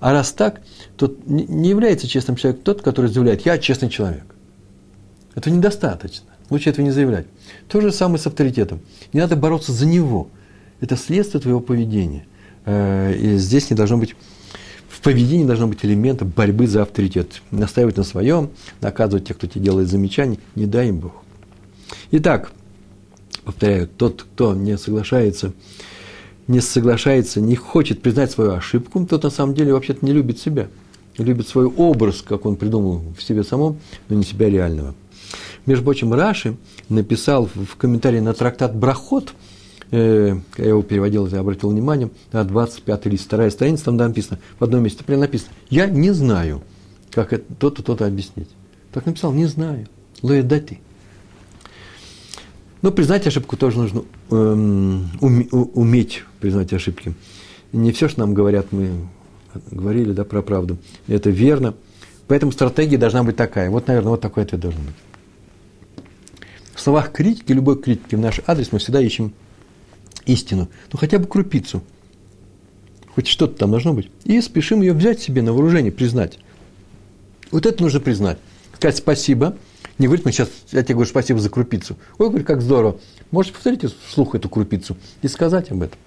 А 0.00 0.12
раз 0.12 0.32
так, 0.32 0.60
то 0.96 1.14
не 1.26 1.68
является 1.68 2.08
честным 2.08 2.36
человеком 2.36 2.64
тот, 2.64 2.82
который 2.82 3.06
заявляет, 3.06 3.46
я 3.46 3.58
честный 3.58 3.88
человек. 3.88 4.24
Это 5.36 5.50
недостаточно. 5.50 6.26
Лучше 6.50 6.70
этого 6.70 6.84
не 6.84 6.90
заявлять. 6.90 7.26
То 7.68 7.80
же 7.80 7.92
самое 7.92 8.18
с 8.18 8.26
авторитетом. 8.26 8.80
Не 9.12 9.20
надо 9.20 9.36
бороться 9.36 9.72
за 9.72 9.86
него. 9.86 10.28
Это 10.80 10.96
следствие 10.96 11.40
твоего 11.40 11.60
поведения. 11.60 12.26
Э, 12.64 13.14
и 13.14 13.36
здесь 13.36 13.70
не 13.70 13.76
должно 13.76 13.96
быть, 13.96 14.16
в 14.88 15.00
поведении 15.00 15.46
должно 15.46 15.68
быть 15.68 15.84
элемента 15.84 16.24
борьбы 16.24 16.66
за 16.66 16.82
авторитет. 16.82 17.40
Настаивать 17.52 17.96
на 17.96 18.02
своем, 18.02 18.50
наказывать 18.80 19.28
тех, 19.28 19.36
кто 19.36 19.46
тебе 19.46 19.64
делает 19.64 19.88
замечания, 19.88 20.38
не 20.56 20.66
дай 20.66 20.88
им 20.88 20.98
Бог. 20.98 21.12
Итак, 22.10 22.52
повторяю, 23.44 23.88
тот, 23.88 24.22
кто 24.22 24.54
не 24.54 24.76
соглашается, 24.78 25.52
не 26.48 26.60
соглашается, 26.60 27.40
не 27.40 27.56
хочет 27.56 28.02
признать 28.02 28.30
свою 28.30 28.52
ошибку, 28.52 29.04
тот 29.06 29.22
на 29.22 29.30
самом 29.30 29.54
деле 29.54 29.72
вообще-то 29.72 30.04
не 30.04 30.12
любит 30.12 30.38
себя. 30.38 30.68
Любит 31.18 31.46
свой 31.46 31.66
образ, 31.66 32.22
как 32.22 32.46
он 32.46 32.56
придумал 32.56 33.02
в 33.16 33.22
себе 33.22 33.44
самом, 33.44 33.78
но 34.08 34.16
не 34.16 34.24
себя 34.24 34.48
реального. 34.48 34.94
Между 35.66 35.84
прочим, 35.84 36.12
Раши 36.12 36.56
написал 36.88 37.46
в 37.46 37.76
комментарии 37.76 38.20
на 38.20 38.34
трактат 38.34 38.74
«Брахот», 38.74 39.34
э, 39.90 40.36
я 40.56 40.64
его 40.64 40.82
переводил, 40.82 41.26
я 41.28 41.40
обратил 41.40 41.70
внимание, 41.70 42.10
на 42.32 42.44
25 42.44 43.06
лист, 43.06 43.26
вторая 43.26 43.50
страница, 43.50 43.84
там 43.86 43.96
написано, 43.96 44.38
в 44.58 44.64
одном 44.64 44.82
месте 44.82 45.04
прямо 45.04 45.22
написано, 45.22 45.52
я 45.70 45.86
не 45.86 46.10
знаю, 46.12 46.62
как 47.10 47.32
это 47.32 47.44
то-то, 47.54 47.82
то-то 47.82 48.06
объяснить. 48.06 48.48
Так 48.92 49.06
написал, 49.06 49.32
не 49.32 49.46
знаю. 49.46 49.86
Лоедати. 50.22 50.80
Но 52.82 52.90
признать 52.90 53.26
ошибку 53.28 53.56
тоже 53.56 53.78
нужно 53.78 54.04
эм, 54.30 55.08
уметь 55.20 56.24
признать 56.40 56.72
ошибки. 56.72 57.14
Не 57.72 57.92
все, 57.92 58.08
что 58.08 58.20
нам 58.20 58.34
говорят, 58.34 58.72
мы 58.72 58.90
говорили 59.70 60.12
да, 60.12 60.24
про 60.24 60.42
правду. 60.42 60.76
Это 61.06 61.30
верно. 61.30 61.74
Поэтому 62.26 62.50
стратегия 62.50 62.98
должна 62.98 63.22
быть 63.22 63.36
такая. 63.36 63.70
Вот, 63.70 63.86
наверное, 63.86 64.10
вот 64.10 64.20
такой 64.20 64.42
ответ 64.42 64.60
должен 64.60 64.80
быть. 64.82 64.94
В 66.74 66.80
словах 66.80 67.12
критики, 67.12 67.52
любой 67.52 67.80
критики 67.80 68.16
в 68.16 68.20
наш 68.20 68.40
адрес 68.46 68.72
мы 68.72 68.80
всегда 68.80 69.00
ищем 69.00 69.32
истину. 70.26 70.68
Ну, 70.92 70.98
хотя 70.98 71.18
бы 71.18 71.26
крупицу. 71.26 71.82
Хоть 73.14 73.28
что-то 73.28 73.58
там 73.58 73.70
должно 73.70 73.92
быть. 73.92 74.10
И 74.24 74.40
спешим 74.40 74.80
ее 74.82 74.92
взять 74.92 75.20
себе 75.20 75.42
на 75.42 75.52
вооружение, 75.52 75.92
признать. 75.92 76.40
Вот 77.52 77.64
это 77.66 77.80
нужно 77.82 78.00
признать. 78.00 78.38
Сказать 78.74 78.96
спасибо– 78.96 79.56
не 79.98 80.06
говорит, 80.06 80.24
мы 80.24 80.32
сейчас, 80.32 80.48
я 80.70 80.82
тебе 80.82 80.94
говорю 80.94 81.10
спасибо 81.10 81.40
за 81.40 81.50
крупицу. 81.50 81.96
Ой, 82.18 82.28
говорю, 82.28 82.44
как 82.44 82.62
здорово. 82.62 82.98
Можете 83.30 83.54
повторить 83.54 83.84
вслух 84.08 84.34
эту 84.34 84.48
крупицу 84.48 84.96
и 85.20 85.28
сказать 85.28 85.70
об 85.70 85.82
этом. 85.82 85.98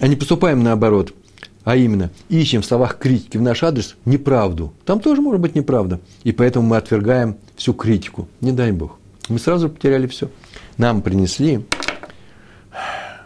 А 0.00 0.08
не 0.08 0.16
поступаем 0.16 0.62
наоборот. 0.62 1.14
А 1.62 1.76
именно, 1.76 2.10
ищем 2.28 2.62
в 2.62 2.66
словах 2.66 2.98
критики 2.98 3.36
в 3.36 3.42
наш 3.42 3.62
адрес 3.62 3.96
неправду. 4.04 4.72
Там 4.86 5.00
тоже 5.00 5.20
может 5.20 5.40
быть 5.40 5.54
неправда. 5.54 6.00
И 6.24 6.32
поэтому 6.32 6.66
мы 6.66 6.78
отвергаем 6.78 7.36
всю 7.56 7.74
критику. 7.74 8.28
Не 8.40 8.52
дай 8.52 8.72
Бог. 8.72 8.98
Мы 9.28 9.38
сразу 9.38 9.68
потеряли 9.68 10.06
все. 10.06 10.30
Нам 10.78 11.02
принесли 11.02 11.66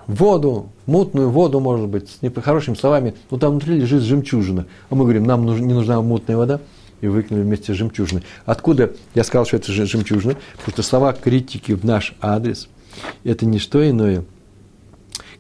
воду, 0.07 0.71
мутную 0.87 1.31
воду, 1.31 1.61
может 1.61 1.89
быть, 1.89 2.11
с 2.11 2.23
нехорошими 2.23 2.75
словами, 2.75 3.15
но 3.31 3.39
там 3.39 3.53
внутри 3.53 3.77
лежит 3.77 4.03
жемчужина. 4.03 4.67
А 4.91 4.95
мы 4.95 5.05
говорим, 5.05 5.25
нам 5.25 5.47
не 5.47 5.73
нужна 5.73 6.03
мутная 6.03 6.37
вода 6.37 6.61
и 7.01 7.07
выкинули 7.07 7.43
вместе 7.43 7.75
с 7.75 7.77
жемчужиной. 7.77 8.23
Откуда 8.45 8.93
я 9.15 9.25
сказал, 9.25 9.47
что 9.47 9.57
это 9.57 9.73
жемчужина? 9.73 10.37
Потому 10.57 10.73
что 10.73 10.83
слова 10.83 11.13
критики 11.13 11.73
в 11.73 11.85
наш 11.85 12.15
адрес– 12.21 12.69
это 13.25 13.47
не 13.47 13.59
что 13.59 13.89
иное, 13.89 14.25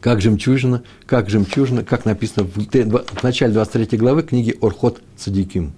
как 0.00 0.20
жемчужина, 0.20 0.82
как 1.06 1.30
жемчужина, 1.30 1.84
как 1.84 2.04
написано 2.04 2.46
в, 2.46 2.56
в 2.56 3.22
начале 3.22 3.52
23 3.52 3.98
главы 3.98 4.22
книги 4.22 4.56
Орхот 4.60 5.00
Цадиким. 5.16 5.72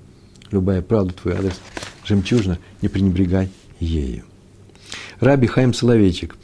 Любая 0.50 0.82
правда 0.82 1.12
твой 1.12 1.34
адрес– 1.34 1.54
жемчужина, 2.04 2.58
не 2.82 2.88
пренебрегай 2.88 3.50
ею. 3.80 4.24
Раби 5.20 5.46
Хайм 5.46 5.74
Соловейчик. 5.74 6.36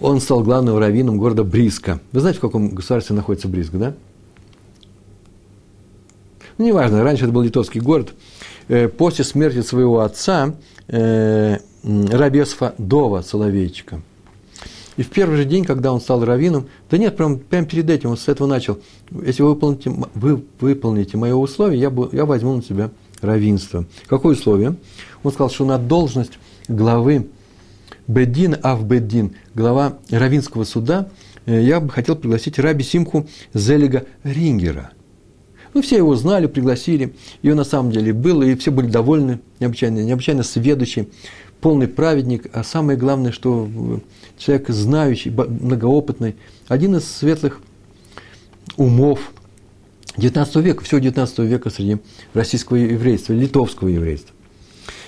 Он 0.00 0.20
стал 0.20 0.42
главным 0.42 0.78
раввином 0.78 1.18
города 1.18 1.42
Бриска. 1.42 2.00
Вы 2.12 2.20
знаете, 2.20 2.38
в 2.38 2.42
каком 2.42 2.70
государстве 2.70 3.16
находится 3.16 3.48
Бриск, 3.48 3.72
да? 3.72 3.94
Ну, 6.58 6.66
неважно, 6.66 7.04
раньше 7.04 7.24
это 7.24 7.32
был 7.32 7.42
литовский 7.42 7.80
город. 7.80 8.14
Э, 8.66 8.88
после 8.88 9.24
смерти 9.24 9.62
своего 9.62 10.00
отца, 10.00 10.56
э, 10.88 11.58
Рабесфа 11.84 12.74
Дова 12.78 13.22
Соловейчика. 13.22 14.02
И 14.96 15.02
в 15.04 15.10
первый 15.10 15.36
же 15.36 15.44
день, 15.44 15.64
когда 15.64 15.92
он 15.92 16.00
стал 16.00 16.24
раввином, 16.24 16.66
да 16.90 16.98
нет, 16.98 17.16
прям, 17.16 17.38
прямо 17.38 17.66
перед 17.66 17.88
этим 17.88 18.10
он 18.10 18.16
с 18.16 18.26
этого 18.26 18.48
начал. 18.48 18.80
Если 19.24 19.42
вы 19.42 19.50
выполните, 19.50 19.94
вы 20.14 20.44
выполните 20.58 21.16
мое 21.16 21.36
условие, 21.36 21.80
я, 21.80 21.92
я 22.10 22.26
возьму 22.26 22.56
на 22.56 22.62
себя 22.62 22.90
раввинство. 23.20 23.86
Какое 24.08 24.34
условие? 24.34 24.74
Он 25.22 25.30
сказал, 25.30 25.50
что 25.50 25.64
на 25.64 25.78
должность 25.78 26.32
главы 26.66 27.28
Беддин 28.08 28.56
Авбеддин, 28.60 29.36
глава 29.54 29.98
равинского 30.10 30.64
суда, 30.64 31.08
э, 31.46 31.62
я 31.62 31.78
бы 31.78 31.90
хотел 31.90 32.16
пригласить 32.16 32.58
раби 32.58 32.82
Симху 32.82 33.28
Зелига 33.54 34.06
Рингера– 34.24 34.90
ну, 35.74 35.82
все 35.82 35.96
его 35.96 36.16
знали, 36.16 36.46
пригласили, 36.46 37.14
и 37.42 37.52
на 37.52 37.64
самом 37.64 37.92
деле 37.92 38.12
был, 38.12 38.42
и 38.42 38.54
все 38.56 38.70
были 38.70 38.86
довольны, 38.86 39.40
необычайно, 39.60 40.00
необычайно 40.00 40.42
сведущий, 40.42 41.08
полный 41.60 41.88
праведник, 41.88 42.46
а 42.52 42.64
самое 42.64 42.98
главное, 42.98 43.32
что 43.32 43.68
человек 44.36 44.68
знающий, 44.68 45.30
многоопытный, 45.30 46.36
один 46.68 46.96
из 46.96 47.04
светлых 47.04 47.60
умов 48.76 49.32
19 50.16 50.56
века, 50.56 50.84
всего 50.84 51.00
19 51.00 51.38
века 51.40 51.70
среди 51.70 51.98
российского 52.34 52.76
еврейства, 52.76 53.32
литовского 53.32 53.88
еврейства. 53.88 54.34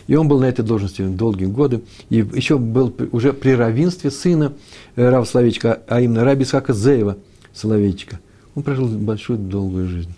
И 0.06 0.16
он 0.16 0.26
был 0.26 0.40
на 0.40 0.46
этой 0.46 0.64
должности 0.64 1.02
долгие 1.02 1.44
годы. 1.44 1.82
И 2.08 2.16
еще 2.16 2.58
был 2.58 2.92
уже 3.12 3.32
при 3.32 3.50
равенстве 3.50 4.10
сына 4.10 4.54
э, 4.96 5.08
Рава 5.08 5.24
Соловейчика, 5.24 5.82
а 5.86 6.00
именно 6.00 6.24
Раби 6.24 6.42
Исхака 6.42 6.72
Зеева 6.72 7.18
Соловейчика– 7.54 8.18
Он 8.54 8.62
прожил 8.62 8.88
большую 8.88 9.38
долгую 9.38 9.88
жизнь. 9.88 10.14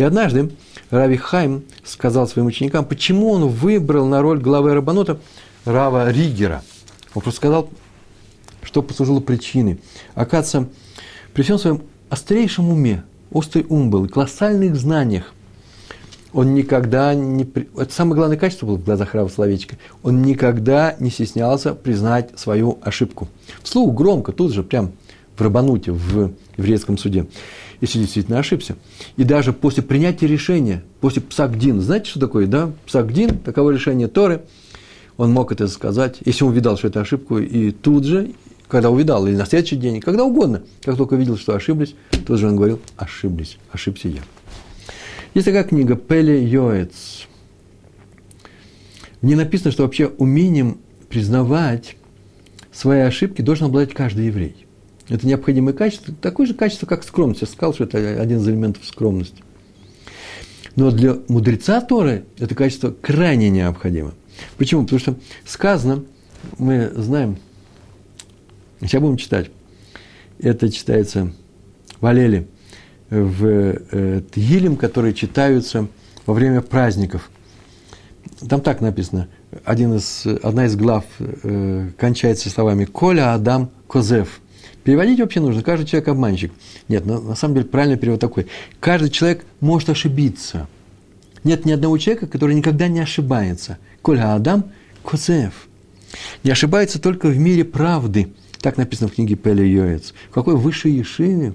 И 0.00 0.02
однажды 0.02 0.50
Рави 0.88 1.18
Хайм 1.18 1.62
сказал 1.84 2.26
своим 2.26 2.46
ученикам, 2.46 2.86
почему 2.86 3.32
он 3.32 3.48
выбрал 3.48 4.06
на 4.06 4.22
роль 4.22 4.40
главы 4.40 4.72
Рабанота 4.72 5.20
Рава 5.66 6.10
Ригера. 6.10 6.62
Он 7.14 7.20
просто 7.20 7.36
сказал, 7.36 7.68
что 8.62 8.80
послужило 8.80 9.20
причиной. 9.20 9.78
Оказывается, 10.14 10.72
при 11.34 11.42
всем 11.42 11.58
своем 11.58 11.82
острейшем 12.08 12.70
уме, 12.70 13.04
острый 13.30 13.66
ум 13.68 13.90
был, 13.90 14.08
колоссальных 14.08 14.74
знаниях, 14.74 15.34
он 16.32 16.54
никогда 16.54 17.12
не... 17.12 17.42
Это 17.76 17.92
самое 17.92 18.16
главное 18.16 18.38
качество 18.38 18.64
было 18.64 18.76
в 18.76 18.84
глазах 18.86 19.14
Рава 19.14 19.28
Словечка. 19.28 19.76
Он 20.02 20.22
никогда 20.22 20.96
не 20.98 21.10
стеснялся 21.10 21.74
признать 21.74 22.38
свою 22.38 22.78
ошибку. 22.80 23.28
Вслух 23.62 23.94
громко, 23.94 24.32
тут 24.32 24.54
же, 24.54 24.62
прям 24.62 24.92
в 25.36 25.42
Рабануте, 25.42 25.92
в 25.92 26.32
еврейском 26.56 26.96
суде, 26.96 27.26
если 27.80 27.98
действительно 27.98 28.38
ошибся. 28.38 28.76
И 29.16 29.24
даже 29.24 29.52
после 29.52 29.82
принятия 29.82 30.26
решения, 30.26 30.82
после 31.00 31.22
Псагдин, 31.22 31.80
знаете, 31.80 32.10
что 32.10 32.20
такое, 32.20 32.46
да? 32.46 32.72
Псагдин, 32.86 33.38
таково 33.38 33.70
решение 33.70 34.08
Торы, 34.08 34.42
он 35.16 35.32
мог 35.32 35.52
это 35.52 35.68
сказать, 35.68 36.18
если 36.24 36.44
он 36.44 36.50
увидал, 36.50 36.78
что 36.78 36.88
это 36.88 37.00
ошибку, 37.00 37.38
и 37.38 37.70
тут 37.72 38.04
же, 38.04 38.32
когда 38.68 38.90
увидал, 38.90 39.26
или 39.26 39.36
на 39.36 39.46
следующий 39.46 39.76
день, 39.76 40.00
когда 40.00 40.24
угодно, 40.24 40.62
как 40.82 40.96
только 40.96 41.16
видел, 41.16 41.36
что 41.36 41.54
ошиблись, 41.54 41.94
тут 42.26 42.38
же 42.38 42.48
он 42.48 42.56
говорил, 42.56 42.80
ошиблись, 42.96 43.58
ошибся 43.70 44.08
я. 44.08 44.22
Есть 45.34 45.46
такая 45.46 45.64
книга 45.64 45.96
Пеле 45.96 46.42
Йоэц. 46.44 47.26
В 49.20 49.26
ней 49.26 49.34
написано, 49.34 49.70
что 49.70 49.82
вообще 49.82 50.06
умением 50.06 50.78
признавать 51.08 51.96
свои 52.72 53.00
ошибки 53.00 53.42
должен 53.42 53.66
обладать 53.66 53.92
каждый 53.92 54.26
еврей. 54.26 54.66
Это 55.10 55.26
необходимое 55.26 55.74
качество, 55.74 56.14
такое 56.14 56.46
же 56.46 56.54
качество, 56.54 56.86
как 56.86 57.02
скромность. 57.02 57.40
Я 57.40 57.48
сказал, 57.48 57.74
что 57.74 57.84
это 57.84 57.98
один 58.22 58.38
из 58.38 58.48
элементов 58.48 58.86
скромности. 58.86 59.42
Но 60.76 60.92
для 60.92 61.16
мудреца 61.26 61.80
Торы 61.80 62.24
это 62.38 62.54
качество 62.54 62.92
крайне 62.92 63.50
необходимо. 63.50 64.14
Почему? 64.56 64.84
Потому 64.84 65.00
что 65.00 65.16
сказано, 65.44 66.04
мы 66.58 66.92
знаем, 66.94 67.38
сейчас 68.80 69.02
будем 69.02 69.16
читать, 69.16 69.50
это 70.38 70.70
читается 70.70 71.32
в 72.00 72.06
Алеле, 72.06 72.46
в 73.10 73.44
э, 73.44 74.22
Тгилем, 74.32 74.76
которые 74.76 75.12
читаются 75.12 75.88
во 76.24 76.34
время 76.34 76.60
праздников. 76.60 77.30
Там 78.48 78.60
так 78.60 78.80
написано, 78.80 79.26
один 79.64 79.94
из, 79.94 80.24
одна 80.24 80.66
из 80.66 80.76
глав 80.76 81.04
э, 81.18 81.90
кончается 81.98 82.48
словами 82.48 82.84
«Коля 82.84 83.34
Адам 83.34 83.70
Козев», 83.88 84.40
Переводить 84.84 85.20
вообще 85.20 85.40
нужно, 85.40 85.62
каждый 85.62 85.86
человек 85.86 86.08
обманщик. 86.08 86.52
Нет, 86.88 87.04
на, 87.04 87.20
на 87.20 87.34
самом 87.34 87.54
деле 87.54 87.66
правильный 87.66 87.98
перевод 87.98 88.20
такой. 88.20 88.46
Каждый 88.80 89.10
человек 89.10 89.44
может 89.60 89.90
ошибиться. 89.90 90.68
Нет 91.44 91.64
ни 91.64 91.72
одного 91.72 91.98
человека, 91.98 92.26
который 92.26 92.54
никогда 92.54 92.88
не 92.88 93.00
ошибается. 93.00 93.78
Кольга 94.02 94.34
Адам 94.34 94.70
Козев. 95.04 95.68
Не 96.44 96.50
ошибается 96.50 97.00
только 97.00 97.28
в 97.28 97.38
мире 97.38 97.64
правды. 97.64 98.32
Так 98.60 98.78
написано 98.78 99.08
в 99.08 99.14
книге 99.14 99.36
Пеля 99.36 99.64
Йоец. 99.64 100.14
В 100.30 100.34
какой 100.34 100.56
высшей 100.56 100.92
ешиве? 100.92 101.54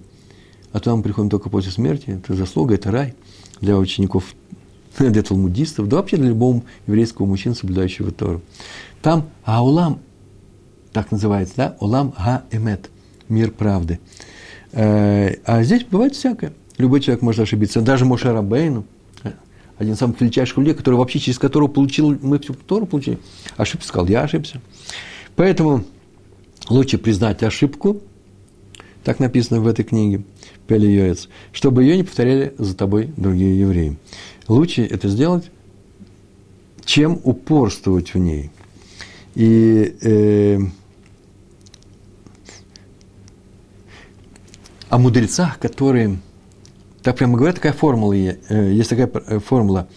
А 0.72 0.80
то 0.80 0.96
мы 0.96 1.02
приходим 1.04 1.30
только 1.30 1.50
после 1.50 1.72
смерти. 1.72 2.12
Это 2.12 2.36
заслуга, 2.36 2.76
это 2.76 2.92
рай 2.92 3.16
для 3.60 3.78
учеников, 3.78 4.36
для 5.00 5.24
талмудистов, 5.24 5.88
да 5.88 5.98
вообще 5.98 6.18
для 6.18 6.30
любого 6.30 6.64
еврейского 6.86 7.26
мужчины, 7.26 7.56
соблюдающего 7.56 8.12
Тору. 8.12 8.42
Там 9.02 9.30
Аулам, 9.44 10.00
так 10.94 11.12
называется, 11.12 11.54
да, 11.58 11.78
Улам 11.80 12.14
Га-Эмет– 12.18 12.92
мир 13.30 13.52
правды. 13.52 14.00
Э, 14.72 15.36
а 15.46 15.64
здесь 15.64 15.84
бывает 15.84 16.16
всякое. 16.16 16.54
Любой 16.78 17.00
человек 17.00 17.22
может 17.22 17.42
ошибиться. 17.42 17.82
Даже 17.82 18.06
Моше 18.06 18.32
Рабейну, 18.32 18.86
один 19.78 19.94
из 19.94 19.98
самых 19.98 20.20
величайших 20.22 20.58
людей, 20.58 20.74
который 20.74 20.96
вообще 20.96 21.20
через 21.20 21.40
которого 21.40 21.68
получил, 21.68 22.18
мы 22.22 22.40
всю 22.40 22.54
Тору 22.54 22.86
получили, 22.86 23.18
ошибся, 23.58 23.88
сказал, 23.88 24.08
я 24.08 24.24
ошибся. 24.24 24.62
Поэтому 25.36 25.84
лучше 26.70 26.98
признать 26.98 27.44
ошибку, 27.44 28.02
так 29.04 29.20
написано 29.20 29.62
в 29.62 29.68
этой 29.68 29.84
книге, 29.84 30.24
Пели 30.68 30.88
Йоец, 30.88 31.30
чтобы 31.52 31.84
ее 31.84 31.98
не 31.98 32.04
повторяли 32.04 32.54
за 32.58 32.76
тобой 32.76 33.12
другие 33.18 33.60
евреи. 33.60 33.98
Лучше 34.48 34.84
это 34.84 35.10
сделать, 35.10 35.52
чем 36.86 37.20
упорствовать 37.24 38.14
в 38.14 38.18
ней. 38.18 38.50
И 39.36 39.96
э, 40.02 40.60
о 44.90 44.98
мудрецах, 44.98 45.60
которые, 45.60 46.18
так 47.02 47.18
прямо 47.18 47.38
говорят, 47.38 47.56
такая 47.56 47.74
формула, 47.74 48.14
э, 48.14 48.36
есть 48.72 48.90
такая 48.90 49.10
э, 49.28 49.40
формула, 49.40 49.88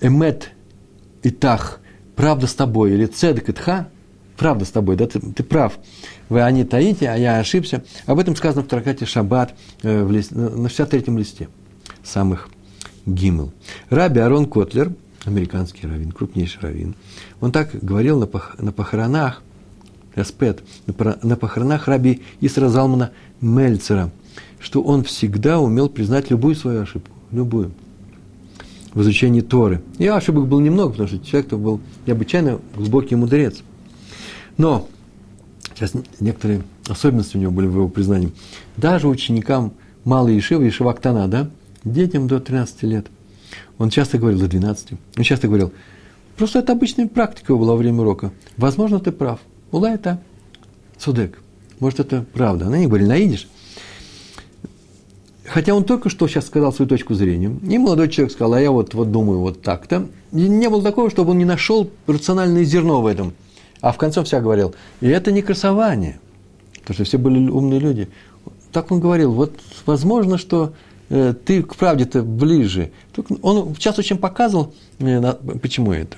эмет 0.00 0.50
и 1.22 1.30
тах, 1.30 1.80
правда 2.16 2.46
с 2.46 2.54
тобой, 2.54 2.92
или 2.92 3.06
цедек 3.06 3.48
и 3.48 3.52
тха, 3.52 3.88
правда 4.36 4.64
с 4.64 4.70
тобой, 4.70 4.96
да, 4.96 5.06
ты, 5.06 5.20
ты 5.20 5.42
прав, 5.42 5.78
вы 6.28 6.42
они 6.42 6.64
таите, 6.64 7.08
а 7.08 7.16
я 7.16 7.38
ошибся. 7.38 7.84
Об 8.06 8.18
этом 8.18 8.36
сказано 8.36 8.62
в 8.62 8.68
тракате 8.68 9.06
Шаббат 9.06 9.54
э, 9.82 10.02
в 10.02 10.10
лист, 10.10 10.32
на 10.32 10.66
63-м 10.66 11.18
листе 11.18 11.48
самых 12.02 12.48
гимл. 13.06 13.52
Раби 13.90 14.20
Арон 14.20 14.46
Котлер, 14.46 14.92
американский 15.24 15.86
раввин, 15.86 16.12
крупнейший 16.12 16.60
раввин, 16.62 16.94
он 17.40 17.52
так 17.52 17.70
говорил 17.74 18.18
на, 18.18 18.26
пох, 18.26 18.58
на 18.58 18.72
похоронах, 18.72 19.42
Аспет, 20.14 20.62
на 20.86 21.36
похоронах 21.36 21.88
раби 21.88 22.22
Исра 22.40 22.68
Залмана 22.68 23.12
Мельцера, 23.40 24.10
что 24.58 24.82
он 24.82 25.04
всегда 25.04 25.60
умел 25.60 25.88
признать 25.88 26.30
любую 26.30 26.54
свою 26.54 26.82
ошибку, 26.82 27.16
любую, 27.32 27.72
в 28.94 29.02
изучении 29.02 29.40
Торы. 29.40 29.82
И 29.98 30.06
ошибок 30.06 30.46
было 30.46 30.60
немного, 30.60 30.90
потому 30.90 31.08
что 31.08 31.18
человек 31.18 31.52
-то 31.52 31.58
был 31.58 31.80
необычайно 32.06 32.60
глубокий 32.76 33.16
мудрец. 33.16 33.62
Но, 34.56 34.88
сейчас 35.74 35.92
некоторые 36.20 36.62
особенности 36.88 37.36
у 37.36 37.40
него 37.40 37.52
были 37.52 37.66
в 37.66 37.74
его 37.74 37.88
признании. 37.88 38.32
Даже 38.76 39.08
ученикам 39.08 39.72
малой 40.04 40.36
Ешивы, 40.36 40.66
Ешива 40.66 40.92
Актана, 40.92 41.26
да, 41.28 41.50
детям 41.84 42.28
до 42.28 42.40
13 42.40 42.82
лет, 42.84 43.06
он 43.78 43.90
часто 43.90 44.18
говорил, 44.18 44.38
до 44.38 44.48
12, 44.48 44.92
он 45.16 45.22
часто 45.24 45.48
говорил, 45.48 45.72
просто 46.36 46.60
это 46.60 46.72
обычная 46.72 47.08
практика 47.08 47.54
была 47.56 47.72
во 47.72 47.76
время 47.78 48.02
урока. 48.02 48.32
Возможно, 48.56 49.00
ты 49.00 49.10
прав. 49.12 49.40
Ула 49.70 49.90
это 49.90 50.20
судек. 50.98 51.40
Может, 51.80 52.00
это 52.00 52.24
правда. 52.32 52.66
Она 52.66 52.78
не 52.78 52.86
говорит, 52.86 53.08
наидишь. 53.08 53.48
Хотя 55.44 55.74
он 55.74 55.84
только 55.84 56.08
что 56.08 56.26
сейчас 56.26 56.46
сказал 56.46 56.72
свою 56.72 56.88
точку 56.88 57.14
зрения. 57.14 57.54
И 57.68 57.78
молодой 57.78 58.08
человек 58.08 58.32
сказал, 58.32 58.54
а 58.54 58.60
я 58.60 58.70
вот, 58.70 58.94
вот 58.94 59.12
думаю 59.12 59.40
вот 59.40 59.60
так-то. 59.62 60.08
Не 60.32 60.68
было 60.68 60.82
такого, 60.82 61.10
чтобы 61.10 61.32
он 61.32 61.38
не 61.38 61.44
нашел 61.44 61.90
рациональное 62.06 62.64
зерно 62.64 63.02
в 63.02 63.06
этом. 63.06 63.34
А 63.80 63.92
в 63.92 63.98
конце 63.98 64.20
он 64.20 64.26
вся 64.26 64.40
говорил, 64.40 64.74
и 65.02 65.08
это 65.08 65.30
не 65.30 65.42
красование. 65.42 66.18
Потому 66.80 66.94
что 66.94 67.04
все 67.04 67.18
были 67.18 67.48
умные 67.50 67.80
люди. 67.80 68.08
Так 68.72 68.90
он 68.90 69.00
говорил, 69.00 69.32
вот 69.32 69.52
возможно, 69.84 70.38
что 70.38 70.72
э, 71.10 71.34
ты 71.44 71.62
к 71.62 71.76
правде-то 71.76 72.22
ближе. 72.22 72.90
Он 73.42 73.74
сейчас 73.74 73.98
очень 73.98 74.16
показывал, 74.16 74.72
э, 74.98 75.20
на, 75.20 75.34
почему 75.34 75.92
это. 75.92 76.16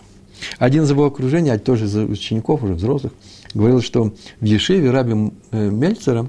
Один 0.58 0.84
из 0.84 0.90
его 0.90 1.06
окружения, 1.06 1.52
а 1.52 1.58
тоже 1.58 1.86
из 1.86 1.94
учеников, 1.96 2.62
уже 2.62 2.74
взрослых, 2.74 3.12
говорил, 3.54 3.80
что 3.82 4.14
в 4.40 4.44
Ешеве 4.44 4.90
раби 4.90 5.32
э, 5.50 5.70
Мельцера 5.70 6.28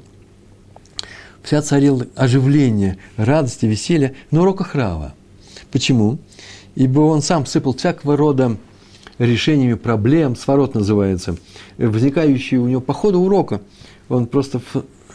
вся 1.44 1.62
царила 1.62 2.06
оживление, 2.16 2.98
радость 3.16 3.64
и 3.64 3.68
веселье 3.68 4.16
на 4.32 4.42
уроках 4.42 4.76
Рава. 4.76 5.14
Почему? 5.72 6.20
Ибо 6.76 7.02
он 7.02 7.22
сам 7.22 7.46
сыпал 7.46 7.74
всякого 7.76 8.18
рода 8.18 8.58
решениями 9.18 9.76
проблем, 9.76 10.36
сворот 10.36 10.76
называется, 10.76 11.38
возникающие 11.78 12.60
у 12.60 12.68
него 12.68 12.82
по 12.82 12.94
ходу 12.94 13.20
урока. 13.20 13.62
Он 14.10 14.28
просто 14.28 14.62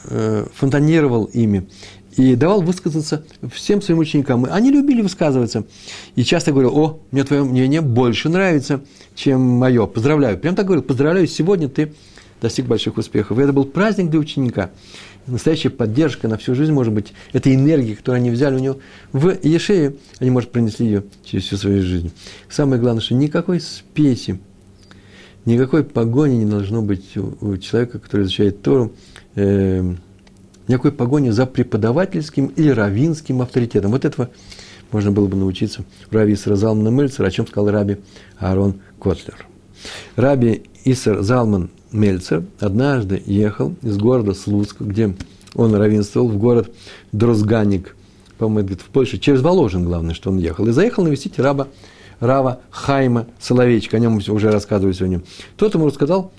э, 0.05 0.47
фонтанировал 0.55 1.25
ими 1.27 1.69
и 2.17 2.35
давал 2.35 2.63
высказаться 2.63 3.25
всем 3.53 3.81
своим 3.81 4.01
ученикам. 4.01 4.47
Они 4.51 4.71
любили 4.71 5.03
высказываться. 5.03 5.65
И 6.15 6.25
часто 6.25 6.53
говорил, 6.53 6.77
о, 6.77 7.01
мне 7.11 7.25
твое 7.25 7.45
мнение 7.45 7.81
больше 7.81 8.29
нравится, 8.29 8.83
чем 9.15 9.41
мое. 9.41 9.87
Поздравляю. 9.87 10.39
Прям 10.39 10.55
так 10.55 10.67
говорил, 10.67 10.83
поздравляю, 10.83 11.27
сегодня 11.27 11.69
ты 11.69 11.95
достиг 12.41 12.67
больших 12.67 12.99
успехов. 12.99 13.39
И 13.39 13.43
это 13.43 13.53
был 13.53 13.65
праздник 13.65 14.11
для 14.11 14.19
ученика. 14.19 14.71
Настоящая 15.27 15.71
поддержка 15.71 16.27
на 16.27 16.37
всю 16.37 16.55
жизнь, 16.55 16.73
может 16.73 16.93
быть, 16.93 17.13
эта 17.33 17.55
энергия, 17.55 17.95
которую 17.95 18.21
они 18.21 18.31
взяли 18.31 18.57
у 18.57 18.59
него 18.59 18.79
в 19.13 19.39
Ешее, 19.43 19.95
они, 20.19 20.31
может, 20.31 20.51
пронесли 20.51 20.87
ее 20.87 21.05
через 21.25 21.45
всю 21.45 21.57
свою 21.57 21.83
жизнь. 21.83 22.11
Самое 22.49 22.81
главное, 22.81 23.01
что 23.01 23.15
никакой 23.15 23.61
спеси, 23.61 24.41
никакой 25.45 25.85
погони 25.85 26.39
не 26.39 26.47
должно 26.47 26.83
быть 26.83 27.17
у 27.17 27.57
человека, 27.57 28.01
который 28.01 28.23
изучает 28.23 28.63
Тору, 28.63 28.93
э, 29.37 29.95
никакой 30.69 30.93
погони 30.93 31.31
за 31.31 31.47
преподавательским 31.47 32.47
или 32.57 32.71
равинским 32.71 33.43
авторитетом. 33.43 33.93
Вот 33.93 34.05
этого 34.05 34.31
можно 34.91 35.11
было 35.11 35.27
бы 35.27 35.37
научиться 35.37 35.85
у 36.11 36.15
Раби 36.15 36.35
Исра 36.35 36.57
Залмана 36.57 36.89
Мельцера, 36.89 37.27
о 37.27 37.31
чем 37.31 37.47
сказал 37.47 37.71
Раби 37.71 37.99
Аарон 38.39 38.81
Котлер. 39.01 39.47
Раби 40.17 40.65
Иср 40.85 41.23
Залман 41.23 41.71
Мельцер 41.91 42.45
однажды 42.61 43.23
ехал 43.25 43.75
из 43.83 43.97
города 43.97 44.35
Слуцка, 44.35 44.85
где 44.85 45.15
он 45.55 45.75
равенствовал 45.75 46.29
в 46.29 46.39
город 46.39 46.73
Дрозганик, 47.13 47.97
по-моему, 48.39 48.71
в 48.71 48.87
Польше, 48.87 49.19
через 49.19 49.41
Воложин, 49.43 49.85
главное, 49.85 50.15
что 50.15 50.31
он 50.31 50.39
ехал. 50.39 50.67
И 50.67 50.73
заехал 50.73 51.05
навестить 51.05 51.39
раба, 51.39 51.69
Рава 52.21 52.61
Хайма 52.71 53.27
Соловейчика, 53.41 53.97
о 53.97 54.01
нем 54.01 54.17
уже 54.17 54.51
рассказывали 54.51 54.93
сегодня. 54.93 55.23
Тот 55.57 55.75
ему 55.75 55.87
рассказал, 55.87 56.33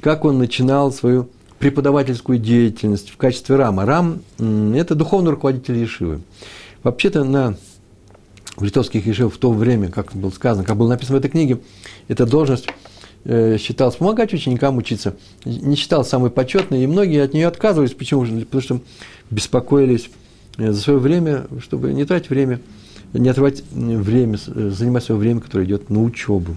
как 0.00 0.24
он 0.24 0.38
начинал 0.38 0.92
свою 0.92 1.28
преподавательскую 1.60 2.38
деятельность 2.38 3.10
в 3.10 3.16
качестве 3.16 3.54
рама. 3.54 3.84
Рам– 3.84 4.22
это 4.74 4.94
духовный 4.94 5.30
руководитель 5.30 5.76
Ешивы. 5.76 6.22
Вообще-то 6.82 7.22
на 7.22 7.56
в 8.56 8.64
литовских 8.64 9.06
ешивах 9.06 9.34
в 9.34 9.38
то 9.38 9.52
время, 9.52 9.88
как 9.88 10.12
было 10.14 10.30
сказано, 10.30 10.64
как 10.64 10.76
было 10.76 10.88
написано 10.88 11.16
в 11.16 11.20
этой 11.20 11.30
книге, 11.30 11.60
эта 12.08 12.26
должность 12.26 12.66
э, 13.24 13.58
считалась 13.58 13.96
помогать 13.96 14.34
ученикам 14.34 14.76
учиться. 14.76 15.16
Не 15.44 15.76
считалась 15.76 16.08
самой 16.08 16.30
почетной, 16.30 16.82
и 16.82 16.86
многие 16.86 17.22
от 17.22 17.32
нее 17.32 17.46
отказывались. 17.46 17.92
Почему? 17.92 18.22
Потому 18.24 18.62
что 18.62 18.80
беспокоились 19.30 20.10
э, 20.58 20.72
за 20.72 20.80
свое 20.80 20.98
время, 20.98 21.46
чтобы 21.62 21.92
не 21.92 22.04
тратить 22.04 22.30
время, 22.30 22.60
не 23.12 23.28
отрывать 23.28 23.62
время, 23.70 24.38
э, 24.46 24.70
занимать 24.70 25.04
свое 25.04 25.18
время, 25.20 25.40
которое 25.40 25.64
идет 25.64 25.90
на 25.90 26.02
учебу. 26.02 26.56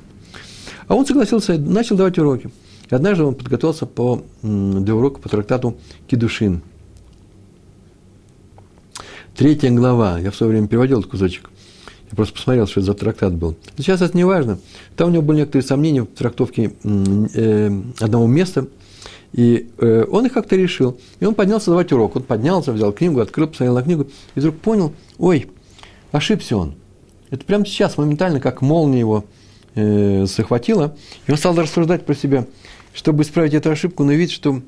А 0.88 0.96
он 0.96 1.06
согласился, 1.06 1.58
начал 1.58 1.96
давать 1.96 2.18
уроки. 2.18 2.50
И 2.90 2.96
однажды 2.96 3.24
он 3.24 3.36
подготовился 3.36 3.86
по, 3.86 4.24
для 4.42 4.96
урока 4.96 5.20
по 5.20 5.30
трактату 5.30 5.78
Кедушин. 6.08 6.62
Третья 9.36 9.72
глава, 9.72 10.20
я 10.20 10.32
в 10.32 10.36
свое 10.36 10.52
время 10.52 10.68
переводил 10.68 11.00
этот 11.00 11.10
кусочек. 11.10 11.50
Я 12.12 12.16
просто 12.16 12.36
посмотрел, 12.36 12.68
что 12.68 12.82
это 12.82 12.88
за 12.88 12.94
трактат 12.94 13.34
был. 13.34 13.56
Сейчас 13.78 14.02
это 14.02 14.16
не 14.16 14.24
важно. 14.24 14.60
Там 14.96 15.10
у 15.10 15.12
него 15.12 15.24
были 15.24 15.38
некоторые 15.38 15.66
сомнения 15.66 16.04
в 16.04 16.08
трактовке 16.08 16.74
э, 16.84 17.82
одного 18.00 18.28
места, 18.28 18.68
и 19.32 19.72
э, 19.80 20.06
он 20.12 20.28
их 20.28 20.34
как-то 20.34 20.56
решил. 20.56 21.00
И 21.20 21.26
он 21.26 21.34
поднялся 21.34 21.72
давать 21.72 21.92
урок. 21.92 22.16
Он 22.16 22.22
поднялся, 22.22 22.72
взял 22.72 22.92
книгу, 22.92 23.20
открыл, 23.20 23.48
посмотрел 23.48 23.74
на 23.74 23.82
книгу, 23.82 24.08
и 24.36 24.40
вдруг 24.40 24.58
понял, 24.60 24.94
ой, 25.18 25.50
ошибся 26.12 26.58
он. 26.58 26.76
Это 27.32 27.44
прямо 27.46 27.66
сейчас, 27.66 27.98
моментально, 27.98 28.40
как 28.40 28.62
молния 28.62 29.00
его 29.00 29.26
э, 29.74 30.28
захватила. 30.28 30.96
И 31.26 31.32
он 31.32 31.38
стал 31.38 31.56
рассуждать 31.56 32.06
про 32.06 32.14
себя– 32.14 32.46
чтобы 32.94 33.24
исправить 33.24 33.54
эту 33.54 33.72
ошибку, 33.72 34.04
но 34.04 34.14
вид, 34.14 34.32
что 34.32 34.62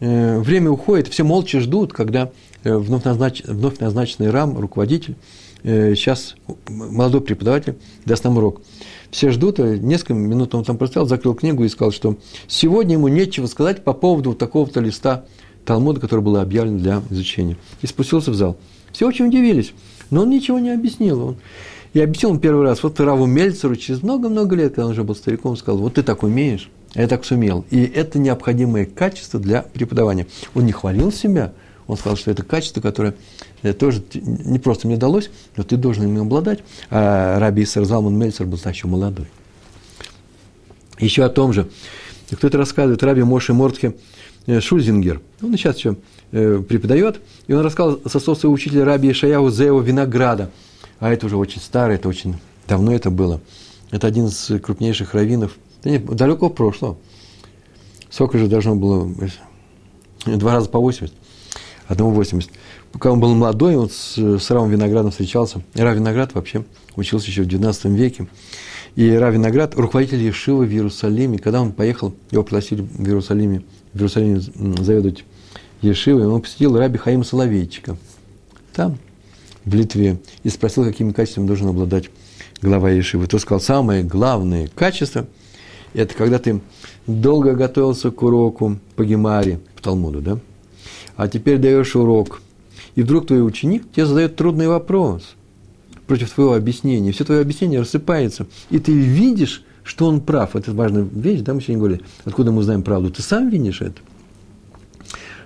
э, 0.00 0.38
время 0.38 0.70
уходит, 0.70 1.08
все 1.08 1.24
молча 1.24 1.60
ждут, 1.60 1.92
когда 1.92 2.30
э, 2.64 2.76
вновь, 2.76 3.04
назнач, 3.04 3.42
вновь 3.44 3.78
назначенный 3.78 4.30
рам, 4.30 4.58
руководитель, 4.58 5.16
э, 5.62 5.94
сейчас 5.94 6.36
молодой 6.68 7.20
преподаватель 7.20 7.76
даст 8.04 8.24
нам 8.24 8.36
урок. 8.36 8.60
Все 9.10 9.30
ждут, 9.30 9.60
а 9.60 9.76
несколько 9.76 10.14
минут 10.14 10.54
он 10.54 10.64
там 10.64 10.78
простоял, 10.78 11.06
закрыл 11.06 11.34
книгу 11.34 11.64
и 11.64 11.68
сказал, 11.68 11.92
что 11.92 12.16
сегодня 12.48 12.94
ему 12.94 13.08
нечего 13.08 13.46
сказать 13.46 13.84
по 13.84 13.92
поводу 13.92 14.34
такого-то 14.34 14.80
листа 14.80 15.24
Талмуда, 15.64 16.00
который 16.00 16.20
был 16.20 16.36
объявлен 16.36 16.78
для 16.78 17.02
изучения. 17.10 17.56
И 17.82 17.86
спустился 17.86 18.30
в 18.30 18.34
зал. 18.34 18.56
Все 18.92 19.06
очень 19.06 19.26
удивились, 19.26 19.72
но 20.10 20.22
он 20.22 20.30
ничего 20.30 20.58
не 20.58 20.70
объяснил. 20.70 21.28
Он, 21.28 21.36
и 21.92 22.00
объяснил 22.00 22.32
он 22.32 22.40
первый 22.40 22.64
раз, 22.64 22.82
вот 22.82 22.98
Раву 23.00 23.26
Мельцеру 23.26 23.76
через 23.76 24.02
много-много 24.02 24.56
лет, 24.56 24.70
когда 24.74 24.86
он 24.86 24.92
уже 24.92 25.04
был 25.04 25.14
стариком, 25.14 25.56
сказал, 25.56 25.80
вот 25.80 25.94
ты 25.94 26.02
так 26.02 26.22
умеешь, 26.22 26.70
я 26.94 27.08
так 27.08 27.24
сумел. 27.24 27.64
И 27.70 27.82
это 27.84 28.18
необходимое 28.18 28.84
качество 28.84 29.40
для 29.40 29.62
преподавания. 29.62 30.26
Он 30.54 30.66
не 30.66 30.72
хвалил 30.72 31.10
себя, 31.10 31.52
он 31.86 31.96
сказал, 31.96 32.16
что 32.16 32.30
это 32.30 32.42
качество, 32.42 32.80
которое 32.80 33.14
э, 33.62 33.72
тоже 33.72 34.02
не 34.14 34.58
просто 34.58 34.86
мне 34.86 34.96
далось, 34.96 35.30
но 35.56 35.64
ты 35.64 35.76
должен 35.76 36.04
им 36.04 36.20
обладать. 36.20 36.60
А 36.90 37.38
Раби 37.38 37.64
Исар 37.64 37.84
Залман 37.84 38.16
Мельцер 38.16 38.46
был 38.46 38.58
еще 38.64 38.86
молодой. 38.86 39.26
Еще 40.98 41.24
о 41.24 41.28
том 41.28 41.52
же. 41.52 41.68
Кто-то 42.30 42.58
рассказывает, 42.58 43.02
Раби 43.02 43.22
Моши 43.22 43.52
Мортке 43.52 43.94
э, 44.46 44.60
Шульзингер. 44.60 45.20
Он 45.42 45.56
сейчас 45.56 45.76
еще 45.78 45.96
э, 46.30 46.62
преподает. 46.66 47.20
И 47.46 47.52
он 47.52 47.64
рассказал 47.64 48.00
со 48.06 48.20
слов 48.20 48.38
своего 48.38 48.54
учителя 48.54 48.84
Раби 48.84 49.10
Ишаяу 49.10 49.50
Зео 49.50 49.80
Винограда. 49.80 50.50
А 51.00 51.12
это 51.12 51.26
уже 51.26 51.36
очень 51.36 51.60
старое, 51.60 51.96
это 51.96 52.08
очень 52.08 52.36
давно 52.68 52.94
это 52.94 53.10
было. 53.10 53.40
Это 53.90 54.06
один 54.06 54.26
из 54.26 54.50
крупнейших 54.62 55.14
раввинов– 55.14 55.56
да 55.82 55.90
нет, 55.90 56.04
далеко 56.04 56.48
в 56.48 56.54
прошлом. 56.54 56.96
Сколько 58.10 58.38
же 58.38 58.46
должно 58.46 58.76
было? 58.76 59.10
Два 60.26 60.52
раза 60.52 60.68
по 60.68 60.78
80. 60.78 61.14
Одного 61.88 62.10
80. 62.12 62.50
Пока 62.92 63.10
он 63.10 63.20
был 63.20 63.34
молодой, 63.34 63.74
он 63.74 63.90
с, 63.90 64.16
с 64.16 64.50
Равом 64.50 64.70
Виноградом 64.70 65.10
встречался. 65.10 65.62
Рав 65.74 65.96
Виноград 65.96 66.34
вообще 66.34 66.64
учился 66.94 67.28
еще 67.28 67.42
в 67.42 67.46
19 67.46 67.86
веке. 67.86 68.28
И 68.94 69.10
Рав 69.10 69.32
Виноград, 69.32 69.74
руководитель 69.74 70.22
Ешивы 70.22 70.66
в 70.66 70.70
Иерусалиме, 70.70 71.38
когда 71.38 71.62
он 71.62 71.72
поехал, 71.72 72.14
его 72.30 72.42
пригласили 72.42 72.82
в 72.82 73.06
Иерусалиме, 73.06 73.62
в 73.94 73.96
Иерусалиме 73.96 74.40
заведовать 74.40 75.24
Ешивой, 75.80 76.26
он 76.26 76.42
посетил 76.42 76.76
Раби 76.76 76.98
Хаима 76.98 77.24
Соловейчика. 77.24 77.96
Там, 78.74 78.98
в 79.64 79.74
Литве, 79.74 80.18
и 80.44 80.48
спросил, 80.48 80.84
какими 80.84 81.12
качествами 81.12 81.46
должен 81.46 81.68
обладать 81.68 82.10
глава 82.60 82.90
Ешивы. 82.90 83.26
То 83.26 83.38
сказал, 83.38 83.60
самое 83.60 84.04
главное 84.04 84.68
качество– 84.68 85.26
это 86.00 86.14
когда 86.14 86.38
ты 86.38 86.60
долго 87.06 87.54
готовился 87.54 88.10
к 88.10 88.22
уроку 88.22 88.78
по 88.96 89.04
Гемаре, 89.04 89.60
по 89.76 89.82
Талмуду, 89.82 90.20
да? 90.20 90.38
А 91.16 91.28
теперь 91.28 91.58
даешь 91.58 91.94
урок, 91.94 92.40
и 92.94 93.02
вдруг 93.02 93.26
твой 93.26 93.46
ученик 93.46 93.90
тебе 93.92 94.06
задает 94.06 94.36
трудный 94.36 94.68
вопрос 94.68 95.34
против 96.06 96.30
твоего 96.30 96.54
объяснения. 96.54 97.12
Все 97.12 97.24
твое 97.24 97.40
объяснение 97.40 97.80
рассыпается, 97.80 98.46
и 98.70 98.78
ты 98.78 98.92
видишь, 98.92 99.64
что 99.84 100.06
он 100.06 100.20
прав. 100.20 100.56
Это 100.56 100.72
важная 100.72 101.02
вещь, 101.02 101.40
да, 101.40 101.54
мы 101.54 101.60
сегодня 101.60 101.78
говорили, 101.78 102.02
откуда 102.24 102.52
мы 102.52 102.62
знаем 102.62 102.82
правду. 102.82 103.10
Ты 103.10 103.22
сам 103.22 103.50
видишь 103.50 103.80
это. 103.80 104.00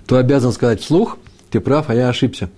То 0.07 0.17
обязан 0.17 0.53
сказать 0.53 0.81
вслух, 0.81 1.19
ты 1.51 1.61
прав, 1.61 1.91
а 1.91 1.95
я 1.95 2.09
ошибся. 2.09 2.51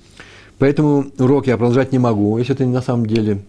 Поэтому 0.59 1.07
урок 1.19 1.47
я 1.47 1.57
продолжать 1.57 1.93
не 1.93 1.99
могу, 1.99 2.37
если 2.39 2.55
ты 2.55 2.67
на 2.67 2.83
самом 2.83 3.07
деле... 3.07 3.43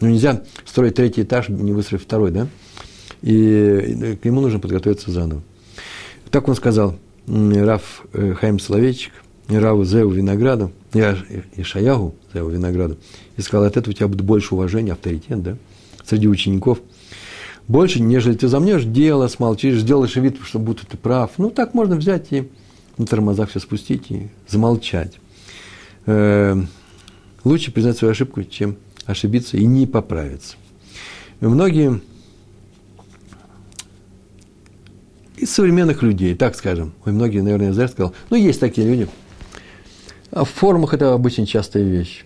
Ну, 0.00 0.08
нельзя 0.08 0.42
строить 0.64 0.96
третий 0.96 1.22
этаж, 1.22 1.48
не 1.48 1.72
выстроив 1.72 2.02
второй, 2.02 2.30
да? 2.30 2.48
И 3.24 4.18
к 4.20 4.24
нему 4.26 4.42
нужно 4.42 4.60
подготовиться 4.60 5.10
заново. 5.10 5.42
Так 6.30 6.46
он 6.46 6.54
сказал, 6.54 6.98
Раф 7.26 8.04
э, 8.12 8.34
Хайм 8.34 8.58
Соловейчик, 8.58 9.12
Раву 9.48 9.84
Зеу 9.84 10.10
Винограду, 10.10 10.72
и 10.92 11.62
Шаягу 11.62 12.14
Зеу 12.34 12.50
Винограду, 12.50 12.98
и 13.38 13.40
сказал, 13.40 13.64
от 13.64 13.78
этого 13.78 13.92
у 13.92 13.94
тебя 13.94 14.08
будет 14.08 14.20
больше 14.20 14.54
уважения, 14.54 14.92
авторитет, 14.92 15.42
да, 15.42 15.56
среди 16.04 16.28
учеников. 16.28 16.80
Больше, 17.66 18.02
нежели 18.02 18.34
ты 18.34 18.46
замнешь 18.46 18.84
дело, 18.84 19.26
смолчишь, 19.28 19.80
сделаешь 19.80 20.16
вид, 20.16 20.36
что 20.44 20.58
будто 20.58 20.84
ты 20.84 20.98
прав. 20.98 21.30
Ну, 21.38 21.48
так 21.48 21.72
можно 21.72 21.96
взять 21.96 22.30
и 22.30 22.50
на 22.98 23.06
тормозах 23.06 23.48
все 23.48 23.58
спустить 23.58 24.10
и 24.10 24.28
замолчать. 24.46 25.14
Э, 26.04 26.62
лучше 27.42 27.72
признать 27.72 27.96
свою 27.96 28.12
ошибку, 28.12 28.44
чем 28.44 28.76
ошибиться 29.06 29.56
и 29.56 29.64
не 29.64 29.86
поправиться. 29.86 30.56
Многие 31.40 32.02
из 35.44 35.50
современных 35.50 36.02
людей, 36.02 36.34
так 36.34 36.56
скажем. 36.56 36.92
Ой, 37.04 37.12
многие, 37.12 37.40
наверное, 37.40 37.72
зря 37.72 37.88
сказал. 37.88 38.14
Ну, 38.30 38.36
есть 38.36 38.60
такие 38.60 38.88
люди. 38.88 39.08
А 40.30 40.44
в 40.44 40.50
форумах 40.50 40.94
это 40.94 41.12
обычно 41.12 41.46
частая 41.46 41.82
вещь. 41.82 42.24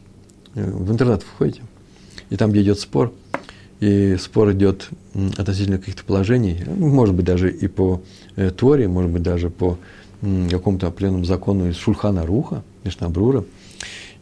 Э, 0.54 0.70
в 0.70 0.90
интернет 0.92 1.22
входите, 1.22 1.62
и 2.30 2.36
там, 2.36 2.52
где 2.52 2.62
идет 2.62 2.78
спор, 2.78 3.12
и 3.80 4.16
спор 4.18 4.52
идет 4.52 4.88
относительно 5.36 5.78
каких-то 5.78 6.04
положений, 6.04 6.64
ну, 6.66 6.88
может 6.88 7.14
быть, 7.14 7.24
даже 7.24 7.50
и 7.50 7.66
по 7.66 8.02
э, 8.36 8.50
Торе, 8.50 8.88
может 8.88 9.10
быть, 9.10 9.22
даже 9.22 9.50
по 9.50 9.78
какому-то 10.50 10.88
определенному 10.88 11.24
закону 11.24 11.68
из 11.68 11.76
Шульхана 11.76 12.26
Руха, 12.26 12.64
Мишнабрура, 12.82 13.44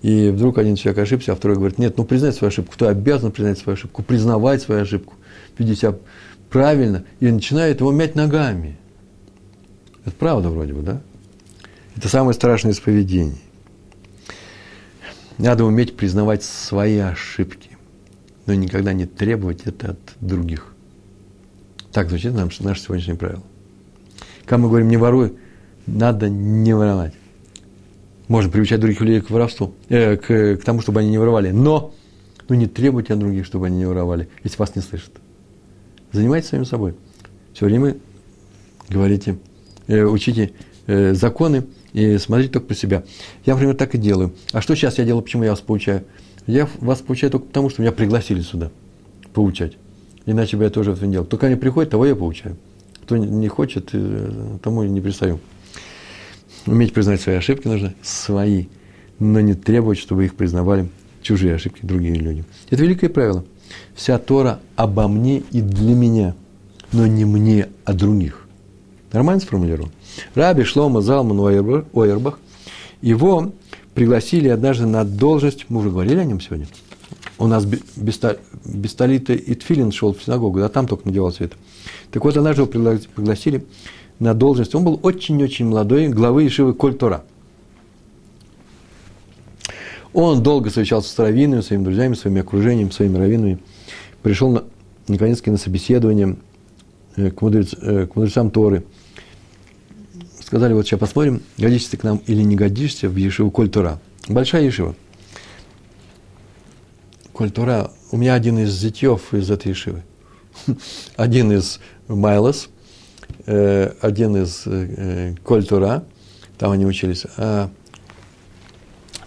и 0.03 0.29
вдруг 0.29 0.59
один 0.59 0.77
человек 0.77 1.03
ошибся, 1.03 1.33
а 1.33 1.37
второй 1.37 1.57
говорит, 1.57 1.79
нет, 1.79 1.97
ну 1.97 2.05
признай 2.05 2.33
свою 2.33 2.51
ошибку, 2.51 2.75
кто 2.75 2.89
обязан 2.89 3.33
признать 3.33 3.59
свою 3.59 3.77
ошибку, 3.77 4.03
признавать 4.03 4.61
свою 4.61 4.83
ошибку, 4.83 5.15
видеть 5.59 5.79
себя 5.79 5.95
правильно, 6.51 7.05
и 7.21 7.31
начинает 7.31 7.81
его 7.81 7.93
мять 7.93 8.15
ногами. 8.15 8.77
Это 10.07 10.15
правда 10.17 10.49
вроде 10.51 10.73
бы, 10.73 10.83
да? 10.83 11.03
Это 11.97 12.09
самое 12.09 12.33
страшное 12.33 12.73
из 12.73 12.79
поведений. 12.79 13.43
Надо 15.37 15.65
уметь 15.65 15.97
признавать 15.97 16.43
свои 16.43 16.99
ошибки, 16.99 17.71
но 18.47 18.55
никогда 18.55 18.93
не 18.93 19.07
требовать 19.07 19.63
это 19.65 19.91
от 19.91 19.99
других. 20.21 20.73
Так 21.93 22.09
звучит 22.09 22.33
нам 22.33 22.51
наше 22.61 22.81
сегодняшнее 22.81 23.17
правило. 23.17 23.43
Когда 24.45 24.59
мы 24.59 24.69
говорим 24.69 24.89
«не 24.89 24.97
воруй», 24.97 25.37
надо 25.87 26.29
не 26.29 26.75
воровать. 26.75 27.15
Можно 28.29 28.51
приучать 28.51 28.81
других 28.81 29.01
людей 29.01 29.21
к 29.21 29.31
воровству, 29.31 29.75
э, 29.89 30.17
к, 30.17 30.57
к 30.57 30.65
тому, 30.65 30.81
чтобы 30.81 31.01
они 31.01 31.11
не 31.11 31.19
воровали. 31.19 31.51
Но 31.51 31.95
ну, 32.49 32.55
не 32.55 32.67
требуйте 32.67 33.15
от 33.15 33.19
других, 33.19 33.45
чтобы 33.45 33.67
они 33.67 33.79
не 33.79 33.87
воровали, 33.87 34.29
если 34.45 34.59
вас 34.59 34.75
не 34.77 34.83
слышат. 34.83 35.13
Занимайтесь 36.13 36.49
самим 36.49 36.65
собой. 36.65 36.95
Все 37.53 37.67
время 37.67 37.97
говорите, 38.89 39.39
учите 39.89 40.53
э, 40.87 41.15
законы 41.15 41.65
и 41.93 42.19
смотрите 42.19 42.53
только 42.53 42.69
про 42.69 42.75
себя. 42.75 43.05
Я, 43.45 43.55
например, 43.55 43.77
так 43.77 43.95
и 43.95 43.99
делаю. 43.99 44.35
А 44.53 44.61
что 44.61 44.75
сейчас 44.75 44.99
я 44.99 45.05
делаю, 45.05 45.23
почему 45.23 45.45
я 45.45 45.51
вас 45.51 45.61
получаю? 45.61 46.05
Я 46.47 46.69
вас 46.81 47.01
получаю 47.01 47.31
только 47.33 47.47
потому, 47.47 47.71
что 47.71 47.83
меня 47.83 47.93
пригласили 47.93 48.41
сюда 48.41 48.71
поучать. 49.33 49.77
Иначе 50.27 50.57
бы 50.57 50.65
я 50.65 50.71
тоже 50.71 50.93
этого 50.93 51.05
не 51.05 51.13
делал. 51.13 51.27
Кто 51.27 51.37
ко 51.37 51.47
мне 51.47 51.57
приходит, 51.57 51.91
того 51.91 52.07
я 52.07 52.17
получаю. 52.17 52.57
Кто 53.03 53.17
не 53.17 53.49
хочет, 53.49 53.91
э, 53.93 54.59
тому 54.63 54.83
не 54.83 55.01
пристаю. 55.01 55.41
Уметь 56.67 56.93
признать 56.93 57.21
свои 57.21 57.37
ошибки 57.37 57.69
нужно 57.69 57.95
свои, 58.03 58.67
но 59.21 59.41
не 59.41 59.55
требовать, 59.55 59.99
чтобы 59.99 60.25
их 60.25 60.35
признавали 60.35 60.89
чужие 61.23 61.55
ошибки 61.55 61.81
другие 61.83 62.15
люди. 62.15 62.45
Это 62.71 62.83
великое 62.83 63.09
правило. 63.09 63.45
Вся 63.95 64.19
Тора 64.19 64.61
обо 64.75 65.07
мне 65.09 65.43
и 65.53 65.61
для 65.61 65.95
меня, 65.95 66.35
но 66.93 67.07
не 67.07 67.25
мне, 67.25 67.69
а 67.85 67.93
других. 67.93 68.46
Нормально 69.17 69.41
сформулировал? 69.41 69.89
Раби 70.35 70.63
Шлома 70.65 71.01
Залман 71.01 71.41
Ойербах, 71.41 72.39
его 73.01 73.51
пригласили 73.95 74.49
однажды 74.49 74.85
на 74.85 75.07
должность, 75.07 75.65
мы 75.71 75.81
уже 75.81 75.89
говорили 75.89 76.19
о 76.19 76.25
нем 76.25 76.39
сегодня, 76.39 76.67
у 77.39 77.47
нас 77.47 77.67
талита 78.95 79.33
и 79.33 79.55
тфилин 79.55 79.91
шел 79.91 80.13
в 80.13 80.23
синагогу, 80.23 80.59
да, 80.59 80.69
там 80.69 80.87
только 80.87 81.09
надевал 81.09 81.33
свет. 81.33 81.55
Так 82.11 82.27
вот, 82.27 82.37
однажды 82.37 82.61
его 82.61 82.71
пригласили 82.71 83.65
на 84.19 84.35
должность. 84.35 84.75
Он 84.75 84.85
был 84.85 85.01
очень-очень 85.03 85.65
молодой, 85.65 86.09
главы 86.09 86.47
Ишивы 86.47 86.75
Кольтора. 86.75 87.25
Он 90.13 90.43
долго 90.43 90.69
совещался 90.69 91.09
с 91.09 91.19
раввинами, 91.19 91.63
своими 91.63 91.85
друзьями, 91.85 92.15
своим 92.17 92.39
окружением, 92.39 92.91
своими 92.91 93.17
раввинами. 93.17 93.61
Пришел, 94.21 94.51
на, 94.51 94.65
наконец-таки, 95.09 95.51
на 95.51 95.57
собеседование 95.57 96.37
э, 97.17 97.31
к, 97.31 97.41
мудрец, 97.41 97.75
э, 97.81 98.07
к 98.07 98.15
мудрецам 98.15 98.51
Торы. 98.51 98.85
Сказали, 100.47 100.73
вот 100.73 100.87
сейчас 100.87 101.01
посмотрим, 101.01 101.43
годишься 101.59 101.91
ты 101.91 101.97
к 101.97 102.05
нам 102.05 102.23
или 102.27 102.43
не 102.43 102.57
годишься 102.57 103.09
в 103.09 103.17
Ешиву 103.17 103.51
Кольтора. 103.51 103.99
Большая 104.29 104.63
Ешива. 104.63 104.95
Кольтура. 107.33 107.91
У 108.13 108.17
меня 108.17 108.35
один 108.35 108.59
из 108.61 108.71
зятьев 108.71 109.35
из 109.35 109.51
этой 109.51 109.69
Ешивы. 109.69 110.03
Один 111.17 111.53
из 111.53 111.81
Майлос– 112.09 112.69
э, 113.47 113.93
один 114.01 114.37
из 114.37 114.63
э, 114.67 115.35
Кольтура, 115.45 116.05
там 116.59 116.73
они 116.73 116.87
учились, 116.87 117.27
а 117.37 117.71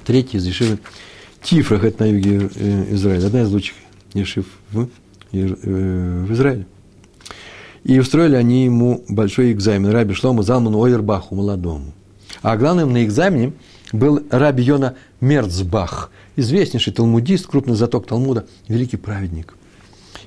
третий 0.06 0.38
из 0.38 0.46
Ешивы 0.46 0.80
Тифрах, 1.42 1.84
это 1.84 2.04
на 2.04 2.10
юге 2.10 2.50
э, 2.56 2.94
Израиля, 2.94 3.28
одна 3.28 3.42
из 3.44 3.52
лучших 3.52 3.76
Ешив 4.14 4.46
в, 4.72 4.90
э, 5.32 5.46
в 5.48 6.34
Израиле. 6.34 6.66
И 7.84 8.00
устроили 8.00 8.36
они 8.36 8.66
ему 8.66 9.04
большой 9.08 9.52
экзамен, 9.52 9.90
Раби 9.90 10.14
Шлому 10.14 10.44
Залману 10.44 10.80
Ойербаху, 10.80 11.36
молодому. 11.36 11.94
А 12.42 12.58
главным 12.58 12.94
на 12.94 13.04
экзамене 13.04 13.54
был 13.92 14.22
Раби 14.30 14.64
Йона 14.64 14.96
Мерцбах, 15.22 16.12
известнейший 16.36 16.94
талмудист, 16.94 17.48
крупный 17.48 17.76
заток 17.76 18.06
Талмуда, 18.06 18.46
великий 18.68 18.98
праведник. 18.98 19.56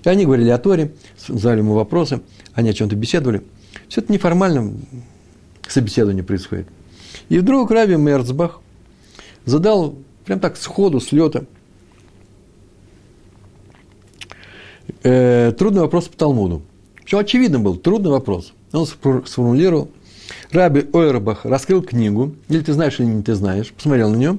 И 0.05 0.09
они 0.09 0.25
говорили 0.25 0.49
о 0.49 0.59
Торе, 0.59 0.93
задали 1.29 1.59
ему 1.59 1.75
вопросы, 1.75 2.23
они 2.55 2.71
о 2.71 2.73
чем-то 2.73 2.97
беседовали– 2.97 3.43
все 3.93 4.01
это 4.01 4.11
неформально 4.11 4.73
собеседование 5.69 6.25
происходит. 6.25 6.67
И 7.29 7.39
вдруг 7.39 7.71
Раби 7.71 7.97
Мерцбах 7.97 8.63
задал 9.45 9.97
прям 10.25 10.41
так 10.41 10.57
сходу, 10.57 10.99
с 10.99 11.13
лета, 11.13 11.45
э, 15.03 15.53
трудный 15.59 15.83
вопрос 15.83 16.09
по 16.09 16.17
Талмуду. 16.17 16.63
Все 17.05 17.19
очевидно 17.19 17.59
был, 17.59 17.77
трудный 17.77 18.11
вопрос. 18.11 18.53
Он 18.73 18.87
сформулировал. 18.87 19.91
Раби 20.51 20.87
Ойербах 20.93 21.45
раскрыл 21.45 21.83
книгу, 21.83 22.35
или 22.49 22.61
ты 22.61 22.73
знаешь, 22.73 23.01
или 23.01 23.07
не 23.07 23.23
ты 23.23 23.35
знаешь, 23.35 23.73
посмотрел 23.73 24.11
на 24.11 24.17
нее 24.17 24.39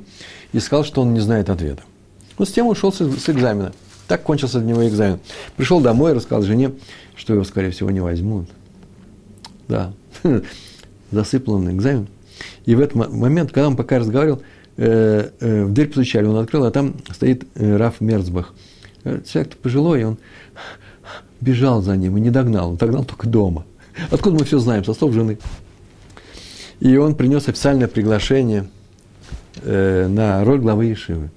и 0.52 0.60
сказал, 0.60 0.84
что 0.84 1.02
он 1.02 1.14
не 1.14 1.20
знает 1.20 1.50
ответа. 1.50 1.84
Ну, 2.38 2.46
с 2.46 2.52
тем 2.52 2.68
ушел 2.68 2.92
с, 2.92 3.02
экзамена. 3.02 3.74
Так 4.08 4.24
кончился 4.24 4.60
для 4.60 4.70
него 4.70 4.88
экзамен. 4.88 5.20
Пришел 5.56 5.82
домой 5.82 6.12
и 6.12 6.16
рассказал 6.16 6.44
жене, 6.44 6.72
что 7.16 7.34
его, 7.34 7.44
скорее 7.44 7.72
всего, 7.72 7.90
не 7.92 8.00
возьмут. 8.00 8.50
Да, 9.68 9.94
засыпал 11.12 11.56
он 11.56 11.72
экзамен. 11.72 12.08
И 12.66 12.76
в 12.76 12.80
этот 12.80 12.96
момент, 12.96 13.52
когда 13.52 13.68
он 13.68 13.76
пока 13.76 14.00
разговаривал, 14.00 14.42
э, 14.78 15.30
э, 15.40 15.64
в 15.64 15.74
дверь 15.74 15.88
постучали, 15.88 16.26
он 16.26 16.38
открыл, 16.38 16.66
а 16.66 16.72
там 16.72 16.96
стоит 17.12 17.46
э, 17.56 17.78
Раф 17.78 18.02
Мерцбах. 18.02 18.54
Э, 19.04 19.22
человек 19.26 19.56
пожилой, 19.58 20.04
он 20.04 20.18
бежал 21.44 21.82
за 21.82 21.96
ним 21.96 22.18
и 22.18 22.22
не 22.22 22.30
догнал. 22.30 22.72
Он 22.72 22.76
догнал 22.78 23.04
только 23.04 23.28
дома. 23.28 23.66
Откуда 24.10 24.38
мы 24.38 24.46
все 24.46 24.60
знаем? 24.60 24.84
Со 24.84 24.94
слов 24.94 25.14
жены. 25.14 25.38
И 26.80 26.98
он 26.98 27.16
принес 27.16 27.48
официальное 27.48 27.88
приглашение 27.88 28.68
э, 29.62 30.08
на 30.08 30.44
роль 30.44 30.60
главы 30.60 30.86
Ешивы. 30.86 31.30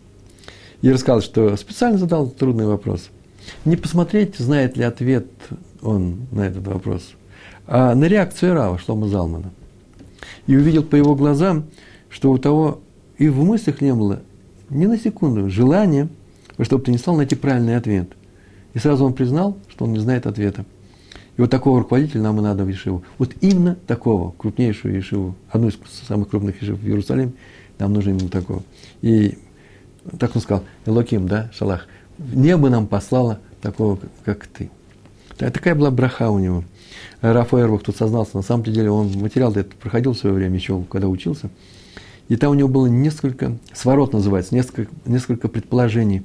И 0.83 0.91
рассказал, 0.91 1.21
что 1.21 1.57
специально 1.57 1.99
задал 1.99 2.29
трудный 2.29 2.67
вопрос. 2.67 3.09
Не 3.65 3.77
посмотреть, 3.77 4.37
знает 4.37 4.77
ли 4.77 4.85
ответ 4.85 5.27
он 5.83 6.27
на 6.33 6.43
этот 6.47 6.67
вопрос– 6.67 7.03
а 7.67 7.95
на 7.95 8.05
реакцию 8.05 8.55
Рава 8.55 8.79
Шлома 8.79 9.09
Залмана. 9.09 9.51
И 10.47 10.57
увидел 10.57 10.85
по 10.85 10.95
его 10.95 11.15
глазам, 11.15 11.65
что 12.09 12.31
у 12.31 12.39
того 12.39 12.81
и 13.19 13.29
в 13.29 13.43
мыслях 13.43 13.81
не 13.81 13.93
было 13.93 14.21
ни 14.71 14.87
на 14.87 14.99
секунду 14.99 15.51
желания, 15.51 16.09
чтобы 16.61 16.85
ты 16.85 16.93
не 16.93 16.99
стал 16.99 17.17
найти 17.17 17.35
правильный 17.35 17.77
ответ. 17.77 18.11
И 18.77 18.79
сразу 18.79 19.07
он 19.07 19.15
признал, 19.15 19.57
что 19.69 19.87
он 19.87 19.95
не 19.95 19.99
знает 19.99 20.27
ответа. 20.27 20.67
И 21.37 21.41
вот 21.41 21.51
такого 21.51 21.81
руководителя 21.81 22.21
нам 22.21 22.39
и 22.39 22.43
надо 22.43 22.65
в 22.65 22.69
Ешиву. 22.69 23.03
Вот 23.19 23.33
именно 23.41 23.75
такого, 23.87 24.33
крупнейшую 24.33 24.95
Ешиву, 24.95 25.35
одну 25.51 25.69
из 25.69 25.79
самых 26.07 26.29
крупных 26.29 26.61
Ешив 26.61 26.79
в 26.79 26.87
Иерусалиме, 26.87 27.33
нам 27.79 27.95
нужно 27.95 28.11
именно 28.11 28.29
такого. 28.29 28.63
И 29.01 29.39
так 30.19 30.37
он 30.37 30.43
сказал, 30.43 30.63
Элоким, 30.85 31.27
да, 31.27 31.51
Шалах, 31.53 31.89
небо 32.19 32.69
нам 32.69 32.87
послало 32.87 33.41
такого, 33.63 33.99
как 34.25 34.47
ты. 34.47 34.71
Такая 35.39 35.75
была 35.75 35.91
браха 35.91 36.31
у 36.31 36.39
него– 36.39 36.63
Раф 37.21 37.55
Эрбах 37.55 37.83
тут 37.83 37.97
сознался, 37.97 38.37
на 38.37 38.43
самом 38.43 38.65
деле 38.65 38.91
он 38.91 39.11
материал 39.13 39.51
этот 39.53 39.75
проходил 39.75 40.13
в 40.13 40.19
свое 40.19 40.35
время 40.35 40.57
еще, 40.57 40.83
когда 40.91 41.09
учился, 41.09 41.51
и 42.29 42.37
там 42.37 42.51
у 42.51 42.55
него 42.55 42.69
было 42.69 42.87
несколько, 42.87 43.57
сворот 43.73 44.13
называется, 44.13 44.55
несколько, 44.55 44.91
несколько 45.05 45.49
предположений. 45.49 46.25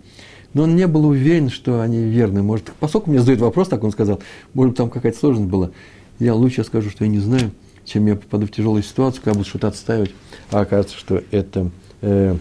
Но 0.54 0.64
он 0.64 0.76
не 0.76 0.88
был 0.88 1.06
уверен, 1.06 1.50
что 1.50 1.82
они 1.82 2.04
верны. 2.04 2.44
Может, 2.44 2.72
поскольку 2.80 3.10
мне 3.10 3.20
задают 3.20 3.42
вопрос, 3.42 3.70
так 3.70 3.84
он 3.84 3.92
сказал, 3.92 4.22
может, 4.54 4.76
там 4.76 4.90
какая-то 4.90 5.18
сложность 5.18 5.50
была. 5.50 5.72
Я 6.20 6.36
лучше 6.36 6.64
скажу, 6.64 6.90
что 6.90 7.06
я 7.06 7.10
не 7.10 7.20
знаю, 7.20 7.52
чем 7.86 8.06
я 8.08 8.16
попаду 8.16 8.46
в 8.46 8.52
тяжелую 8.52 8.84
ситуацию, 8.84 9.24
когда 9.24 9.38
буду 9.38 9.50
что-то 9.50 9.68
отстаивать, 9.68 10.12
а 10.52 10.62
окажется, 10.62 10.98
что 10.98 11.24
это 11.32 11.72
э, 12.02 12.36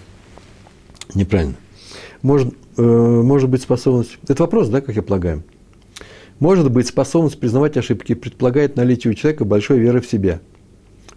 неправильно. 1.14 1.54
Может, 2.22 2.54
э, 2.76 2.82
может 2.82 3.48
быть 3.48 3.62
способность... 3.62 4.18
Это 4.28 4.42
вопрос, 4.42 4.68
да, 4.68 4.80
как 4.80 4.96
я 4.96 5.02
полагаю? 5.02 5.42
Может 6.40 6.70
быть, 6.70 6.88
способность 6.88 7.38
признавать 7.38 7.76
ошибки 7.76 8.14
предполагает 8.14 8.76
наличие 8.76 9.12
у 9.12 9.14
человека 9.14 9.44
большой 9.44 9.78
веры 9.78 10.00
в 10.00 10.06
себя, 10.06 10.40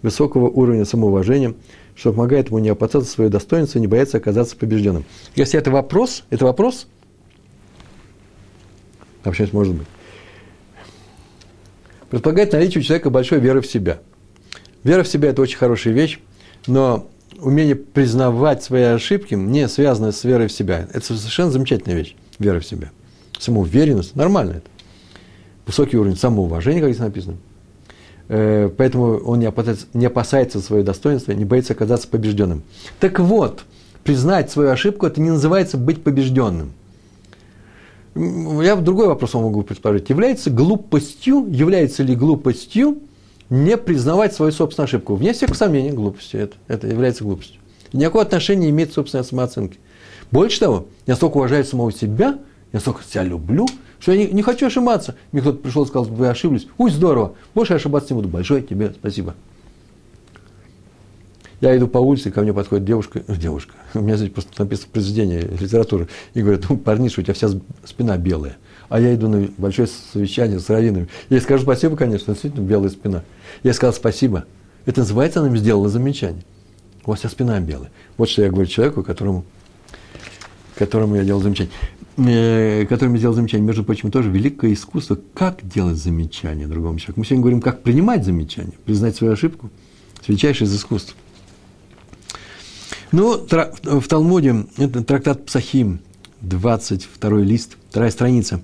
высокого 0.04 0.48
уровня 0.48 0.84
самоуважения, 0.84 1.54
что 1.96 2.12
помогает 2.12 2.48
ему 2.48 2.58
не 2.58 2.68
опасаться 2.68 3.10
свое 3.10 3.30
достоинство 3.30 3.78
и 3.78 3.80
не 3.80 3.86
бояться 3.86 4.18
оказаться 4.18 4.54
побежденным. 4.54 5.06
Если 5.34 5.58
это 5.58 5.70
вопрос, 5.70 6.24
это 6.28 6.44
вопрос, 6.44 6.86
вообще 9.24 9.48
может 9.52 9.74
быть, 9.74 9.86
предполагает 12.10 12.52
наличие 12.52 12.80
у 12.80 12.84
человека 12.84 13.08
большой 13.08 13.40
веры 13.40 13.62
в 13.62 13.66
себя. 13.66 13.98
Вера 14.82 15.04
в 15.04 15.08
себя– 15.08 15.28
это 15.30 15.40
очень 15.40 15.56
хорошая 15.56 15.94
вещь, 15.94 16.20
но 16.66 17.08
умение 17.40 17.74
признавать 17.74 18.62
свои 18.62 18.82
ошибки 18.82 19.34
не 19.34 19.66
связано 19.68 20.12
с 20.12 20.22
верой 20.22 20.48
в 20.48 20.52
себя. 20.52 20.86
Это 20.92 21.16
совершенно 21.16 21.50
замечательная 21.50 21.96
вещь, 21.96 22.14
вера 22.38 22.60
в 22.60 22.66
себя. 22.66 22.90
Самоуверенность, 23.38 24.14
нормально 24.14 24.52
это 24.58 24.68
высокий 25.64 25.96
уровень 25.96 26.18
самоуважения, 26.18 26.82
как 26.82 26.90
здесь 26.90 27.02
написано. 27.02 27.38
Э, 28.28 28.70
поэтому 28.74 29.18
он 29.18 29.40
не 29.40 29.46
опасается, 29.46 29.86
не 29.92 30.06
опасается 30.06 30.60
своего 30.60 30.84
достоинства, 30.84 31.32
не 31.32 31.44
боится 31.44 31.74
оказаться 31.74 32.08
побежденным. 32.08 32.62
Так 33.00 33.18
вот, 33.20 33.64
признать 34.02 34.50
свою 34.50 34.70
ошибку, 34.70 35.06
это 35.06 35.20
не 35.20 35.30
называется 35.30 35.76
быть 35.76 36.02
побежденным. 36.02 36.72
Я 38.14 38.76
другой 38.76 39.08
вопрос 39.08 39.34
могу 39.34 39.62
предположить. 39.62 40.08
Является 40.08 40.50
глупостью, 40.50 41.46
является 41.50 42.02
ли 42.04 42.14
глупостью 42.14 42.98
не 43.50 43.76
признавать 43.76 44.32
свою 44.34 44.52
собственную 44.52 44.86
ошибку? 44.86 45.16
Вне 45.16 45.32
всяких 45.32 45.56
сомнений 45.56 45.90
глупостью 45.90 46.42
это, 46.42 46.56
это 46.68 46.86
является 46.86 47.24
глупостью. 47.24 47.60
Никакого 47.92 48.22
отношения 48.22 48.66
не 48.66 48.70
имеет 48.70 48.92
собственной 48.92 49.24
самооценке. 49.24 49.78
Больше 50.30 50.60
того, 50.60 50.86
я 51.06 51.16
столько 51.16 51.38
уважаю 51.38 51.64
самого 51.64 51.92
себя, 51.92 52.38
я 52.72 52.80
столько 52.80 53.02
себя 53.02 53.24
люблю, 53.24 53.66
что 54.04 54.12
я 54.12 54.18
не, 54.18 54.26
не 54.26 54.42
хочу 54.42 54.66
ошибаться. 54.66 55.14
Мне 55.32 55.40
кто-то 55.40 55.60
пришел 55.60 55.84
и 55.84 55.86
сказал, 55.86 56.04
вы 56.04 56.28
ошиблись. 56.28 56.66
Ой, 56.76 56.90
здорово, 56.90 57.36
больше 57.54 57.72
я 57.72 57.76
ошибаться 57.76 58.12
не 58.12 58.20
буду. 58.20 58.28
Большое 58.28 58.60
тебе 58.60 58.90
спасибо. 58.90 59.34
Я 61.62 61.74
иду 61.74 61.88
по 61.88 61.96
улице, 61.96 62.30
ко 62.30 62.42
мне 62.42 62.52
подходит 62.52 62.84
девушка, 62.84 63.22
э, 63.26 63.34
девушка, 63.34 63.72
у 63.94 64.00
меня 64.00 64.18
здесь 64.18 64.30
просто 64.30 64.50
написано 64.62 64.90
произведение 64.92 65.40
литературы, 65.40 66.08
и 66.34 66.42
говорят, 66.42 66.66
ну, 66.68 66.76
парниша, 66.76 67.22
у 67.22 67.24
тебя 67.24 67.32
вся 67.32 67.48
спина 67.86 68.18
белая. 68.18 68.58
А 68.90 69.00
я 69.00 69.14
иду 69.14 69.26
на 69.26 69.48
большое 69.56 69.88
совещание 70.12 70.60
с 70.60 70.68
раввинами. 70.68 71.08
Я 71.30 71.38
ей 71.38 71.42
скажу 71.42 71.62
спасибо, 71.62 71.96
конечно, 71.96 72.34
действительно 72.34 72.66
белая 72.66 72.90
спина. 72.90 73.22
Я 73.62 73.72
сказал 73.72 73.94
спасибо. 73.94 74.44
Это 74.84 75.00
называется, 75.00 75.40
она 75.40 75.48
мне 75.48 75.60
сделала 75.60 75.88
замечание. 75.88 76.44
У 77.06 77.10
вас 77.10 77.20
вся 77.20 77.30
спина 77.30 77.58
белая. 77.58 77.90
Вот 78.18 78.28
что 78.28 78.42
я 78.42 78.50
говорю 78.50 78.68
человеку, 78.68 79.02
которому, 79.02 79.46
которому 80.74 81.16
я 81.16 81.24
делал 81.24 81.40
замечание. 81.40 81.72
Э, 82.16 82.86
которыми 82.88 83.18
сделал 83.18 83.34
замечание, 83.34 83.66
между 83.66 83.82
прочим, 83.82 84.12
тоже 84.12 84.30
великое 84.30 84.72
искусство, 84.72 85.18
как 85.34 85.66
делать 85.66 85.96
замечание 85.96 86.68
другому 86.68 87.00
человеку. 87.00 87.18
Мы 87.20 87.26
сегодня 87.26 87.42
говорим, 87.42 87.60
как 87.60 87.82
принимать 87.82 88.24
замечание, 88.24 88.74
признать 88.84 89.16
свою 89.16 89.32
ошибку. 89.32 89.68
Величайшее 90.28 90.68
из 90.68 90.76
искусств. 90.76 91.16
Ну, 93.10 93.44
в 93.44 94.06
Талмуде, 94.06 94.64
это 94.76 95.02
трактат 95.02 95.44
Псахим, 95.46 95.98
22 96.40 97.38
лист, 97.40 97.76
вторая 97.90 98.12
страница. 98.12 98.60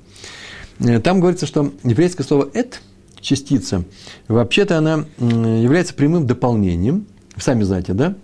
Э, 0.78 1.00
там 1.00 1.18
говорится, 1.18 1.46
что 1.46 1.72
еврейское 1.82 2.22
слово 2.22 2.48
«эт», 2.54 2.80
частица, 3.20 3.84
вообще-то 4.28 4.78
она 4.78 5.06
является 5.18 5.92
прямым 5.92 6.26
дополнением, 6.26 7.04
сами 7.36 7.64
знаете, 7.64 7.94
да? 7.94 8.14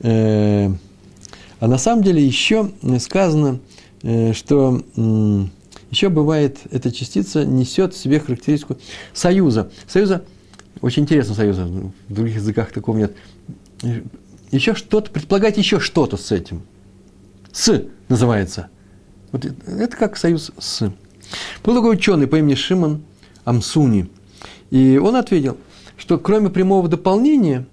Э, 0.00 0.70
а 1.58 1.66
на 1.66 1.78
самом 1.78 2.04
деле 2.04 2.24
еще 2.24 2.70
сказано, 3.00 3.58
что 4.02 4.82
еще 5.90 6.08
бывает, 6.08 6.58
эта 6.70 6.90
частица 6.92 7.44
несет 7.44 7.94
в 7.94 7.98
себе 7.98 8.20
характеристику 8.20 8.76
союза. 9.12 9.70
Союза, 9.86 10.24
очень 10.80 11.04
интересно 11.04 11.34
союза, 11.34 11.64
в 11.64 12.12
других 12.12 12.36
языках 12.36 12.72
такого 12.72 12.98
нет. 12.98 13.16
Еще 14.50 14.74
что-то, 14.74 15.10
предполагать 15.10 15.58
еще 15.58 15.80
что-то 15.80 16.16
с 16.16 16.32
этим. 16.32 16.62
С 17.52 17.84
называется. 18.08 18.68
Вот 19.32 19.44
это 19.44 19.96
как 19.96 20.16
союз 20.16 20.52
с. 20.58 20.92
Был 21.64 21.74
такой 21.74 21.94
ученый 21.94 22.26
по 22.26 22.36
имени 22.36 22.54
Шимон 22.54 23.02
Амсуни. 23.44 24.08
И 24.70 24.98
он 24.98 25.16
ответил, 25.16 25.56
что 25.96 26.18
кроме 26.18 26.50
прямого 26.50 26.88
дополнения, 26.88 27.66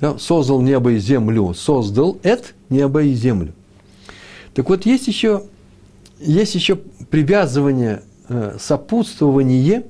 да, 0.00 0.18
создал 0.18 0.60
небо 0.60 0.92
и 0.92 0.98
землю, 0.98 1.54
создал 1.54 2.18
это 2.22 2.48
небо 2.68 3.02
и 3.02 3.14
землю. 3.14 3.52
Так 4.54 4.68
вот, 4.68 4.86
есть 4.86 5.06
еще 5.06 5.42
есть 6.20 6.54
еще 6.54 6.76
привязывание, 6.76 8.02
э, 8.28 8.56
сопутствование 8.58 9.84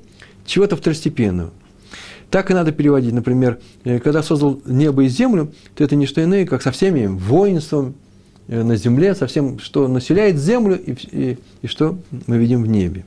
чего-то 0.47 0.77
второстепенного. 0.77 1.53
Так 2.31 2.51
и 2.51 2.55
надо 2.55 2.73
переводить. 2.73 3.13
Например, 3.13 3.59
э, 3.85 3.99
когда 3.99 4.23
создал 4.23 4.61
небо 4.67 5.05
и 5.05 5.09
землю, 5.09 5.53
то 5.75 5.85
это 5.85 5.97
не 5.97 6.07
что 6.07 6.23
иное, 6.23 6.47
как 6.47 6.63
со 6.63 6.71
всеми 6.71 7.07
воинством 7.07 7.95
э, 8.47 8.63
на 8.63 8.77
земле, 8.77 9.15
со 9.15 9.27
всем, 9.27 9.59
что 9.59 9.89
населяет 9.89 10.39
землю 10.39 10.79
и, 10.79 10.93
и, 11.11 11.39
и 11.63 11.67
что 11.67 11.99
мы 12.27 12.37
видим 12.39 12.63
в 12.63 12.67
небе. 12.69 13.05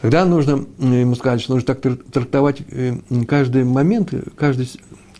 Тогда 0.00 0.24
нужно 0.24 0.66
ему 0.78 1.14
сказать, 1.14 1.40
что 1.40 1.54
нужно 1.54 1.74
так 1.74 1.80
трактовать 2.12 2.62
каждый 3.26 3.64
момент, 3.64 4.12
каждый, 4.36 4.70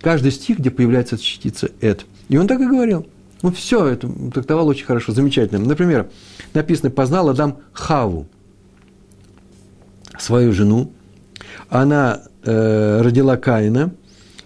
каждый 0.01 0.31
стих, 0.31 0.59
где 0.59 0.71
появляется 0.71 1.17
частица 1.19 1.71
«эт». 1.81 2.05
И 2.29 2.37
он 2.37 2.47
так 2.47 2.61
и 2.61 2.67
говорил– 2.67 3.07
ну, 3.47 3.53
все 3.53 3.87
это 3.87 4.09
трактовал 4.35 4.67
очень 4.67 4.87
хорошо, 4.87 5.13
замечательно. 5.13 5.65
Например, 5.65 6.11
написано, 6.53 6.91
познал 6.91 7.29
Адам 7.29 7.59
Хаву, 7.73 8.27
свою 10.19 10.53
жену. 10.53 10.93
Она 11.69 12.23
э, 12.43 13.03
родила 13.03 13.37
Каина 13.37 13.93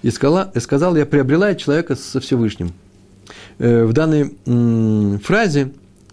и 0.03 0.11
сказала, 0.11 0.51
и 0.55 0.61
сказала, 0.61 0.99
я 0.99 1.07
приобрела 1.07 1.55
человека 1.55 1.97
со 1.97 2.21
Всевышним. 2.21 2.75
Э, 3.59 3.85
в 3.85 3.95
данной 3.95 4.37
м, 4.45 5.19
фразе, 5.21 5.73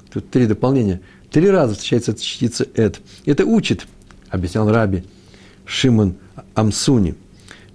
тут 0.09 0.29
три 0.29 0.47
дополнения, 0.47 1.01
три 1.29 1.49
раза 1.49 1.73
встречается 1.73 2.15
частица 2.15 2.65
«эт». 2.73 3.01
Это 3.25 3.45
учит, 3.45 3.85
объяснял 4.29 4.71
Раби 4.71 5.03
Шимон 5.65 6.15
Амсуни, 6.53 7.15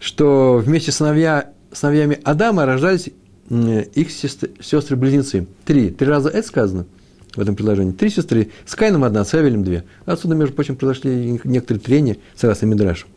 что 0.00 0.56
вместе 0.64 0.90
с 0.90 0.96
сыновья, 0.96 1.50
сыновьями 1.70 2.18
Адама 2.24 2.64
рождались 2.64 3.10
их 3.50 4.10
сестры-близнецы. 4.10 5.46
Три. 5.64 5.90
Три 5.90 6.08
раза 6.08 6.28
это 6.28 6.46
сказано 6.46 6.86
в 7.34 7.40
этом 7.40 7.56
предложении. 7.56 7.92
Три 7.92 8.10
сестры. 8.10 8.50
С 8.66 8.74
Кайном 8.74 9.04
одна, 9.04 9.24
с 9.24 9.34
Авелем 9.34 9.64
две. 9.64 9.84
Отсюда, 10.04 10.34
между 10.34 10.54
прочим, 10.54 10.76
произошли 10.76 11.40
некоторые 11.44 11.80
трения 11.80 12.16
с 12.36 12.44
Расой 12.44 12.68
Мидрашем. 12.68 13.08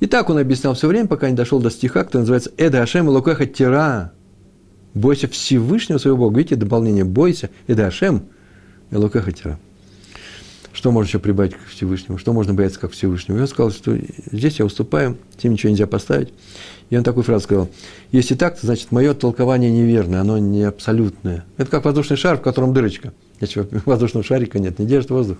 И 0.00 0.06
так 0.06 0.30
он 0.30 0.38
объяснял 0.38 0.74
все 0.74 0.88
время, 0.88 1.06
пока 1.06 1.28
не 1.28 1.36
дошел 1.36 1.60
до 1.60 1.70
стиха, 1.70 2.04
который 2.04 2.22
называется 2.22 2.50
«Эда 2.56 2.82
Ашем 2.82 3.08
Лукаха 3.08 3.46
Тира». 3.46 4.12
Бойся 4.94 5.28
Всевышнего 5.28 5.98
своего 5.98 6.16
Бога. 6.16 6.38
Видите, 6.38 6.56
дополнение 6.56 7.04
«Бойся, 7.04 7.50
Эда 7.66 7.86
Ашем 7.86 8.22
Лукаха 8.90 9.32
Тира». 9.32 9.58
Что 10.72 10.92
можно 10.92 11.08
еще 11.08 11.18
прибавить 11.18 11.54
к 11.54 11.66
Всевышнему? 11.68 12.18
Что 12.18 12.32
можно 12.32 12.54
бояться 12.54 12.78
как 12.78 12.92
Всевышнему? 12.92 13.38
И 13.38 13.42
он 13.42 13.48
сказал, 13.48 13.72
что 13.72 13.96
здесь 14.30 14.58
я 14.60 14.64
уступаю, 14.64 15.16
тем 15.36 15.52
ничего 15.52 15.70
нельзя 15.70 15.86
поставить. 15.86 16.32
И 16.90 16.96
он 16.96 17.04
такую 17.04 17.24
фразу 17.24 17.44
сказал. 17.44 17.68
Если 18.12 18.34
так, 18.34 18.58
то 18.58 18.66
значит, 18.66 18.92
мое 18.92 19.14
толкование 19.14 19.70
неверное, 19.70 20.20
оно 20.20 20.38
не 20.38 20.62
абсолютное. 20.62 21.44
Это 21.56 21.70
как 21.70 21.84
воздушный 21.84 22.16
шар, 22.16 22.38
в 22.38 22.42
котором 22.42 22.72
дырочка. 22.72 23.12
Если 23.40 23.66
воздушного 23.84 24.24
шарика 24.24 24.58
нет, 24.58 24.78
не 24.78 24.86
держит 24.86 25.10
воздух. 25.10 25.38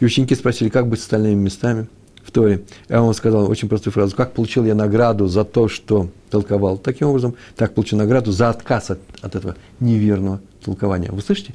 И 0.00 0.04
ученики 0.04 0.34
спросили, 0.34 0.68
как 0.68 0.88
быть 0.88 1.00
с 1.00 1.04
остальными 1.04 1.34
местами 1.34 1.86
в 2.22 2.30
Торе. 2.30 2.62
И 2.88 2.94
он 2.94 3.14
сказал 3.14 3.50
очень 3.50 3.68
простую 3.68 3.92
фразу. 3.92 4.14
Как 4.16 4.32
получил 4.32 4.64
я 4.64 4.74
награду 4.74 5.28
за 5.28 5.44
то, 5.44 5.68
что 5.68 6.10
толковал? 6.30 6.76
Таким 6.76 7.08
образом, 7.08 7.36
так 7.54 7.74
получил 7.74 7.98
награду 7.98 8.32
за 8.32 8.50
отказ 8.50 8.90
от, 8.90 8.98
от 9.22 9.34
этого 9.34 9.56
неверного 9.80 10.40
толкования. 10.62 11.10
Вы 11.10 11.22
слышите? 11.22 11.54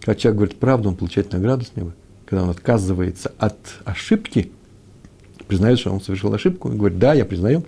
Когда 0.00 0.14
человек 0.14 0.36
говорит 0.36 0.56
правду, 0.58 0.88
он 0.88 0.96
получает 0.96 1.32
награду 1.32 1.64
с 1.64 1.76
неба. 1.76 1.94
Когда 2.26 2.44
он 2.44 2.50
отказывается 2.50 3.32
от 3.38 3.56
ошибки, 3.84 4.50
признает, 5.46 5.78
что 5.78 5.92
он 5.92 6.00
совершил 6.00 6.32
ошибку, 6.32 6.72
и 6.72 6.76
говорит, 6.76 6.98
да, 6.98 7.12
я 7.12 7.24
признаю, 7.24 7.64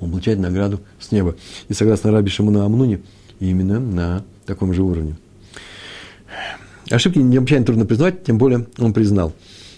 он 0.00 0.10
получает 0.10 0.38
награду 0.38 0.80
с 1.00 1.12
неба. 1.12 1.36
И 1.68 1.74
согласно 1.74 2.10
Раби 2.10 2.30
Шимону 2.30 2.64
Амнуне, 2.64 3.00
именно 3.40 3.80
на 3.80 4.24
таком 4.46 4.72
же 4.72 4.82
уровне. 4.82 5.16
Ошибки 6.90 7.18
необычайно 7.18 7.66
трудно 7.66 7.84
признать, 7.84 8.24
тем 8.24 8.38
более 8.38 8.66
он 8.78 8.92
признал 8.92 9.32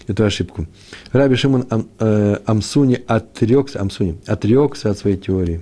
эту 0.07 0.23
ошибку. 0.23 0.67
Раби 1.11 1.35
Шимон 1.35 1.65
Ам, 1.69 1.87
э, 1.99 2.37
Амсуни 2.45 3.03
отрекся, 3.07 3.81
Амсуни 3.81 4.17
отрекся 4.25 4.91
от 4.91 4.97
своей 4.97 5.17
теории. 5.17 5.61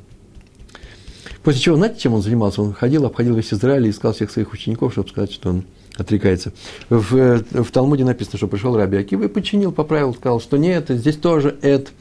После 1.44 1.62
чего, 1.62 1.78
знаете, 1.78 2.00
чем 2.00 2.14
он 2.14 2.22
занимался? 2.22 2.62
Он 2.62 2.74
ходил, 2.74 3.06
обходил 3.06 3.36
весь 3.36 3.54
Израиль 3.54 3.88
и 3.88 3.90
искал 3.90 4.14
всех 4.14 4.32
своих 4.32 4.52
учеников, 4.52 4.92
чтобы 4.92 5.10
сказать, 5.10 5.32
что 5.32 5.50
он 5.50 5.64
отрекается. 5.98 6.54
В, 6.90 7.16
э, 7.16 7.44
в 7.52 7.72
Талмуде 7.72 8.06
написано, 8.06 8.38
что 8.38 8.48
пришел 8.48 8.76
Раби 8.78 8.98
Акива 8.98 9.24
и 9.24 9.28
починил, 9.28 9.72
поправил, 9.72 10.14
сказал, 10.14 10.40
что 10.40 10.58
нет, 10.58 10.86
здесь 10.90 11.18
тоже 11.18 11.58
Эд 11.62 11.92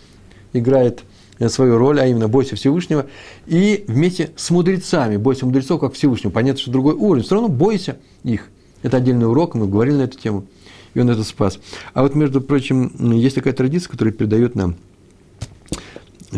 играет 0.52 1.02
э, 1.38 1.48
свою 1.48 1.78
роль, 1.78 2.00
а 2.00 2.06
именно 2.06 2.28
бойся 2.28 2.56
Всевышнего, 2.56 3.06
и 3.46 3.84
вместе 3.88 4.30
с 4.36 4.50
мудрецами, 4.50 5.16
бойся 5.16 5.46
мудрецов, 5.46 5.80
как 5.80 5.94
Всевышнего. 5.94 6.30
Понятно, 6.30 6.60
что 6.60 6.70
другой 6.70 6.94
уровень, 6.94 7.24
все 7.24 7.34
равно 7.34 7.48
бойся 7.48 7.98
их. 8.22 8.48
Это 8.82 8.98
отдельный 8.98 9.26
урок, 9.26 9.54
мы 9.54 9.66
говорили 9.66 9.96
на 9.96 10.02
эту 10.02 10.18
тему, 10.18 10.46
и 10.94 11.00
он 11.00 11.10
это 11.10 11.24
спас. 11.24 11.58
А 11.94 12.02
вот, 12.02 12.14
между 12.14 12.40
прочим, 12.40 12.92
есть 13.12 13.34
такая 13.34 13.54
традиция, 13.54 13.90
которая 13.90 14.12
передает 14.12 14.54
нам, 14.54 14.76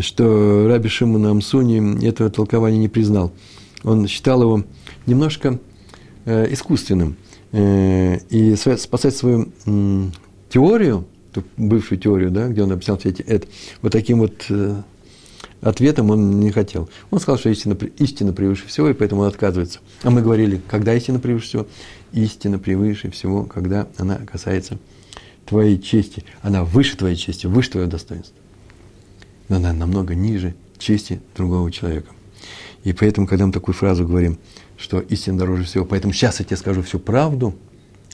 что 0.00 0.68
Раби 0.68 0.88
Шимон 0.88 1.26
Амсуни 1.26 2.06
этого 2.06 2.30
толкования 2.30 2.78
не 2.78 2.88
признал. 2.88 3.32
Он 3.82 4.06
считал 4.06 4.42
его 4.42 4.64
немножко 5.06 5.59
э, 6.24 6.52
искусственным– 6.52 7.16
и 7.53 8.55
спасать 8.57 9.16
свою 9.16 9.51
теорию, 10.49 11.07
бывшую 11.57 11.99
теорию, 11.99 12.30
да, 12.30 12.49
где 12.49 12.62
он 12.62 12.72
объяснял 12.72 12.99
все 12.99 13.11
эти 13.11 13.22
это, 13.22 13.46
вот 13.82 13.92
таким 13.92 14.18
вот 14.18 14.46
э, 14.49 14.82
ответом 15.61 16.11
он 16.11 16.40
не 16.40 16.51
хотел. 16.51 16.88
Он 17.11 17.20
сказал, 17.20 17.38
что 17.38 17.51
истина, 17.51 17.76
истина 17.99 18.32
превыше 18.32 18.66
всего, 18.66 18.88
и 18.88 18.94
поэтому 18.94 19.22
он 19.22 19.28
отказывается. 19.28 19.80
А 20.03 20.11
мы 20.11 20.22
говорили, 20.22 20.61
когда 20.68 20.94
истина 20.94 21.18
превыше 21.20 21.46
всего? 21.46 21.66
Истина 22.12 22.59
превыше 22.59 23.11
всего, 23.11 23.44
когда 23.44 23.86
она 23.96 24.16
касается 24.16 24.78
твоей 25.46 25.78
чести. 25.78 26.24
Она 26.42 26.64
выше 26.64 26.96
твоей 26.96 27.16
чести, 27.16 27.46
выше 27.46 27.70
твоего 27.70 27.90
достоинства. 27.90 28.36
Но 29.49 29.57
она 29.57 29.72
намного 29.72 30.14
ниже 30.14 30.55
чести 30.78 31.20
другого 31.36 31.70
человека. 31.70 32.09
И 32.84 32.92
поэтому, 32.92 33.26
когда 33.26 33.46
мы 33.46 33.53
такую 33.53 33.74
фразу 33.74 34.07
говорим, 34.07 34.38
что 34.78 35.00
истина 35.00 35.38
дороже 35.38 35.64
всего. 35.64 35.84
Поэтому 35.84 36.12
сейчас 36.12 36.38
я 36.38 36.46
тебе 36.46 36.56
скажу 36.56 36.82
всю 36.82 36.98
правду. 36.98 37.54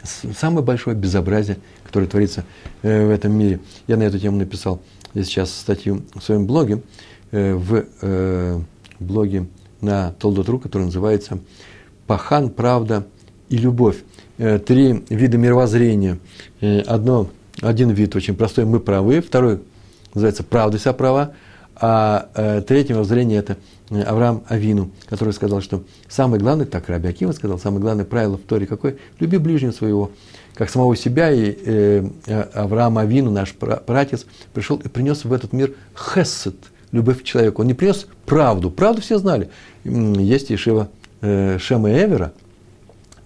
Самое 0.03 0.65
большое 0.65 0.97
безобразие, 0.97 1.59
которое 1.85 2.07
творится 2.07 2.45
э, 2.83 3.07
в 3.07 3.11
этом 3.11 3.33
мире. 3.33 3.61
Я 3.87 3.97
на 3.97 4.03
эту 4.03 4.19
тему 4.19 4.39
написал 4.39 4.81
сейчас 5.15 5.53
статью 5.53 6.03
в 6.15 6.23
своем 6.23 6.47
блоге, 6.47 6.83
э, 7.31 7.55
в 7.55 7.85
э, 8.01 8.61
блоге 8.99 9.47
на 9.81 10.13
Толдотру, 10.13 10.59
который 10.59 10.85
называется 10.85 11.39
«Пахан, 12.07 12.51
правда 12.51 13.07
и 13.49 13.57
любовь». 13.57 14.03
Три 14.37 15.05
вида 15.11 15.39
мировоззрения. 15.39 16.19
Одно, 16.61 17.31
один 17.61 17.91
вид 17.91 18.17
очень 18.17 18.35
простой– 18.35 18.65
мы 18.67 18.81
правы. 18.81 19.21
Второй 19.21 19.61
называется 20.13 20.43
«Правда 20.43 20.77
вся 20.77 20.93
права». 20.93 21.35
А 21.77 22.63
третье 22.67 22.93
мировоззрение– 22.93 23.39
это 23.41 23.57
Э, 23.91 24.03
Авраам 24.03 24.45
Авину, 24.49 24.91
который 25.07 25.33
сказал, 25.35 25.61
что 25.61 25.85
самое 26.09 26.41
главное, 26.41 26.67
так 26.67 26.89
Раби 26.89 27.09
Акива 27.09 27.33
сказал, 27.33 27.59
самое 27.59 27.81
главное 27.81 28.05
правило 28.05 28.37
в 28.37 28.43
Торе 28.43 28.67
какое? 28.67 28.97
Люби 29.21 29.37
ближнего 29.39 29.73
своего, 29.73 30.11
как 30.55 30.71
самого 30.71 30.97
себя. 30.97 31.31
И 31.31 31.57
э, 31.65 32.09
Авраам 32.55 32.99
Авину, 32.99 33.31
наш 33.31 33.53
пратец, 33.53 34.27
пришел 34.53 34.77
и 34.77 34.89
принес 34.89 35.25
в 35.25 35.33
этот 35.33 35.53
мир 35.53 35.75
хесед, 35.95 36.57
любовь 36.93 37.21
к 37.21 37.25
человеку. 37.25 37.63
Он 37.63 37.69
не 37.69 37.75
принес 37.75 38.07
правду. 38.27 38.71
Правду 38.71 39.03
все 39.03 39.19
знали. 39.19 39.51
Есть 39.85 40.51
Ешива 40.51 40.89
э, 41.21 41.59
Шема 41.59 41.91
Эвера, 41.91 42.33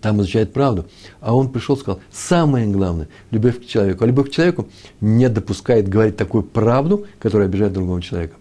там 0.01 0.21
изучает 0.21 0.53
правду. 0.53 0.87
А 1.21 1.35
он 1.35 1.51
пришел 1.51 1.77
и 1.77 1.81
сказал, 1.81 2.01
самое 2.13 2.67
главное, 2.67 3.09
любовь 3.31 3.61
к 3.61 3.67
человеку. 3.67 4.05
А 4.05 4.07
любовь 4.07 4.29
к 4.29 4.33
человеку 4.33 4.69
не 5.01 5.29
допускает 5.29 5.89
говорить 5.89 6.17
такую 6.17 6.43
правду, 6.43 7.07
которая 7.19 7.49
обижает 7.49 7.73
другого 7.73 8.01
человека. 8.03 8.35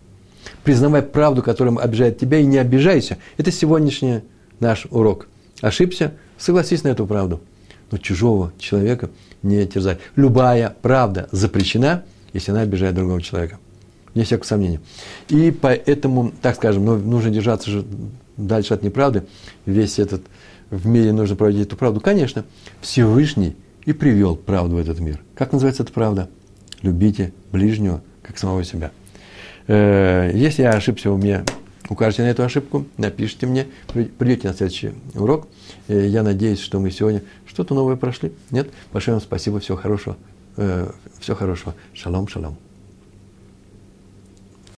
Признавай 0.63 1.01
правду, 1.01 1.41
которая 1.41 1.75
обижает 1.77 2.19
тебя, 2.19 2.39
и 2.39 2.45
не 2.45 2.57
обижайся. 2.57 3.17
Это 3.37 3.51
сегодняшний 3.51 4.21
наш 4.59 4.87
урок. 4.91 5.27
Ошибся, 5.61 6.13
согласись 6.37 6.83
на 6.83 6.89
эту 6.89 7.05
правду. 7.05 7.41
Но 7.91 7.97
чужого 7.97 8.51
человека 8.59 9.09
не 9.43 9.65
терзай. 9.65 9.97
Любая 10.15 10.75
правда 10.81 11.29
запрещена, 11.31 12.03
если 12.33 12.51
она 12.51 12.61
обижает 12.61 12.95
другого 12.95 13.21
человека. 13.21 13.59
Не 14.13 14.23
всякого 14.23 14.45
сомнения. 14.45 14.81
И 15.29 15.51
поэтому, 15.51 16.31
так 16.41 16.55
скажем, 16.55 16.85
ну, 16.85 16.97
нужно 16.97 17.29
держаться 17.29 17.69
же 17.69 17.85
дальше 18.35 18.73
от 18.73 18.83
неправды. 18.83 19.23
Весь 19.65 19.99
этот 19.99 20.21
в 20.69 20.87
мире 20.87 21.13
нужно 21.13 21.35
проводить 21.35 21.67
эту 21.67 21.77
правду. 21.77 21.99
Конечно, 22.01 22.45
Всевышний 22.81 23.55
и 23.85 23.93
привел 23.93 24.35
правду 24.35 24.75
в 24.75 24.79
этот 24.79 24.99
мир. 24.99 25.21
Как 25.35 25.51
называется 25.51 25.83
эта 25.83 25.93
правда? 25.93 26.29
Любите 26.81 27.33
ближнего, 27.51 28.01
как 28.21 28.37
самого 28.37 28.63
себя. 28.63 28.91
Э, 29.67 30.31
если 30.33 30.63
я 30.63 30.71
ошибся, 30.71 31.09
вы 31.09 31.17
мне 31.17 31.43
укажете 31.89 32.23
на 32.23 32.27
эту 32.27 32.43
ошибку, 32.43 32.85
напишите 32.97 33.47
мне, 33.47 33.67
придете 34.17 34.49
на 34.49 34.53
следующий 34.53 34.91
урок. 35.13 35.47
Э, 35.87 36.05
я 36.05 36.23
надеюсь, 36.23 36.59
что 36.59 36.79
мы 36.79 36.91
сегодня 36.91 37.23
что-то 37.45 37.73
новое 37.73 37.95
прошли. 37.95 38.33
Нет? 38.51 38.69
Большое 38.91 39.15
вам 39.15 39.21
спасибо, 39.21 39.59
всего 39.59 39.77
хорошего. 39.77 40.17
Э, 40.57 40.91
всего 41.19 41.37
хорошего. 41.37 41.75
Шалом, 41.93 42.27
шалом. 42.27 42.57